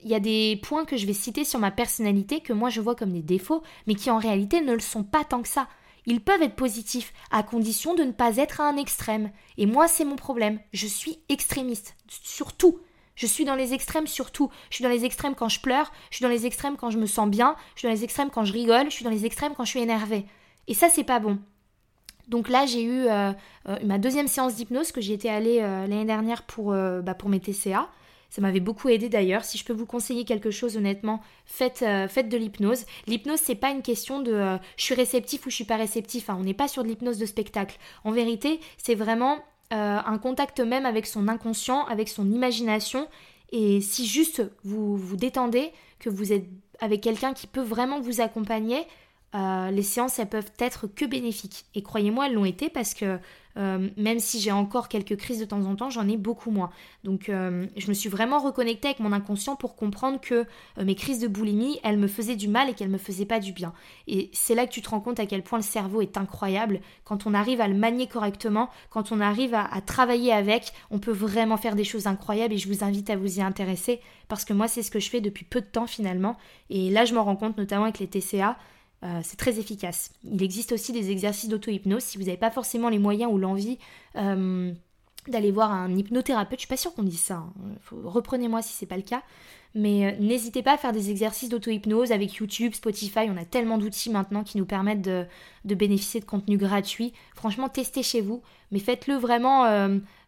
il 0.00 0.08
y 0.08 0.14
a 0.14 0.20
des 0.20 0.60
points 0.62 0.84
que 0.84 0.96
je 0.96 1.06
vais 1.06 1.12
citer 1.12 1.44
sur 1.44 1.58
ma 1.58 1.72
personnalité 1.72 2.40
que 2.40 2.52
moi 2.52 2.70
je 2.70 2.80
vois 2.80 2.94
comme 2.94 3.12
des 3.12 3.22
défauts, 3.22 3.62
mais 3.86 3.96
qui 3.96 4.10
en 4.10 4.18
réalité 4.18 4.60
ne 4.60 4.74
le 4.74 4.80
sont 4.80 5.02
pas 5.02 5.24
tant 5.24 5.42
que 5.42 5.48
ça. 5.48 5.66
Ils 6.06 6.20
peuvent 6.20 6.40
être 6.40 6.56
positifs, 6.56 7.12
à 7.30 7.42
condition 7.42 7.94
de 7.94 8.04
ne 8.04 8.12
pas 8.12 8.36
être 8.36 8.60
à 8.60 8.68
un 8.68 8.76
extrême. 8.76 9.30
Et 9.58 9.66
moi, 9.66 9.88
c'est 9.88 10.06
mon 10.06 10.16
problème. 10.16 10.58
Je 10.72 10.86
suis 10.86 11.18
extrémiste, 11.28 11.96
surtout. 12.08 12.80
Je 13.18 13.26
suis 13.26 13.44
dans 13.44 13.56
les 13.56 13.74
extrêmes 13.74 14.06
surtout. 14.06 14.48
Je 14.70 14.76
suis 14.76 14.84
dans 14.84 14.90
les 14.90 15.04
extrêmes 15.04 15.34
quand 15.34 15.48
je 15.48 15.60
pleure, 15.60 15.92
je 16.10 16.16
suis 16.16 16.22
dans 16.22 16.28
les 16.28 16.46
extrêmes 16.46 16.76
quand 16.76 16.90
je 16.90 16.98
me 16.98 17.06
sens 17.06 17.28
bien, 17.28 17.56
je 17.74 17.80
suis 17.80 17.88
dans 17.88 17.92
les 17.92 18.04
extrêmes 18.04 18.30
quand 18.30 18.44
je 18.44 18.52
rigole, 18.52 18.86
je 18.86 18.94
suis 18.94 19.04
dans 19.04 19.10
les 19.10 19.26
extrêmes 19.26 19.54
quand 19.56 19.64
je 19.64 19.70
suis 19.70 19.80
énervée. 19.80 20.24
Et 20.68 20.74
ça, 20.74 20.88
c'est 20.88 21.02
pas 21.02 21.18
bon. 21.18 21.38
Donc 22.28 22.48
là, 22.48 22.64
j'ai 22.64 22.82
eu 22.82 23.06
euh, 23.06 23.32
euh, 23.68 23.76
ma 23.84 23.98
deuxième 23.98 24.28
séance 24.28 24.54
d'hypnose 24.54 24.92
que 24.92 25.00
j'y 25.00 25.14
étais 25.14 25.30
allée 25.30 25.58
euh, 25.60 25.86
l'année 25.88 26.04
dernière 26.04 26.44
pour, 26.44 26.72
bah, 26.72 27.14
pour 27.14 27.28
mes 27.28 27.40
TCA. 27.40 27.88
Ça 28.30 28.40
m'avait 28.40 28.60
beaucoup 28.60 28.88
aidé 28.88 29.08
d'ailleurs. 29.08 29.42
Si 29.44 29.58
je 29.58 29.64
peux 29.64 29.72
vous 29.72 29.86
conseiller 29.86 30.24
quelque 30.24 30.52
chose, 30.52 30.76
honnêtement, 30.76 31.20
faites, 31.44 31.82
de 31.82 32.36
l'hypnose. 32.36 32.84
L'hypnose, 33.08 33.40
c'est 33.42 33.56
pas 33.56 33.70
une 33.70 33.82
question 33.82 34.20
de 34.20 34.58
je 34.76 34.84
suis 34.84 34.94
réceptif 34.94 35.46
ou 35.46 35.50
je 35.50 35.56
suis 35.56 35.64
pas 35.64 35.76
réceptif. 35.76 36.30
Hein. 36.30 36.36
On 36.38 36.44
n'est 36.44 36.54
pas 36.54 36.68
sur 36.68 36.84
de 36.84 36.88
l'hypnose 36.88 37.18
de 37.18 37.26
spectacle. 37.26 37.78
En 38.04 38.12
vérité, 38.12 38.60
c'est 38.76 38.94
vraiment 38.94 39.38
euh, 39.72 39.98
un 40.04 40.18
contact 40.18 40.60
même 40.60 40.86
avec 40.86 41.06
son 41.06 41.28
inconscient, 41.28 41.84
avec 41.86 42.08
son 42.08 42.30
imagination. 42.30 43.08
Et 43.50 43.80
si 43.80 44.06
juste 44.06 44.42
vous 44.64 44.96
vous 44.96 45.16
détendez, 45.16 45.72
que 45.98 46.08
vous 46.08 46.32
êtes 46.32 46.46
avec 46.80 47.00
quelqu'un 47.00 47.34
qui 47.34 47.46
peut 47.46 47.62
vraiment 47.62 48.00
vous 48.00 48.20
accompagner, 48.20 48.86
euh, 49.34 49.70
les 49.70 49.82
séances, 49.82 50.18
elles 50.18 50.28
peuvent 50.28 50.52
être 50.58 50.86
que 50.86 51.04
bénéfiques. 51.04 51.66
Et 51.74 51.82
croyez-moi, 51.82 52.26
elles 52.26 52.34
l'ont 52.34 52.46
été 52.46 52.70
parce 52.70 52.94
que 52.94 53.18
euh, 53.58 53.88
même 53.96 54.20
si 54.20 54.40
j'ai 54.40 54.52
encore 54.52 54.88
quelques 54.88 55.16
crises 55.16 55.40
de 55.40 55.44
temps 55.44 55.64
en 55.66 55.74
temps, 55.74 55.90
j'en 55.90 56.08
ai 56.08 56.16
beaucoup 56.16 56.50
moins. 56.50 56.70
Donc 57.04 57.28
euh, 57.28 57.66
je 57.76 57.88
me 57.88 57.92
suis 57.92 58.08
vraiment 58.08 58.38
reconnectée 58.38 58.88
avec 58.88 59.00
mon 59.00 59.12
inconscient 59.12 59.56
pour 59.56 59.74
comprendre 59.74 60.20
que 60.20 60.46
mes 60.80 60.94
crises 60.94 61.18
de 61.18 61.28
boulimie, 61.28 61.78
elles 61.82 61.98
me 61.98 62.06
faisaient 62.06 62.36
du 62.36 62.48
mal 62.48 62.70
et 62.70 62.74
qu'elles 62.74 62.88
me 62.88 62.98
faisaient 62.98 63.26
pas 63.26 63.40
du 63.40 63.52
bien. 63.52 63.74
Et 64.06 64.30
c'est 64.32 64.54
là 64.54 64.66
que 64.66 64.72
tu 64.72 64.80
te 64.80 64.88
rends 64.88 65.00
compte 65.00 65.20
à 65.20 65.26
quel 65.26 65.42
point 65.42 65.58
le 65.58 65.64
cerveau 65.64 66.00
est 66.00 66.16
incroyable. 66.16 66.80
Quand 67.04 67.26
on 67.26 67.34
arrive 67.34 67.60
à 67.60 67.68
le 67.68 67.74
manier 67.74 68.06
correctement, 68.06 68.70
quand 68.90 69.12
on 69.12 69.20
arrive 69.20 69.54
à, 69.54 69.64
à 69.64 69.80
travailler 69.80 70.32
avec, 70.32 70.72
on 70.90 71.00
peut 71.00 71.12
vraiment 71.12 71.56
faire 71.56 71.74
des 71.74 71.84
choses 71.84 72.06
incroyables 72.06 72.54
et 72.54 72.58
je 72.58 72.68
vous 72.68 72.84
invite 72.84 73.10
à 73.10 73.16
vous 73.16 73.38
y 73.38 73.42
intéresser 73.42 74.00
parce 74.28 74.44
que 74.44 74.52
moi 74.52 74.68
c'est 74.68 74.82
ce 74.82 74.90
que 74.90 75.00
je 75.00 75.10
fais 75.10 75.20
depuis 75.20 75.44
peu 75.44 75.60
de 75.60 75.66
temps 75.66 75.86
finalement. 75.86 76.36
Et 76.70 76.90
là 76.90 77.04
je 77.04 77.14
m'en 77.14 77.24
rends 77.24 77.36
compte 77.36 77.58
notamment 77.58 77.84
avec 77.84 77.98
les 77.98 78.06
TCA. 78.06 78.56
Euh, 79.04 79.20
c'est 79.22 79.36
très 79.36 79.58
efficace. 79.58 80.12
Il 80.24 80.42
existe 80.42 80.72
aussi 80.72 80.92
des 80.92 81.10
exercices 81.10 81.48
d'auto-hypnose 81.48 82.02
si 82.02 82.18
vous 82.18 82.24
n'avez 82.24 82.36
pas 82.36 82.50
forcément 82.50 82.88
les 82.88 82.98
moyens 82.98 83.32
ou 83.32 83.38
l'envie 83.38 83.78
euh, 84.16 84.72
d'aller 85.28 85.52
voir 85.52 85.72
un 85.72 85.94
hypnothérapeute. 85.96 86.58
Je 86.58 86.62
suis 86.62 86.68
pas 86.68 86.76
sûre 86.76 86.94
qu'on 86.94 87.04
dise 87.04 87.20
ça. 87.20 87.36
Hein. 87.36 87.52
Reprenez-moi 87.92 88.60
si 88.60 88.72
c'est 88.72 88.86
pas 88.86 88.96
le 88.96 89.02
cas. 89.02 89.22
Mais 89.74 90.06
euh, 90.06 90.16
n'hésitez 90.18 90.62
pas 90.62 90.74
à 90.74 90.78
faire 90.78 90.92
des 90.92 91.10
exercices 91.10 91.48
d'auto-hypnose 91.48 92.10
avec 92.10 92.34
YouTube, 92.34 92.74
Spotify. 92.74 93.28
On 93.28 93.36
a 93.36 93.44
tellement 93.44 93.78
d'outils 93.78 94.10
maintenant 94.10 94.42
qui 94.42 94.58
nous 94.58 94.66
permettent 94.66 95.02
de, 95.02 95.26
bénéficier 95.64 96.18
de 96.20 96.24
contenu 96.24 96.56
gratuit. 96.56 97.12
Franchement, 97.36 97.68
testez 97.68 98.02
chez 98.02 98.20
vous, 98.20 98.42
mais 98.72 98.80
faites-le 98.80 99.14
vraiment. 99.14 99.62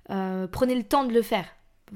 prenez 0.06 0.74
le 0.74 0.84
temps 0.84 1.04
de 1.04 1.12
le 1.12 1.22
faire. 1.22 1.46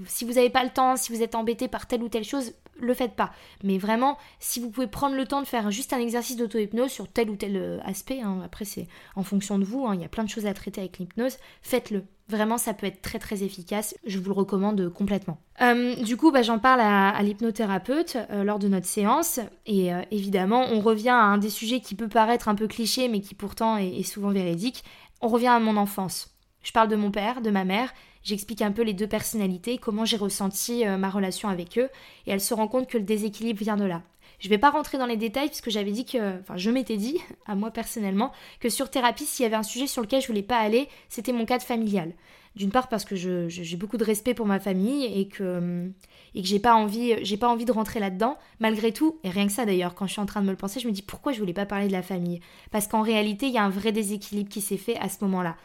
Si 0.06 0.24
vous 0.24 0.32
n'avez 0.32 0.50
pas 0.50 0.64
le 0.64 0.70
temps, 0.70 0.96
si 0.96 1.12
vous 1.12 1.22
êtes 1.22 1.36
embêté 1.36 1.68
par 1.68 1.86
telle 1.86 2.02
ou 2.02 2.08
telle 2.08 2.24
chose, 2.24 2.54
le 2.78 2.94
faites 2.94 3.14
pas. 3.14 3.32
Mais 3.62 3.78
vraiment, 3.78 4.18
si 4.40 4.60
vous 4.60 4.70
pouvez 4.70 4.86
prendre 4.86 5.16
le 5.16 5.26
temps 5.26 5.40
de 5.40 5.46
faire 5.46 5.70
juste 5.70 5.92
un 5.92 5.98
exercice 5.98 6.36
d'auto-hypnose 6.36 6.90
sur 6.90 7.08
tel 7.08 7.30
ou 7.30 7.36
tel 7.36 7.56
euh, 7.56 7.78
aspect, 7.84 8.20
hein, 8.20 8.40
après 8.44 8.64
c'est 8.64 8.86
en 9.16 9.22
fonction 9.22 9.58
de 9.58 9.64
vous, 9.64 9.86
hein, 9.86 9.94
il 9.94 10.00
y 10.00 10.04
a 10.04 10.08
plein 10.08 10.24
de 10.24 10.28
choses 10.28 10.46
à 10.46 10.54
traiter 10.54 10.80
avec 10.80 10.98
l'hypnose, 10.98 11.36
faites-le. 11.62 12.04
Vraiment, 12.26 12.56
ça 12.56 12.72
peut 12.72 12.86
être 12.86 13.02
très 13.02 13.18
très 13.18 13.42
efficace. 13.42 13.94
Je 14.06 14.18
vous 14.18 14.28
le 14.28 14.32
recommande 14.32 14.88
complètement. 14.88 15.36
Euh, 15.60 15.94
du 15.96 16.16
coup, 16.16 16.30
bah, 16.30 16.40
j'en 16.40 16.58
parle 16.58 16.80
à, 16.80 17.22
l'hypnothérapeute 17.22 18.16
euh, 18.30 18.44
lors 18.44 18.58
de 18.58 18.66
notre 18.66 18.86
séance. 18.86 19.40
Et 19.66 19.90
évidemment, 20.10 20.64
on 20.72 20.80
revient 20.80 21.10
à 21.10 21.22
un 21.22 21.36
des 21.36 21.50
sujets 21.50 21.80
qui 21.80 21.94
peut 21.94 22.08
paraître 22.08 22.48
un 22.48 22.54
peu 22.54 22.66
cliché, 22.66 23.08
mais 23.08 23.20
qui 23.20 23.34
pourtant 23.34 23.76
est 23.76 24.02
souvent 24.04 24.30
véridique. 24.30 24.84
On 25.20 25.28
revient 25.28 25.48
à 25.48 25.60
mon 25.60 25.76
enfance. 25.76 26.34
Je 26.62 26.72
parle 26.72 26.88
de 26.88 26.96
mon 26.96 27.10
père, 27.10 27.42
de 27.42 27.50
ma 27.50 27.64
mère, 27.64 27.92
J'explique 28.24 28.62
un 28.62 28.72
peu 28.72 28.82
les 28.82 28.94
deux 28.94 29.06
personnalités, 29.06 29.76
comment 29.76 30.06
j'ai 30.06 30.16
ressenti 30.16 30.86
euh, 30.86 30.96
ma 30.96 31.10
relation 31.10 31.50
avec 31.50 31.78
eux, 31.78 31.90
et 32.26 32.30
elle 32.30 32.40
se 32.40 32.54
rend 32.54 32.68
compte 32.68 32.88
que 32.88 32.96
le 32.96 33.04
déséquilibre 33.04 33.60
vient 33.60 33.76
de 33.76 33.84
là. 33.84 34.02
Je 34.40 34.48
vais 34.48 34.58
pas 34.58 34.70
rentrer 34.70 34.96
dans 34.96 35.06
les 35.06 35.18
détails 35.18 35.48
puisque 35.48 35.70
j'avais 35.70 35.92
dit 35.92 36.06
que, 36.06 36.40
enfin, 36.40 36.56
je 36.56 36.70
m'étais 36.70 36.96
dit, 36.96 37.18
à 37.46 37.54
moi 37.54 37.70
personnellement, 37.70 38.32
que 38.60 38.70
sur 38.70 38.90
thérapie, 38.90 39.26
s'il 39.26 39.42
y 39.42 39.46
avait 39.46 39.56
un 39.56 39.62
sujet 39.62 39.86
sur 39.86 40.00
lequel 40.00 40.22
je 40.22 40.26
voulais 40.26 40.42
pas 40.42 40.56
aller, 40.56 40.88
c'était 41.10 41.32
mon 41.32 41.44
cadre 41.44 41.62
familial. 41.62 42.12
D'une 42.56 42.70
part 42.70 42.88
parce 42.88 43.04
que 43.04 43.16
j'ai 43.16 43.76
beaucoup 43.76 43.96
de 43.96 44.04
respect 44.04 44.32
pour 44.32 44.46
ma 44.46 44.60
famille 44.60 45.06
et 45.06 45.26
que, 45.26 45.90
et 46.36 46.40
que 46.40 46.46
j'ai 46.46 46.60
pas 46.60 46.74
envie, 46.74 47.16
j'ai 47.22 47.36
pas 47.36 47.48
envie 47.48 47.64
de 47.64 47.72
rentrer 47.72 47.98
là-dedans. 47.98 48.38
Malgré 48.60 48.92
tout, 48.92 49.18
et 49.24 49.30
rien 49.30 49.48
que 49.48 49.52
ça 49.52 49.66
d'ailleurs, 49.66 49.96
quand 49.96 50.06
je 50.06 50.12
suis 50.12 50.20
en 50.20 50.26
train 50.26 50.40
de 50.40 50.46
me 50.46 50.52
le 50.52 50.56
penser, 50.56 50.78
je 50.78 50.86
me 50.86 50.92
dis 50.92 51.02
pourquoi 51.02 51.32
je 51.32 51.40
voulais 51.40 51.52
pas 51.52 51.66
parler 51.66 51.88
de 51.88 51.92
la 51.92 52.02
famille? 52.02 52.38
Parce 52.70 52.86
qu'en 52.86 53.02
réalité, 53.02 53.46
il 53.46 53.52
y 53.52 53.58
a 53.58 53.64
un 53.64 53.70
vrai 53.70 53.90
déséquilibre 53.90 54.48
qui 54.48 54.60
s'est 54.60 54.76
fait 54.76 54.96
à 54.98 55.08
ce 55.08 55.16
moment-là. 55.24 55.56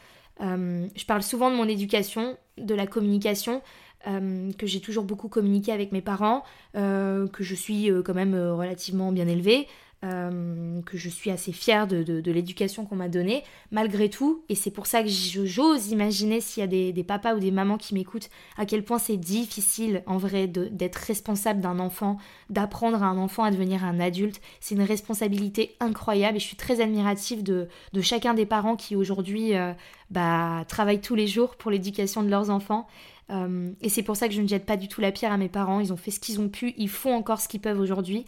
Euh, 0.41 0.87
je 0.95 1.05
parle 1.05 1.23
souvent 1.23 1.51
de 1.51 1.55
mon 1.55 1.67
éducation, 1.67 2.37
de 2.57 2.75
la 2.75 2.87
communication, 2.87 3.61
euh, 4.07 4.51
que 4.57 4.65
j'ai 4.65 4.79
toujours 4.79 5.03
beaucoup 5.03 5.27
communiqué 5.27 5.71
avec 5.71 5.91
mes 5.91 6.01
parents, 6.01 6.43
euh, 6.75 7.27
que 7.27 7.43
je 7.43 7.55
suis 7.55 7.91
quand 8.05 8.13
même 8.13 8.35
relativement 8.35 9.11
bien 9.11 9.27
élevée, 9.27 9.67
euh, 10.05 10.81
que 10.83 10.97
je 10.97 11.09
suis 11.09 11.29
assez 11.29 11.51
fière 11.51 11.85
de, 11.85 12.31
l'éducation 12.31 12.85
qu'on 12.85 12.95
m'a 12.95 13.09
donnée, 13.09 13.43
malgré 13.71 14.09
tout, 14.09 14.43
et 14.47 14.55
c'est 14.55 14.71
pour 14.71 14.85
ça 14.85 15.03
que 15.03 15.09
j'ose 15.09 15.89
imaginer 15.89 16.39
s'il 16.39 16.61
y 16.61 16.63
a 16.63 16.91
des, 16.91 17.03
papas 17.03 17.35
ou 17.35 17.39
des 17.39 17.51
mamans 17.51 17.77
qui 17.77 17.93
m'écoutent, 17.93 18.29
à 18.57 18.65
quel 18.65 18.85
point 18.85 18.97
c'est 18.97 19.17
difficile 19.17 20.01
en 20.05 20.17
vrai 20.17 20.47
d'être 20.47 20.95
responsable 20.95 21.59
d'un 21.59 21.79
enfant, 21.79 22.17
d'apprendre 22.49 23.03
à 23.03 23.07
un 23.07 23.17
enfant 23.17 23.43
à 23.43 23.51
devenir 23.51 23.83
un 23.83 23.99
adulte. 23.99 24.39
C'est 24.61 24.75
une 24.75 24.83
responsabilité 24.83 25.75
incroyable 25.81 26.37
et 26.37 26.39
je 26.39 26.45
suis 26.45 26.55
très 26.55 26.79
admirative 26.79 27.43
de, 27.43 27.67
chacun 28.01 28.33
des 28.33 28.45
parents 28.45 28.77
qui 28.77 28.95
aujourd'hui 28.95 29.53
euh, 29.55 29.73
bah, 30.11 30.63
travaillent 30.69 31.01
tous 31.01 31.15
les 31.15 31.27
jours 31.27 31.57
pour 31.57 31.71
l'éducation 31.71 32.23
de 32.23 32.29
leurs 32.29 32.49
enfants. 32.49 32.87
Euh, 33.31 33.71
et 33.81 33.89
c'est 33.89 34.03
pour 34.03 34.15
ça 34.15 34.29
que 34.29 34.33
je 34.33 34.41
ne 34.41 34.47
jette 34.47 34.65
pas 34.65 34.77
du 34.77 34.87
tout 34.87 35.01
la 35.01 35.11
pierre 35.11 35.33
à 35.33 35.37
mes 35.37 35.49
parents, 35.49 35.81
ils 35.81 35.91
ont 35.91 35.97
fait 35.97 36.11
ce 36.11 36.19
qu'ils 36.21 36.39
ont 36.39 36.49
pu, 36.49 36.73
ils 36.77 36.89
font 36.89 37.13
encore 37.13 37.41
ce 37.41 37.47
qu'ils 37.47 37.59
peuvent 37.59 37.79
aujourd'hui, 37.79 38.25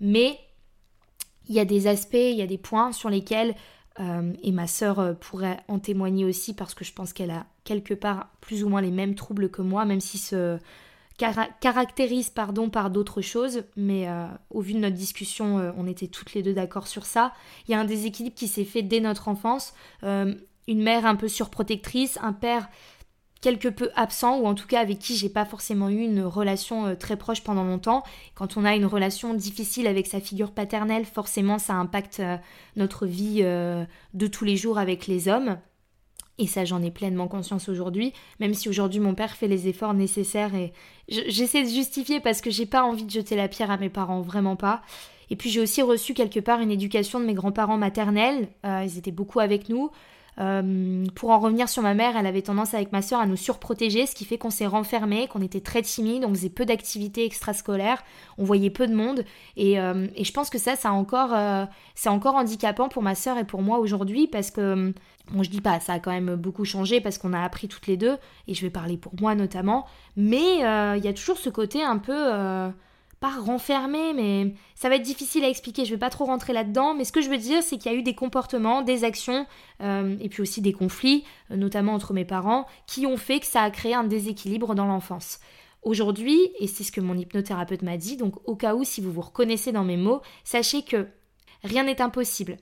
mais 0.00 0.38
il 1.48 1.54
y 1.54 1.60
a 1.60 1.64
des 1.64 1.86
aspects, 1.86 2.14
il 2.14 2.36
y 2.36 2.42
a 2.42 2.46
des 2.46 2.58
points 2.58 2.92
sur 2.92 3.10
lesquels, 3.10 3.54
euh, 3.98 4.32
et 4.42 4.52
ma 4.52 4.66
sœur 4.66 4.98
euh, 4.98 5.12
pourrait 5.14 5.58
en 5.68 5.78
témoigner 5.78 6.24
aussi 6.24 6.54
parce 6.54 6.74
que 6.74 6.84
je 6.84 6.92
pense 6.92 7.12
qu'elle 7.12 7.30
a 7.30 7.44
quelque 7.64 7.92
part 7.92 8.28
plus 8.40 8.64
ou 8.64 8.68
moins 8.68 8.80
les 8.80 8.90
mêmes 8.90 9.14
troubles 9.14 9.50
que 9.50 9.62
moi, 9.62 9.84
même 9.84 10.00
si 10.00 10.16
se 10.16 10.58
caractérise 11.60 12.30
pardon, 12.30 12.70
par 12.70 12.88
d'autres 12.88 13.20
choses, 13.20 13.64
mais 13.76 14.08
euh, 14.08 14.26
au 14.48 14.62
vu 14.62 14.72
de 14.72 14.78
notre 14.78 14.96
discussion, 14.96 15.74
on 15.76 15.86
était 15.86 16.06
toutes 16.06 16.32
les 16.32 16.42
deux 16.42 16.54
d'accord 16.54 16.86
sur 16.86 17.04
ça. 17.04 17.34
Il 17.68 17.72
y 17.72 17.74
a 17.74 17.80
un 17.80 17.84
déséquilibre 17.84 18.34
qui 18.34 18.48
s'est 18.48 18.64
fait 18.64 18.80
dès 18.80 19.00
notre 19.00 19.28
enfance. 19.28 19.74
une 20.02 20.82
mère 20.82 21.04
un 21.04 21.16
peu 21.16 21.28
surprotectrice, 21.28 22.18
un 22.22 22.32
père 22.32 22.70
quelque 23.40 23.68
peu 23.68 23.90
absent 23.96 24.38
ou 24.38 24.46
en 24.46 24.54
tout 24.54 24.66
cas 24.66 24.80
avec 24.80 24.98
qui 24.98 25.16
j'ai 25.16 25.28
pas 25.28 25.44
forcément 25.44 25.88
eu 25.88 26.00
une 26.00 26.22
relation 26.22 26.86
euh, 26.86 26.94
très 26.94 27.16
proche 27.16 27.42
pendant 27.42 27.64
longtemps. 27.64 28.02
Quand 28.34 28.56
on 28.56 28.64
a 28.64 28.74
une 28.74 28.86
relation 28.86 29.34
difficile 29.34 29.86
avec 29.86 30.06
sa 30.06 30.20
figure 30.20 30.52
paternelle, 30.52 31.06
forcément 31.06 31.58
ça 31.58 31.74
impacte 31.74 32.20
euh, 32.20 32.36
notre 32.76 33.06
vie 33.06 33.40
euh, 33.42 33.84
de 34.14 34.26
tous 34.26 34.44
les 34.44 34.56
jours 34.56 34.78
avec 34.78 35.06
les 35.06 35.28
hommes. 35.28 35.58
Et 36.38 36.46
ça, 36.46 36.64
j'en 36.64 36.82
ai 36.82 36.90
pleinement 36.90 37.28
conscience 37.28 37.68
aujourd'hui, 37.68 38.14
même 38.38 38.54
si 38.54 38.70
aujourd'hui 38.70 38.98
mon 38.98 39.14
père 39.14 39.36
fait 39.36 39.48
les 39.48 39.68
efforts 39.68 39.92
nécessaires 39.92 40.54
et 40.54 40.72
j'essaie 41.06 41.62
de 41.64 41.68
justifier 41.68 42.18
parce 42.18 42.40
que 42.40 42.50
j'ai 42.50 42.64
pas 42.64 42.82
envie 42.82 43.04
de 43.04 43.10
jeter 43.10 43.36
la 43.36 43.46
pierre 43.46 43.70
à 43.70 43.76
mes 43.76 43.90
parents, 43.90 44.22
vraiment 44.22 44.56
pas. 44.56 44.80
Et 45.28 45.36
puis 45.36 45.50
j'ai 45.50 45.60
aussi 45.60 45.82
reçu 45.82 46.14
quelque 46.14 46.40
part 46.40 46.60
une 46.60 46.70
éducation 46.70 47.20
de 47.20 47.26
mes 47.26 47.34
grands-parents 47.34 47.76
maternels, 47.76 48.48
ils 48.64 48.96
étaient 48.96 49.10
beaucoup 49.10 49.38
avec 49.38 49.68
nous. 49.68 49.90
Euh, 50.38 51.04
pour 51.14 51.30
en 51.30 51.38
revenir 51.38 51.68
sur 51.68 51.82
ma 51.82 51.94
mère, 51.94 52.16
elle 52.16 52.26
avait 52.26 52.42
tendance 52.42 52.74
avec 52.74 52.92
ma 52.92 53.02
soeur 53.02 53.20
à 53.20 53.26
nous 53.26 53.36
surprotéger, 53.36 54.06
ce 54.06 54.14
qui 54.14 54.24
fait 54.24 54.38
qu'on 54.38 54.50
s'est 54.50 54.66
renfermé, 54.66 55.28
qu'on 55.28 55.42
était 55.42 55.60
très 55.60 55.82
timide, 55.82 56.24
on 56.24 56.30
faisait 56.30 56.50
peu 56.50 56.64
d'activités 56.64 57.24
extrascolaires, 57.24 58.02
on 58.38 58.44
voyait 58.44 58.70
peu 58.70 58.86
de 58.86 58.94
monde, 58.94 59.24
et, 59.56 59.80
euh, 59.80 60.06
je 60.20 60.32
pense 60.32 60.50
que 60.50 60.58
ça, 60.58 60.74
encore, 60.92 61.34
euh, 61.34 61.64
c'est 61.94 62.08
encore 62.08 62.36
handicapant 62.36 62.88
pour 62.88 63.02
ma 63.02 63.14
soeur 63.14 63.38
et 63.38 63.44
pour 63.44 63.62
moi 63.62 63.78
aujourd'hui 63.78 64.26
parce 64.26 64.50
que 64.50 64.92
Bon, 65.32 65.44
je 65.44 65.50
dis 65.50 65.60
pas, 65.60 65.78
ça 65.78 65.92
a 65.92 65.98
quand 66.00 66.10
même 66.10 66.34
beaucoup 66.34 66.64
changé 66.64 67.00
parce 67.00 67.16
qu'on 67.16 67.32
a 67.32 67.40
appris 67.40 67.68
toutes 67.68 67.86
les 67.86 67.96
deux, 67.96 68.16
et 68.48 68.54
je 68.54 68.62
vais 68.62 68.70
parler 68.70 68.96
pour 68.96 69.12
moi 69.20 69.36
notamment, 69.36 69.86
mais 70.16 70.56
il 70.56 71.04
y 71.04 71.08
a 71.08 71.12
toujours 71.12 71.36
ce 71.36 71.50
côté 71.50 71.84
un 71.84 71.98
peu 71.98 72.72
pas 73.20 73.38
renfermé, 73.38 74.14
mais 74.14 74.54
ça 74.74 74.88
va 74.88 74.96
être 74.96 75.02
difficile 75.02 75.44
à 75.44 75.48
expliquer, 75.48 75.84
je 75.84 75.90
vais 75.90 75.98
pas 75.98 76.08
trop 76.08 76.24
rentrer 76.24 76.54
là-dedans, 76.54 76.94
mais 76.94 77.04
ce 77.04 77.12
que 77.12 77.20
je 77.20 77.28
veux 77.28 77.36
dire, 77.36 77.62
c'est 77.62 77.76
qu'il 77.76 77.92
y 77.92 77.94
a 77.94 77.98
eu 77.98 78.02
des 78.02 78.14
comportements, 78.14 78.80
des 78.80 79.04
actions, 79.04 79.46
euh, 79.82 80.16
et 80.20 80.30
puis 80.30 80.40
aussi 80.40 80.62
des 80.62 80.72
conflits, 80.72 81.24
euh, 81.50 81.56
notamment 81.56 81.92
entre 81.92 82.14
mes 82.14 82.24
parents, 82.24 82.66
qui 82.86 83.06
ont 83.06 83.18
fait 83.18 83.40
que 83.40 83.46
ça 83.46 83.60
a 83.60 83.70
créé 83.70 83.94
un 83.94 84.04
déséquilibre 84.04 84.74
dans 84.74 84.86
l'enfance. 84.86 85.38
Aujourd'hui, 85.82 86.38
et 86.58 86.66
c'est 86.66 86.82
ce 86.82 86.92
que 86.92 87.00
mon 87.02 87.16
hypnothérapeute 87.16 87.82
m'a 87.82 87.98
dit, 87.98 88.16
donc 88.16 88.36
au 88.48 88.56
cas 88.56 88.74
où 88.74 88.84
si 88.84 89.02
vous 89.02 89.12
vous 89.12 89.20
reconnaissez 89.20 89.70
dans 89.70 89.84
mes 89.84 89.98
mots, 89.98 90.22
sachez 90.42 90.82
que 90.82 91.06
rien 91.62 91.84
n'est 91.84 92.00
impossible. 92.00 92.56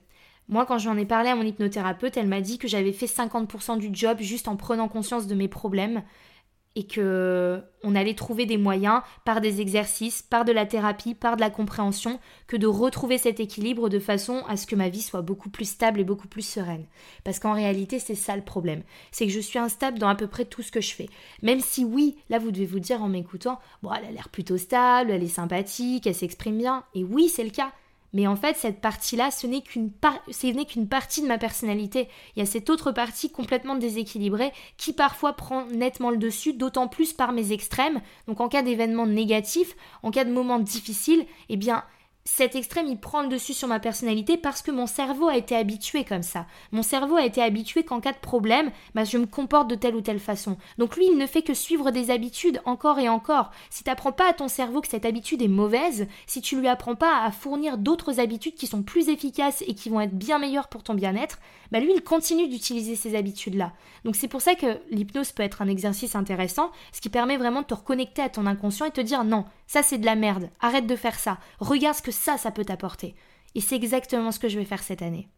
Moi, 0.49 0.65
quand 0.65 0.77
j'en 0.77 0.97
ai 0.97 1.05
parlé 1.05 1.29
à 1.29 1.35
mon 1.35 1.43
hypnothérapeute, 1.43 2.17
elle 2.17 2.27
m'a 2.27 2.41
dit 2.41 2.57
que 2.57 2.67
j'avais 2.67 2.91
fait 2.91 3.05
50% 3.05 3.77
du 3.77 3.89
job 3.93 4.17
juste 4.19 4.47
en 4.47 4.57
prenant 4.57 4.89
conscience 4.89 5.27
de 5.27 5.35
mes 5.35 5.47
problèmes, 5.47 6.01
et 6.75 6.85
que 6.85 7.61
on 7.83 7.95
allait 7.95 8.13
trouver 8.13 8.45
des 8.45 8.57
moyens 8.57 9.01
par 9.25 9.41
des 9.41 9.61
exercices, 9.61 10.21
par 10.21 10.45
de 10.45 10.51
la 10.51 10.65
thérapie, 10.65 11.15
par 11.15 11.35
de 11.35 11.41
la 11.41 11.49
compréhension, 11.49 12.19
que 12.47 12.57
de 12.57 12.67
retrouver 12.67 13.17
cet 13.17 13.39
équilibre 13.39 13.89
de 13.89 13.99
façon 13.99 14.43
à 14.47 14.57
ce 14.57 14.67
que 14.67 14.75
ma 14.75 14.89
vie 14.89 15.01
soit 15.01 15.21
beaucoup 15.21 15.49
plus 15.49 15.69
stable 15.69 15.99
et 15.99 16.03
beaucoup 16.03 16.27
plus 16.27 16.45
sereine. 16.45 16.85
Parce 17.23 17.39
qu'en 17.39 17.53
réalité, 17.53 17.99
c'est 17.99 18.15
ça 18.15 18.35
le 18.35 18.43
problème. 18.43 18.83
C'est 19.11 19.25
que 19.25 19.33
je 19.33 19.39
suis 19.39 19.59
instable 19.59 19.97
dans 19.97 20.09
à 20.09 20.15
peu 20.15 20.27
près 20.27 20.45
tout 20.45 20.61
ce 20.61 20.71
que 20.71 20.81
je 20.81 20.93
fais. 20.93 21.09
Même 21.41 21.61
si 21.61 21.85
oui, 21.85 22.17
là 22.29 22.37
vous 22.37 22.51
devez 22.51 22.65
vous 22.65 22.79
dire 22.79 23.01
en 23.01 23.09
m'écoutant, 23.09 23.59
bon, 23.81 23.91
elle 23.93 24.05
a 24.05 24.11
l'air 24.11 24.29
plutôt 24.29 24.57
stable, 24.57 25.11
elle 25.11 25.23
est 25.23 25.27
sympathique, 25.27 26.05
elle 26.05 26.15
s'exprime 26.15 26.57
bien. 26.57 26.83
Et 26.93 27.03
oui, 27.03 27.29
c'est 27.29 27.43
le 27.43 27.51
cas. 27.51 27.71
Mais 28.13 28.27
en 28.27 28.35
fait, 28.35 28.55
cette 28.57 28.81
partie-là, 28.81 29.29
ce 29.31 29.45
n'est 29.47 29.61
qu'une 29.61 29.91
partie 30.87 31.21
de 31.21 31.27
ma 31.27 31.37
personnalité. 31.37 32.07
Il 32.35 32.39
y 32.39 32.41
a 32.41 32.45
cette 32.45 32.69
autre 32.69 32.91
partie 32.91 33.31
complètement 33.31 33.75
déséquilibrée 33.75 34.51
qui 34.77 34.93
parfois 34.93 35.33
prend 35.33 35.65
nettement 35.65 36.09
le 36.09 36.17
dessus, 36.17 36.53
d'autant 36.53 36.87
plus 36.87 37.13
par 37.13 37.31
mes 37.31 37.51
extrêmes. 37.51 38.01
Donc 38.27 38.41
en 38.41 38.49
cas 38.49 38.63
d'événements 38.63 39.07
négatifs, 39.07 39.75
en 40.03 40.11
cas 40.11 40.25
de 40.25 40.31
moments 40.31 40.59
difficiles, 40.59 41.25
eh 41.49 41.57
bien, 41.57 41.83
cet 42.35 42.55
extrême, 42.55 42.87
il 42.87 42.97
prend 42.97 43.21
le 43.21 43.27
dessus 43.27 43.53
sur 43.53 43.67
ma 43.67 43.79
personnalité 43.79 44.37
parce 44.37 44.61
que 44.61 44.71
mon 44.71 44.87
cerveau 44.87 45.27
a 45.27 45.35
été 45.35 45.55
habitué 45.55 46.05
comme 46.05 46.23
ça. 46.23 46.45
Mon 46.71 46.83
cerveau 46.83 47.17
a 47.17 47.25
été 47.25 47.41
habitué 47.41 47.83
qu'en 47.83 47.99
cas 47.99 48.13
de 48.13 48.17
problème, 48.17 48.71
bah, 48.95 49.03
je 49.03 49.17
me 49.17 49.25
comporte 49.25 49.67
de 49.67 49.75
telle 49.75 49.95
ou 49.95 50.01
telle 50.01 50.19
façon. 50.19 50.55
Donc 50.77 50.95
lui, 50.95 51.07
il 51.07 51.17
ne 51.17 51.25
fait 51.25 51.41
que 51.41 51.53
suivre 51.53 51.91
des 51.91 52.11
habitudes 52.11 52.61
encore 52.63 52.99
et 52.99 53.09
encore. 53.09 53.51
Si 53.69 53.83
tu 53.83 53.89
n'apprends 53.89 54.13
pas 54.13 54.29
à 54.29 54.33
ton 54.33 54.47
cerveau 54.47 54.79
que 54.79 54.87
cette 54.87 55.05
habitude 55.05 55.41
est 55.41 55.49
mauvaise, 55.49 56.07
si 56.27 56.39
tu 56.39 56.57
lui 56.59 56.67
apprends 56.67 56.95
pas 56.95 57.23
à 57.23 57.31
fournir 57.31 57.77
d'autres 57.77 58.21
habitudes 58.21 58.55
qui 58.55 58.67
sont 58.67 58.83
plus 58.83 59.09
efficaces 59.09 59.63
et 59.67 59.73
qui 59.73 59.89
vont 59.89 59.99
être 59.99 60.17
bien 60.17 60.39
meilleures 60.39 60.69
pour 60.69 60.83
ton 60.83 60.93
bien-être, 60.93 61.39
bah 61.71 61.79
lui, 61.79 61.91
il 61.93 62.03
continue 62.03 62.47
d'utiliser 62.47 62.95
ces 62.95 63.15
habitudes-là. 63.15 63.73
Donc 64.05 64.15
c'est 64.15 64.27
pour 64.27 64.41
ça 64.41 64.55
que 64.55 64.79
l'hypnose 64.91 65.31
peut 65.31 65.43
être 65.43 65.61
un 65.61 65.67
exercice 65.67 66.15
intéressant, 66.15 66.71
ce 66.93 67.01
qui 67.01 67.09
permet 67.09 67.37
vraiment 67.37 67.61
de 67.61 67.67
te 67.67 67.73
reconnecter 67.73 68.21
à 68.21 68.29
ton 68.29 68.45
inconscient 68.45 68.85
et 68.85 68.91
te 68.91 69.01
dire 69.01 69.23
non, 69.23 69.45
ça 69.67 69.83
c'est 69.83 69.97
de 69.97 70.05
la 70.05 70.15
merde, 70.15 70.49
arrête 70.61 70.87
de 70.87 70.95
faire 70.95 71.19
ça, 71.19 71.37
regarde 71.59 71.95
ce 71.95 72.01
que 72.01 72.11
ça, 72.19 72.37
ça 72.37 72.51
peut 72.51 72.65
t'apporter. 72.65 73.15
Et 73.55 73.61
c'est 73.61 73.75
exactement 73.75 74.31
ce 74.31 74.39
que 74.39 74.49
je 74.49 74.59
vais 74.59 74.65
faire 74.65 74.83
cette 74.83 75.01
année. 75.01 75.29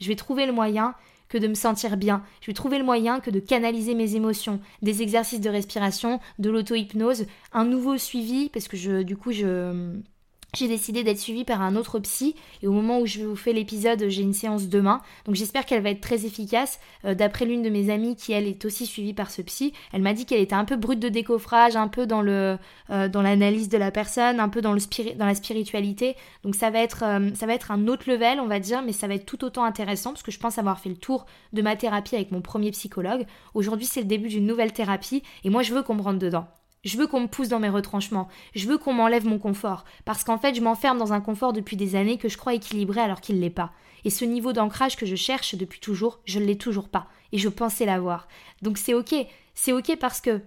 Je 0.00 0.08
vais 0.08 0.16
trouver 0.16 0.44
le 0.44 0.52
moyen 0.52 0.94
que 1.28 1.38
de 1.38 1.48
me 1.48 1.54
sentir 1.54 1.96
bien. 1.96 2.22
Je 2.40 2.46
vais 2.46 2.52
trouver 2.54 2.78
le 2.78 2.84
moyen 2.84 3.20
que 3.20 3.30
de 3.30 3.40
canaliser 3.40 3.94
mes 3.94 4.14
émotions, 4.14 4.60
des 4.82 5.02
exercices 5.02 5.40
de 5.40 5.48
respiration, 5.48 6.20
de 6.38 6.50
l'auto-hypnose, 6.50 7.26
un 7.52 7.64
nouveau 7.64 7.96
suivi, 7.96 8.50
parce 8.50 8.68
que 8.68 8.76
je, 8.76 9.02
du 9.02 9.16
coup, 9.16 9.32
je, 9.32 9.98
j'ai 10.56 10.68
décidé 10.68 11.04
d'être 11.04 11.18
suivie 11.18 11.44
par 11.44 11.62
un 11.62 11.76
autre 11.76 11.98
psy 11.98 12.34
et 12.62 12.66
au 12.66 12.72
moment 12.72 13.00
où 13.00 13.06
je 13.06 13.22
vous 13.22 13.36
fais 13.36 13.52
l'épisode, 13.52 14.04
j'ai 14.08 14.22
une 14.22 14.32
séance 14.32 14.68
demain. 14.68 15.00
Donc 15.24 15.34
j'espère 15.34 15.66
qu'elle 15.66 15.82
va 15.82 15.90
être 15.90 16.00
très 16.00 16.24
efficace. 16.24 16.80
Euh, 17.04 17.14
d'après 17.14 17.44
l'une 17.44 17.62
de 17.62 17.70
mes 17.70 17.90
amies 17.90 18.16
qui 18.16 18.32
elle 18.32 18.46
est 18.46 18.64
aussi 18.64 18.86
suivie 18.86 19.14
par 19.14 19.30
ce 19.30 19.42
psy, 19.42 19.72
elle 19.92 20.02
m'a 20.02 20.14
dit 20.14 20.26
qu'elle 20.26 20.40
était 20.40 20.54
un 20.54 20.64
peu 20.64 20.76
brute 20.76 21.00
de 21.00 21.08
décoffrage, 21.08 21.76
un 21.76 21.88
peu 21.88 22.06
dans 22.06 22.22
le 22.22 22.58
euh, 22.90 23.08
dans 23.08 23.22
l'analyse 23.22 23.68
de 23.68 23.78
la 23.78 23.90
personne, 23.90 24.40
un 24.40 24.48
peu 24.48 24.62
dans 24.62 24.72
le 24.72 24.80
dans 25.16 25.26
la 25.26 25.34
spiritualité. 25.34 26.16
Donc 26.42 26.54
ça 26.54 26.70
va 26.70 26.80
être 26.80 27.04
euh, 27.04 27.30
ça 27.34 27.46
va 27.46 27.54
être 27.54 27.70
un 27.70 27.86
autre 27.88 28.10
level, 28.10 28.40
on 28.40 28.46
va 28.46 28.60
dire, 28.60 28.82
mais 28.82 28.92
ça 28.92 29.06
va 29.06 29.14
être 29.14 29.26
tout 29.26 29.44
autant 29.44 29.64
intéressant 29.64 30.10
parce 30.10 30.22
que 30.22 30.30
je 30.30 30.38
pense 30.38 30.58
avoir 30.58 30.80
fait 30.80 30.88
le 30.88 30.96
tour 30.96 31.26
de 31.52 31.62
ma 31.62 31.76
thérapie 31.76 32.16
avec 32.16 32.32
mon 32.32 32.40
premier 32.40 32.70
psychologue. 32.70 33.26
Aujourd'hui, 33.54 33.86
c'est 33.86 34.00
le 34.00 34.06
début 34.06 34.28
d'une 34.28 34.46
nouvelle 34.46 34.72
thérapie 34.72 35.22
et 35.44 35.50
moi 35.50 35.62
je 35.62 35.74
veux 35.74 35.82
qu'on 35.82 35.94
me 35.94 36.02
rentre 36.02 36.18
dedans. 36.18 36.46
Je 36.86 36.96
veux 36.98 37.08
qu'on 37.08 37.22
me 37.22 37.26
pousse 37.26 37.48
dans 37.48 37.58
mes 37.58 37.68
retranchements. 37.68 38.28
Je 38.54 38.68
veux 38.68 38.78
qu'on 38.78 38.92
m'enlève 38.92 39.26
mon 39.26 39.40
confort. 39.40 39.84
Parce 40.04 40.22
qu'en 40.22 40.38
fait, 40.38 40.54
je 40.54 40.60
m'enferme 40.60 40.98
dans 40.98 41.12
un 41.12 41.20
confort 41.20 41.52
depuis 41.52 41.76
des 41.76 41.96
années 41.96 42.16
que 42.16 42.28
je 42.28 42.38
crois 42.38 42.54
équilibré 42.54 43.00
alors 43.00 43.20
qu'il 43.20 43.36
ne 43.36 43.40
l'est 43.40 43.50
pas. 43.50 43.72
Et 44.04 44.10
ce 44.10 44.24
niveau 44.24 44.52
d'ancrage 44.52 44.96
que 44.96 45.04
je 45.04 45.16
cherche 45.16 45.56
depuis 45.56 45.80
toujours, 45.80 46.20
je 46.26 46.38
ne 46.38 46.44
l'ai 46.44 46.56
toujours 46.56 46.88
pas. 46.88 47.08
Et 47.32 47.38
je 47.38 47.48
pensais 47.48 47.86
l'avoir. 47.86 48.28
Donc 48.62 48.78
c'est 48.78 48.94
ok. 48.94 49.16
C'est 49.52 49.72
ok 49.72 49.96
parce 49.98 50.20
que 50.20 50.40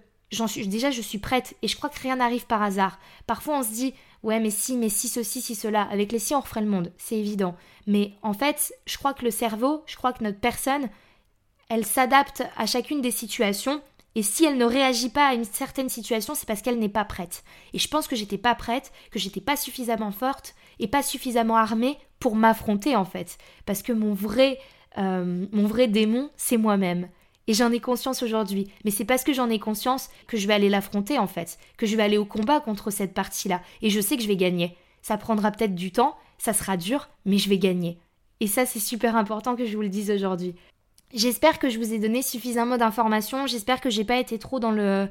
déjà 0.64 0.90
je 0.90 1.02
suis 1.02 1.18
prête 1.18 1.54
et 1.60 1.68
je 1.68 1.76
crois 1.76 1.90
que 1.90 2.00
rien 2.00 2.16
n'arrive 2.16 2.46
par 2.46 2.62
hasard. 2.62 2.98
Parfois 3.26 3.58
on 3.58 3.62
se 3.62 3.72
dit 3.72 3.92
ouais 4.22 4.40
mais 4.40 4.48
si, 4.50 4.78
mais 4.78 4.88
si 4.88 5.08
ceci, 5.08 5.42
si 5.42 5.54
cela. 5.54 5.82
Avec 5.90 6.10
les 6.10 6.18
si 6.18 6.34
on 6.34 6.40
referait 6.40 6.62
le 6.62 6.68
monde, 6.68 6.90
c'est 6.96 7.18
évident. 7.18 7.54
Mais 7.86 8.14
en 8.22 8.32
fait, 8.32 8.72
je 8.86 8.96
crois 8.96 9.12
que 9.12 9.26
le 9.26 9.30
cerveau, 9.30 9.82
je 9.86 9.96
crois 9.96 10.14
que 10.14 10.24
notre 10.24 10.40
personne, 10.40 10.88
elle 11.68 11.84
s'adapte 11.84 12.42
à 12.56 12.64
chacune 12.64 13.02
des 13.02 13.10
situations 13.10 13.82
et 14.14 14.22
si 14.22 14.44
elle 14.44 14.58
ne 14.58 14.64
réagit 14.64 15.10
pas 15.10 15.28
à 15.28 15.34
une 15.34 15.44
certaine 15.44 15.88
situation, 15.88 16.34
c'est 16.34 16.46
parce 16.46 16.62
qu'elle 16.62 16.78
n'est 16.78 16.88
pas 16.88 17.04
prête. 17.04 17.44
Et 17.72 17.78
je 17.78 17.88
pense 17.88 18.08
que 18.08 18.16
j'étais 18.16 18.38
pas 18.38 18.54
prête, 18.54 18.92
que 19.10 19.18
j'étais 19.18 19.40
pas 19.40 19.56
suffisamment 19.56 20.10
forte 20.10 20.54
et 20.80 20.88
pas 20.88 21.02
suffisamment 21.02 21.56
armée 21.56 21.96
pour 22.18 22.34
m'affronter 22.34 22.96
en 22.96 23.04
fait. 23.04 23.38
Parce 23.66 23.82
que 23.82 23.92
mon 23.92 24.12
vrai, 24.12 24.58
euh, 24.98 25.46
mon 25.52 25.66
vrai 25.66 25.86
démon, 25.86 26.30
c'est 26.36 26.56
moi-même. 26.56 27.08
Et 27.46 27.54
j'en 27.54 27.70
ai 27.72 27.80
conscience 27.80 28.22
aujourd'hui. 28.22 28.70
Mais 28.84 28.90
c'est 28.90 29.04
parce 29.04 29.24
que 29.24 29.32
j'en 29.32 29.48
ai 29.48 29.58
conscience 29.58 30.10
que 30.26 30.36
je 30.36 30.46
vais 30.46 30.54
aller 30.54 30.68
l'affronter 30.68 31.18
en 31.18 31.26
fait, 31.26 31.58
que 31.76 31.86
je 31.86 31.96
vais 31.96 32.02
aller 32.02 32.18
au 32.18 32.24
combat 32.24 32.60
contre 32.60 32.90
cette 32.90 33.14
partie-là. 33.14 33.62
Et 33.80 33.90
je 33.90 34.00
sais 34.00 34.16
que 34.16 34.22
je 34.22 34.28
vais 34.28 34.36
gagner. 34.36 34.76
Ça 35.02 35.16
prendra 35.18 35.50
peut-être 35.50 35.74
du 35.74 35.92
temps, 35.92 36.16
ça 36.38 36.52
sera 36.52 36.76
dur, 36.76 37.08
mais 37.24 37.38
je 37.38 37.48
vais 37.48 37.58
gagner. 37.58 37.98
Et 38.40 38.46
ça, 38.46 38.66
c'est 38.66 38.80
super 38.80 39.16
important 39.16 39.54
que 39.54 39.66
je 39.66 39.76
vous 39.76 39.82
le 39.82 39.88
dise 39.88 40.10
aujourd'hui. 40.10 40.54
J'espère 41.12 41.58
que 41.58 41.68
je 41.68 41.78
vous 41.78 41.92
ai 41.92 41.98
donné 41.98 42.22
suffisamment 42.22 42.76
d'informations. 42.76 43.48
J'espère 43.48 43.80
que 43.80 43.90
j'ai 43.90 44.04
pas 44.04 44.18
été 44.18 44.38
trop 44.38 44.60
dans 44.60 44.70
le 44.70 45.08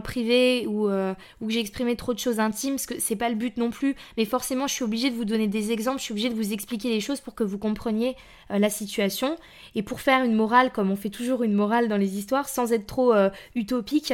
privé 0.00 0.66
ou 0.66 0.88
euh, 0.88 1.14
ou 1.40 1.46
que 1.46 1.52
j'ai 1.52 1.60
exprimé 1.60 1.94
trop 1.94 2.12
de 2.12 2.18
choses 2.18 2.40
intimes 2.40 2.72
parce 2.72 2.86
que 2.86 2.98
c'est 2.98 3.14
pas 3.14 3.28
le 3.28 3.36
but 3.36 3.56
non 3.56 3.70
plus. 3.70 3.94
Mais 4.16 4.24
forcément, 4.24 4.66
je 4.66 4.74
suis 4.74 4.82
obligée 4.82 5.10
de 5.10 5.14
vous 5.14 5.24
donner 5.24 5.46
des 5.46 5.70
exemples. 5.70 5.98
Je 5.98 6.04
suis 6.04 6.12
obligée 6.12 6.28
de 6.28 6.34
vous 6.34 6.52
expliquer 6.52 6.88
les 6.88 7.00
choses 7.00 7.20
pour 7.20 7.36
que 7.36 7.44
vous 7.44 7.58
compreniez 7.58 8.16
euh, 8.50 8.58
la 8.58 8.68
situation 8.68 9.36
et 9.76 9.84
pour 9.84 10.00
faire 10.00 10.24
une 10.24 10.34
morale 10.34 10.72
comme 10.72 10.90
on 10.90 10.96
fait 10.96 11.10
toujours 11.10 11.44
une 11.44 11.54
morale 11.54 11.86
dans 11.86 11.98
les 11.98 12.18
histoires 12.18 12.48
sans 12.48 12.72
être 12.72 12.86
trop 12.86 13.14
euh, 13.14 13.30
utopique. 13.54 14.12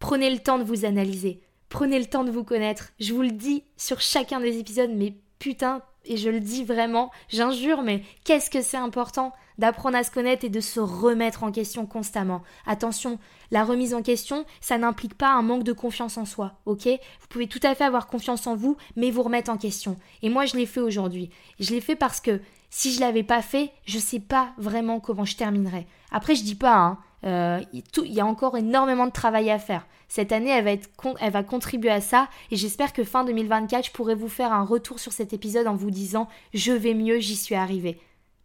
Prenez 0.00 0.28
le 0.28 0.40
temps 0.40 0.58
de 0.58 0.64
vous 0.64 0.84
analyser. 0.84 1.40
Prenez 1.68 2.00
le 2.00 2.06
temps 2.06 2.24
de 2.24 2.32
vous 2.32 2.42
connaître. 2.42 2.92
Je 2.98 3.14
vous 3.14 3.22
le 3.22 3.30
dis 3.30 3.62
sur 3.76 4.00
chacun 4.00 4.40
des 4.40 4.58
épisodes, 4.58 4.90
mais 4.92 5.14
putain, 5.38 5.82
et 6.04 6.16
je 6.16 6.30
le 6.30 6.40
dis 6.40 6.64
vraiment, 6.64 7.10
j'injure, 7.28 7.82
mais 7.82 8.02
qu'est-ce 8.24 8.50
que 8.50 8.62
c'est 8.62 8.76
important 8.76 9.32
d'apprendre 9.58 9.96
à 9.96 10.02
se 10.02 10.10
connaître 10.10 10.44
et 10.44 10.48
de 10.48 10.60
se 10.60 10.80
remettre 10.80 11.44
en 11.44 11.52
question 11.52 11.86
constamment. 11.86 12.42
Attention, 12.66 13.18
la 13.50 13.64
remise 13.64 13.94
en 13.94 14.02
question, 14.02 14.44
ça 14.60 14.78
n'implique 14.78 15.14
pas 15.14 15.32
un 15.32 15.42
manque 15.42 15.64
de 15.64 15.72
confiance 15.72 16.16
en 16.16 16.24
soi, 16.24 16.54
ok? 16.66 16.86
Vous 16.86 17.26
pouvez 17.28 17.46
tout 17.46 17.60
à 17.62 17.74
fait 17.74 17.84
avoir 17.84 18.06
confiance 18.06 18.46
en 18.46 18.56
vous, 18.56 18.76
mais 18.96 19.10
vous 19.10 19.22
remettre 19.22 19.50
en 19.50 19.58
question. 19.58 19.96
Et 20.22 20.30
moi, 20.30 20.46
je 20.46 20.56
l'ai 20.56 20.66
fait 20.66 20.80
aujourd'hui. 20.80 21.30
Je 21.60 21.70
l'ai 21.70 21.80
fait 21.80 21.96
parce 21.96 22.20
que 22.20 22.40
si 22.70 22.92
je 22.92 23.00
l'avais 23.00 23.22
pas 23.22 23.42
fait, 23.42 23.70
je 23.84 23.98
sais 23.98 24.20
pas 24.20 24.52
vraiment 24.56 24.98
comment 24.98 25.26
je 25.26 25.36
terminerais. 25.36 25.86
Après, 26.10 26.34
je 26.34 26.42
dis 26.42 26.54
pas, 26.54 26.76
hein, 26.76 26.98
euh, 27.24 27.60
il 27.72 28.12
y 28.12 28.20
a 28.20 28.26
encore 28.26 28.56
énormément 28.56 29.06
de 29.06 29.12
travail 29.12 29.50
à 29.50 29.58
faire. 29.58 29.86
Cette 30.08 30.32
année, 30.32 30.50
elle 30.50 30.64
va, 30.64 30.82
elle 31.20 31.32
va 31.32 31.42
contribuer 31.42 31.90
à 31.90 32.00
ça 32.00 32.28
et 32.50 32.56
j'espère 32.56 32.92
que 32.92 33.04
fin 33.04 33.24
2024, 33.24 33.86
je 33.86 33.92
pourrai 33.92 34.14
vous 34.14 34.28
faire 34.28 34.52
un 34.52 34.64
retour 34.64 34.98
sur 34.98 35.12
cet 35.12 35.32
épisode 35.32 35.66
en 35.66 35.76
vous 35.76 35.90
disant 35.90 36.28
je 36.52 36.72
vais 36.72 36.94
mieux, 36.94 37.18
j'y 37.18 37.36
suis 37.36 37.54
arrivée. 37.54 37.98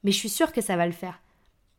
Mais 0.03 0.11
je 0.11 0.17
suis 0.17 0.29
sûre 0.29 0.51
que 0.51 0.61
ça 0.61 0.77
va 0.77 0.85
le 0.85 0.93
faire. 0.93 1.19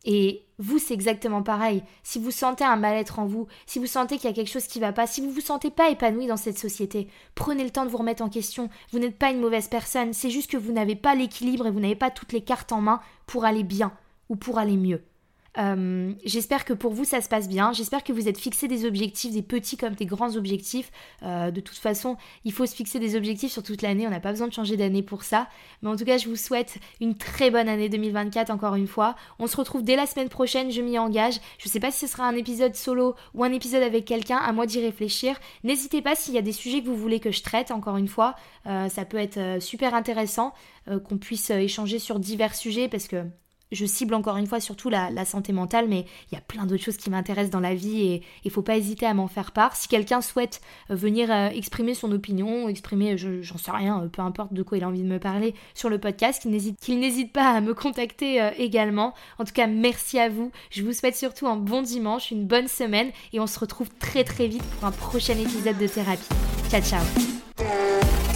Et 0.04 0.46
vous, 0.58 0.78
c'est 0.78 0.94
exactement 0.94 1.42
pareil. 1.42 1.82
Si 2.02 2.18
vous 2.18 2.30
sentez 2.30 2.64
un 2.64 2.76
mal-être 2.76 3.18
en 3.18 3.26
vous, 3.26 3.46
si 3.66 3.78
vous 3.78 3.87
sentez 3.87 4.16
qu'il 4.16 4.30
y 4.30 4.32
a 4.32 4.34
quelque 4.34 4.50
chose 4.50 4.66
qui 4.66 4.78
ne 4.78 4.84
va 4.84 4.92
pas, 4.92 5.06
si 5.06 5.20
vous 5.20 5.30
vous 5.30 5.40
sentez 5.40 5.70
pas 5.70 5.90
épanoui 5.90 6.26
dans 6.26 6.37
cette 6.37 6.58
société, 6.58 7.08
prenez 7.34 7.64
le 7.64 7.70
temps 7.70 7.84
de 7.84 7.90
vous 7.90 7.98
remettre 7.98 8.22
en 8.22 8.28
question. 8.28 8.70
Vous 8.92 8.98
n'êtes 8.98 9.18
pas 9.18 9.30
une 9.30 9.40
mauvaise 9.40 9.68
personne, 9.68 10.12
c'est 10.12 10.30
juste 10.30 10.50
que 10.50 10.56
vous 10.56 10.72
n'avez 10.72 10.96
pas 10.96 11.14
l'équilibre 11.14 11.66
et 11.66 11.70
vous 11.70 11.80
n'avez 11.80 11.96
pas 11.96 12.11
toutes 12.11 12.32
les 12.32 12.42
cartes 12.42 12.72
en 12.72 12.80
main 12.80 13.00
pour 13.26 13.44
aller 13.44 13.64
bien 13.64 13.92
ou 14.28 14.37
pour 14.37 14.58
aller 14.58 14.76
mieux. 14.76 15.02
Euh, 15.58 16.12
j'espère 16.24 16.64
que 16.64 16.72
pour 16.72 16.92
vous 16.92 17.04
ça 17.04 17.20
se 17.20 17.28
passe 17.28 17.48
bien. 17.48 17.72
J'espère 17.72 18.04
que 18.04 18.12
vous 18.12 18.28
êtes 18.28 18.38
fixé 18.38 18.68
des 18.68 18.84
objectifs, 18.84 19.32
des 19.32 19.42
petits 19.42 19.76
comme 19.76 19.94
des 19.94 20.06
grands 20.06 20.36
objectifs. 20.36 20.90
Euh, 21.22 21.50
de 21.50 21.60
toute 21.60 21.78
façon, 21.78 22.16
il 22.44 22.52
faut 22.52 22.66
se 22.66 22.74
fixer 22.74 23.00
des 23.00 23.16
objectifs 23.16 23.52
sur 23.52 23.62
toute 23.62 23.82
l'année. 23.82 24.06
On 24.06 24.10
n'a 24.10 24.20
pas 24.20 24.30
besoin 24.30 24.46
de 24.46 24.52
changer 24.52 24.76
d'année 24.76 25.02
pour 25.02 25.24
ça. 25.24 25.48
Mais 25.82 25.88
en 25.88 25.96
tout 25.96 26.04
cas, 26.04 26.18
je 26.18 26.28
vous 26.28 26.36
souhaite 26.36 26.78
une 27.00 27.16
très 27.16 27.50
bonne 27.50 27.68
année 27.68 27.88
2024 27.88 28.50
encore 28.50 28.76
une 28.76 28.86
fois. 28.86 29.16
On 29.38 29.46
se 29.46 29.56
retrouve 29.56 29.82
dès 29.82 29.96
la 29.96 30.06
semaine 30.06 30.28
prochaine. 30.28 30.70
Je 30.70 30.80
m'y 30.80 30.98
engage. 30.98 31.40
Je 31.58 31.68
ne 31.68 31.70
sais 31.70 31.80
pas 31.80 31.90
si 31.90 32.06
ce 32.06 32.12
sera 32.12 32.24
un 32.24 32.36
épisode 32.36 32.76
solo 32.76 33.14
ou 33.34 33.42
un 33.42 33.52
épisode 33.52 33.82
avec 33.82 34.04
quelqu'un. 34.04 34.36
À 34.36 34.52
moi 34.52 34.66
d'y 34.66 34.80
réfléchir. 34.80 35.36
N'hésitez 35.64 36.02
pas 36.02 36.14
s'il 36.14 36.34
y 36.34 36.38
a 36.38 36.42
des 36.42 36.52
sujets 36.52 36.82
que 36.82 36.86
vous 36.86 36.96
voulez 36.96 37.20
que 37.20 37.32
je 37.32 37.42
traite. 37.42 37.70
Encore 37.72 37.96
une 37.96 38.08
fois, 38.08 38.36
euh, 38.66 38.88
ça 38.88 39.04
peut 39.04 39.18
être 39.18 39.60
super 39.60 39.94
intéressant 39.94 40.52
qu'on 41.06 41.18
puisse 41.18 41.50
échanger 41.50 41.98
sur 41.98 42.18
divers 42.18 42.54
sujets 42.54 42.88
parce 42.88 43.08
que 43.08 43.22
je 43.72 43.87
cible 43.87 44.14
encore 44.14 44.37
une 44.37 44.46
fois 44.46 44.61
surtout 44.61 44.88
la, 44.88 45.24
santé 45.24 45.52
mentale, 45.52 45.87
mais 45.88 46.07
il 46.31 46.35
y 46.35 46.38
a 46.38 46.40
plein 46.40 46.64
d'autres 46.64 46.83
choses 46.83 46.96
qui 46.96 47.11
m'intéressent 47.11 47.50
dans 47.50 47.61
la 47.61 47.74
vie 47.74 48.02
et 48.02 48.22
il 48.44 48.50
faut 48.50 48.62
pas 48.62 48.76
hésiter 48.76 49.07
à 49.07 49.14
m'en 49.14 49.28
faire 49.28 49.52
part. 49.52 49.76
Si 49.76 49.88
quelqu'un 49.88 50.20
souhaite 50.20 50.61
euh, 50.90 50.94
venir 50.94 51.31
euh, 51.31 51.48
exprimer 51.48 51.94
son 51.94 52.11
opinion, 52.12 52.68
exprimer, 52.68 53.16
j'en 53.18 53.59
sais 53.59 53.70
rien, 53.70 54.02
euh, 54.02 54.09
peu 54.09 54.22
importe 54.22 54.52
de 54.52 54.62
quoi 54.62 54.78
il 54.78 54.85
a 54.85 54.88
envie 54.88 55.02
de 55.02 55.09
me 55.09 55.18
parler 55.18 55.54
sur 55.74 55.88
le 55.88 55.98
podcast, 55.98 56.42
qu'il 56.42 57.00
n'hésite, 57.00 57.33
pas 57.33 57.50
à 57.50 57.61
me 57.61 57.74
contacter 57.74 58.50
également. 58.57 59.14
En 59.38 59.44
tout 59.44 59.52
cas, 59.52 59.66
merci 59.66 60.18
à 60.18 60.28
vous. 60.28 60.50
Je 60.70 60.83
vous 60.83 60.92
souhaite 60.92 61.16
surtout 61.16 61.46
un 61.46 61.57
bon 61.57 61.83
dimanche, 61.83 62.31
une 62.31 62.46
bonne 62.46 62.68
semaine 62.68 63.11
et 63.33 63.40
on 63.40 63.46
se 63.46 63.59
retrouve 63.59 63.88
très 63.98 64.24
très 64.24 64.46
vite 64.46 64.62
pour 64.62 64.85
un 64.85 64.92
prochain 64.92 65.35
épisode 65.35 65.78
de 65.78 65.87
thérapie. 65.87 66.28
Ciao 66.70 66.81
ciao 66.83 68.27